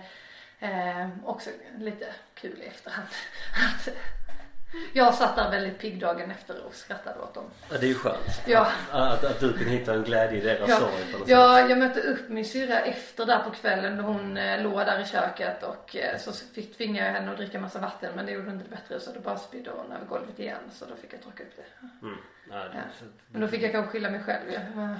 [0.60, 3.08] eh, också lite kul i efterhand.
[4.68, 7.44] Att, jag satt där väldigt pigg dagen efter och skrattade åt dem.
[7.70, 8.42] Ja, det är ju skönt.
[8.46, 8.66] Ja.
[8.90, 10.92] Att, att du kan hitta en glädje i deras Ja, sorg
[11.26, 15.00] ja, jag mötte upp min syrra efter där på kvällen då hon eh, låg där
[15.00, 18.32] i köket och eh, så fick tvinga jag henne att dricka massa vatten men det
[18.32, 21.12] gjorde inte det bättre så då bara spydde hon över golvet igen så då fick
[21.12, 21.86] jag torka upp det.
[22.06, 22.18] Mm.
[22.50, 23.06] Ja, det, Ja.
[23.28, 24.58] Men då fick jag kanske skylla mig själv ju.
[24.74, 24.98] Men-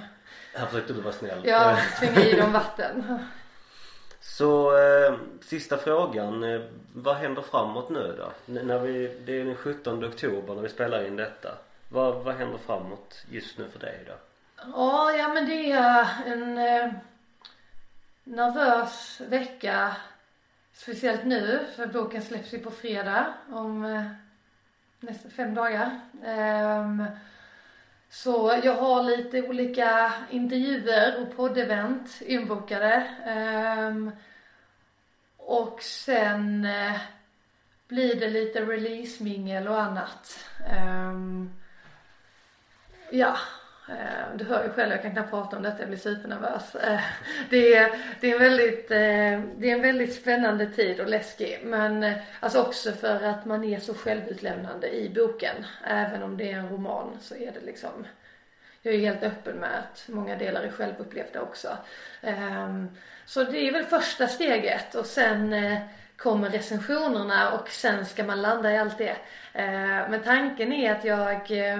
[0.55, 1.41] Här försökte du vara snäll.
[1.47, 3.19] Jag tvingade i dem vatten.
[4.21, 6.43] Så eh, sista frågan.
[6.93, 8.53] Vad händer framåt nu då?
[8.53, 11.49] N- när vi, det är den 17 oktober när vi spelar in detta.
[11.89, 14.13] Vad, vad händer framåt just nu för dig då?
[14.73, 16.91] Ja, ja men det är en eh,
[18.23, 19.95] nervös vecka.
[20.73, 24.03] Speciellt nu, för boken släpps ju på fredag om eh,
[24.99, 25.99] nästan fem dagar.
[26.25, 27.03] Ehm,
[28.09, 32.93] så jag har lite olika intervjuer och poddevent inbokade.
[33.25, 34.11] Ehm,
[35.49, 36.97] och sen eh,
[37.87, 40.45] blir det lite releasemingel och annat.
[41.11, 41.53] Um,
[43.11, 43.37] ja,
[43.89, 46.75] Eh, Du hör ju själv, jag kan knappt prata om detta, jag blir supernervös.
[46.75, 46.99] Uh,
[47.49, 51.59] Det är, det är, en väldigt, uh, det är en väldigt spännande tid och läskig.
[51.63, 55.55] Men eh, alltså också för att man är så självutlämnande i boken.
[55.83, 58.05] Även om det är en roman så är det liksom
[58.81, 61.77] jag är helt öppen med att många delar är självupplevda också.
[62.21, 62.89] Ehm,
[63.25, 65.77] Så det är väl första steget och sen eh,
[66.17, 69.15] kommer recensionerna och sen ska man landa i allt det.
[69.53, 71.79] Eh, Men tanken är att jag eh,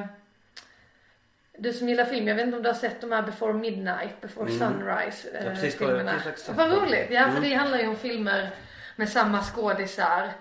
[1.58, 4.22] du som gillar film, jag vet inte om du har sett de här Before Midnight,
[4.22, 5.42] Before Sunrise Mm.
[5.44, 6.12] Ja, eh, precis filmerna.
[6.14, 6.58] precis sagt.
[6.58, 7.44] Vad roligt, ja för Mm.
[7.44, 8.50] det handlar ju om filmer
[8.96, 10.32] med samma skådisar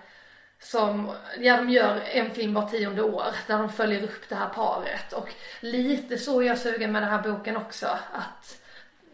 [0.61, 4.49] som, ja de gör en film var tionde år där de följer upp det här
[4.49, 8.61] paret och lite så är jag sugen med den här boken också att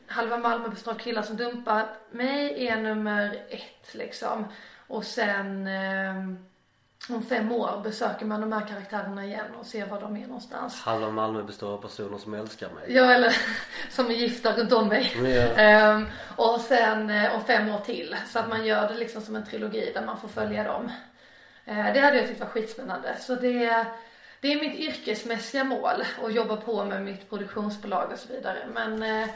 [0.07, 4.47] halva Malmö består av killar som dumpar mig är nummer ett liksom
[4.87, 6.45] och sen ehm,
[7.09, 10.81] om fem år besöker man de här karaktärerna igen och ser var de är någonstans.
[10.81, 12.83] Halva Malmö består av personer som älskar mig.
[12.87, 13.35] Ja eller
[13.89, 15.13] som är gifta runt om mig.
[15.15, 15.61] Ja.
[15.61, 16.05] Ehm,
[16.35, 18.15] och sen eh, och fem år till.
[18.27, 20.91] Så att man gör det liksom som en trilogi där man får följa dem.
[21.65, 23.15] Eh, det hade jag tyckt var skitspännande.
[23.19, 23.85] Så det,
[24.39, 28.67] det är mitt yrkesmässiga mål att jobba på med mitt produktionsbolag och så vidare.
[28.73, 29.29] Men eh,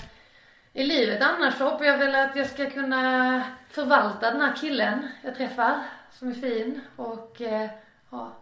[0.73, 5.07] i livet annars så hoppas jag väl att jag ska kunna förvalta den här killen
[5.23, 5.83] jag träffar.
[6.11, 7.69] Som är fin och eh,
[8.09, 8.33] ja.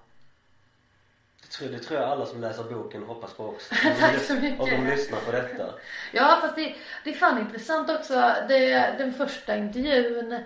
[1.42, 3.76] Det tror, det tror jag alla som läser boken hoppas på också.
[4.00, 4.60] Tack så mycket.
[4.60, 5.74] Om de lyssnar på detta.
[6.12, 8.34] Ja fast det, det är fan intressant också.
[8.48, 10.44] Det, den första intervjun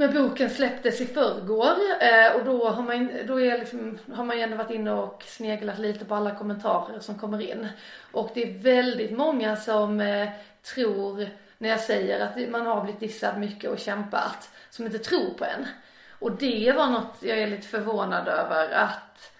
[0.00, 4.36] men boken släpptes i förrgår eh, och då har man, då är liksom, har man
[4.36, 7.68] ju ändå varit inne och sneglat lite på alla kommentarer som kommer in.
[8.12, 10.28] Och det är väldigt många som eh,
[10.74, 11.28] tror,
[11.58, 15.44] när jag säger att man har blivit dissad mycket och kämpat, som inte tror på
[15.44, 15.66] en.
[16.18, 19.32] Och det var något jag är lite förvånad över att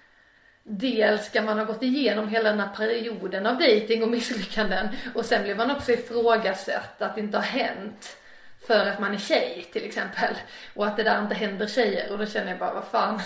[0.63, 5.25] Dels ska man ha gått igenom hela den här perioden av dating och misslyckanden och
[5.25, 8.17] sen blir man också ifrågasatt att det inte har hänt
[8.71, 10.35] för att man är tjej till exempel
[10.75, 13.21] och att det där inte händer tjejer och då känner jag bara vad fan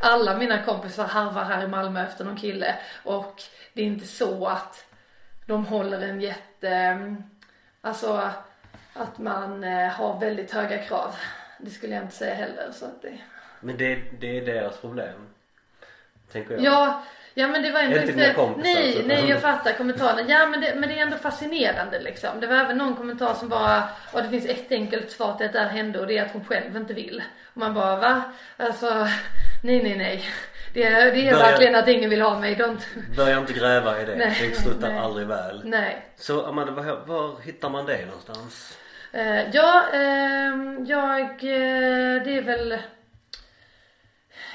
[0.00, 3.42] alla mina kompisar harvar här i Malmö efter någon kille och
[3.72, 4.86] det är inte så att
[5.46, 7.16] de håller en jätte
[7.80, 8.30] alltså
[8.92, 11.14] att man eh, har väldigt höga krav
[11.58, 13.18] det skulle jag inte säga heller så att det
[13.60, 15.26] Men det, det är deras problem.
[16.32, 16.62] Tänker jag.
[16.62, 17.02] Ja,
[17.34, 20.28] ja men det var ändå Inte kompisar, Nej, så- nej jag fattar kommentaren.
[20.28, 22.40] Ja men det, men det är ändå fascinerande liksom.
[22.40, 23.82] Det var även någon kommentar som bara,
[24.12, 26.32] och det finns ett enkelt svar till att det här hände och det är att
[26.32, 27.22] hon själv inte vill.
[27.54, 28.22] Och man bara va?
[28.56, 29.06] Alltså,
[29.62, 30.24] nej nej nej.
[30.74, 32.54] Det, är- det är Börja- verkligen att ingen vill ha mig.
[32.56, 32.80] Don't...
[33.16, 34.16] Börja inte gräva i det.
[34.16, 34.98] Nej, det slutar nej.
[34.98, 35.60] aldrig väl.
[35.64, 36.06] Nej.
[36.16, 38.78] Så Amanda, var, var hittar man det någonstans?
[39.12, 42.78] Eh, ja, ehm, jag, eh, det är väl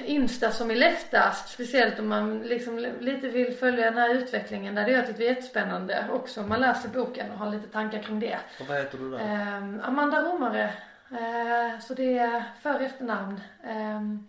[0.04, 1.48] Insta som är lättast.
[1.48, 4.74] Speciellt om man liksom lite vill följa den här utvecklingen.
[4.74, 8.02] Där det jag tycker är jättespännande också om man läser boken och har lite tankar
[8.02, 8.38] kring det.
[8.60, 9.18] Och vad heter du där?
[9.18, 10.72] Ehm, Amanda Romare.
[11.10, 13.40] Eh, så det är för och efternamn.
[13.64, 14.26] Ehm,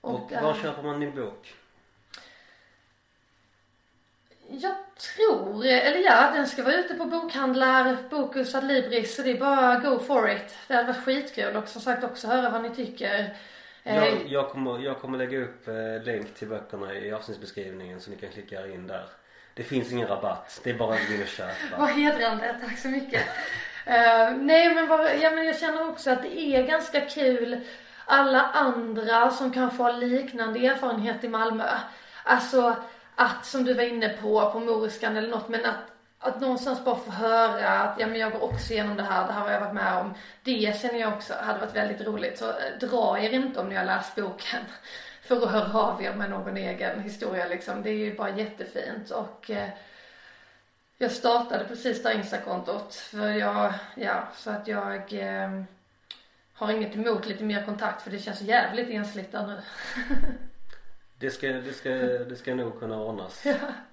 [0.00, 1.54] och eh, var köper man din bok?
[4.48, 9.38] Jag tror, eller ja, den ska vara ute på bokhandlar, Bokus, Adlibris, så det är
[9.38, 10.56] bara go for it.
[10.68, 13.36] Det hade varit skitkul och som sagt också höra vad ni tycker.
[13.84, 18.10] Eh, Jag, jag, kommer, jag kommer lägga upp eh, länk till böckerna i avsnittsbeskrivningen så
[18.10, 19.04] ni kan klicka in där.
[19.54, 20.60] Det finns ingen rabatt.
[20.64, 21.52] Det är bara att gå in och köpa.
[21.78, 23.22] Vad hedrande, tack så mycket.
[23.86, 27.60] Eh, nej men, vad, ja, men jag känner också att det är ganska kul
[28.04, 31.64] alla andra som kanske har liknande erfarenhet i Malmö.
[32.24, 32.76] Alltså
[33.14, 35.76] att som du var inne på, på Moriskan eller något, men att
[36.24, 39.32] att någonstans bara få höra att ja men jag går också igenom det här, det
[39.32, 40.14] här har jag varit med om.
[40.42, 42.38] Det känner jag också hade varit väldigt roligt.
[42.38, 44.60] Så eh, dra er inte om ni har läst boken
[45.22, 47.82] för att höra av er med någon egen historia liksom.
[47.82, 49.68] Det är ju bara jättefint och eh,
[50.98, 55.62] jag startade precis det Instakontot Insta-kontot för jag, ja, så att jag eh,
[56.54, 59.62] har inget emot lite mer kontakt för det känns jävligt ensligt där nu.
[61.24, 61.88] Det ska, det, ska,
[62.28, 63.44] det ska nog kunna ordnas.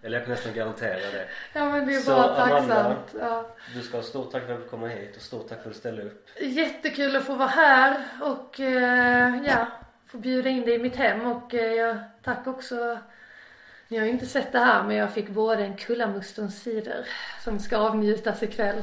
[0.02, 1.28] Eller jag kan nästan garantera det.
[1.54, 2.76] Ja men det är Så, bara Amanda.
[2.76, 3.16] tacksamt.
[3.20, 3.56] Ja.
[3.76, 5.74] Du ska ha stort tack för att du komma hit och stort tack för att
[5.74, 6.28] du ställde upp.
[6.42, 9.68] Jättekul att få vara här och eh, ja,
[10.08, 12.98] få bjuda in dig i mitt hem och eh, jag tack också
[13.88, 16.52] ni har ju inte sett det här men jag fick både en kullamust och en
[16.52, 17.08] cider
[17.44, 18.82] som ska avnjutas ikväll.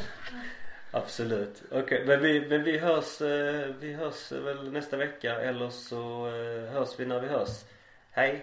[0.91, 1.63] Absolut.
[1.71, 6.73] Okej, men, vi, men vi hörs, eh, vi hörs väl nästa vecka eller så eh,
[6.73, 7.65] hörs vi när vi hörs.
[8.19, 8.43] Hey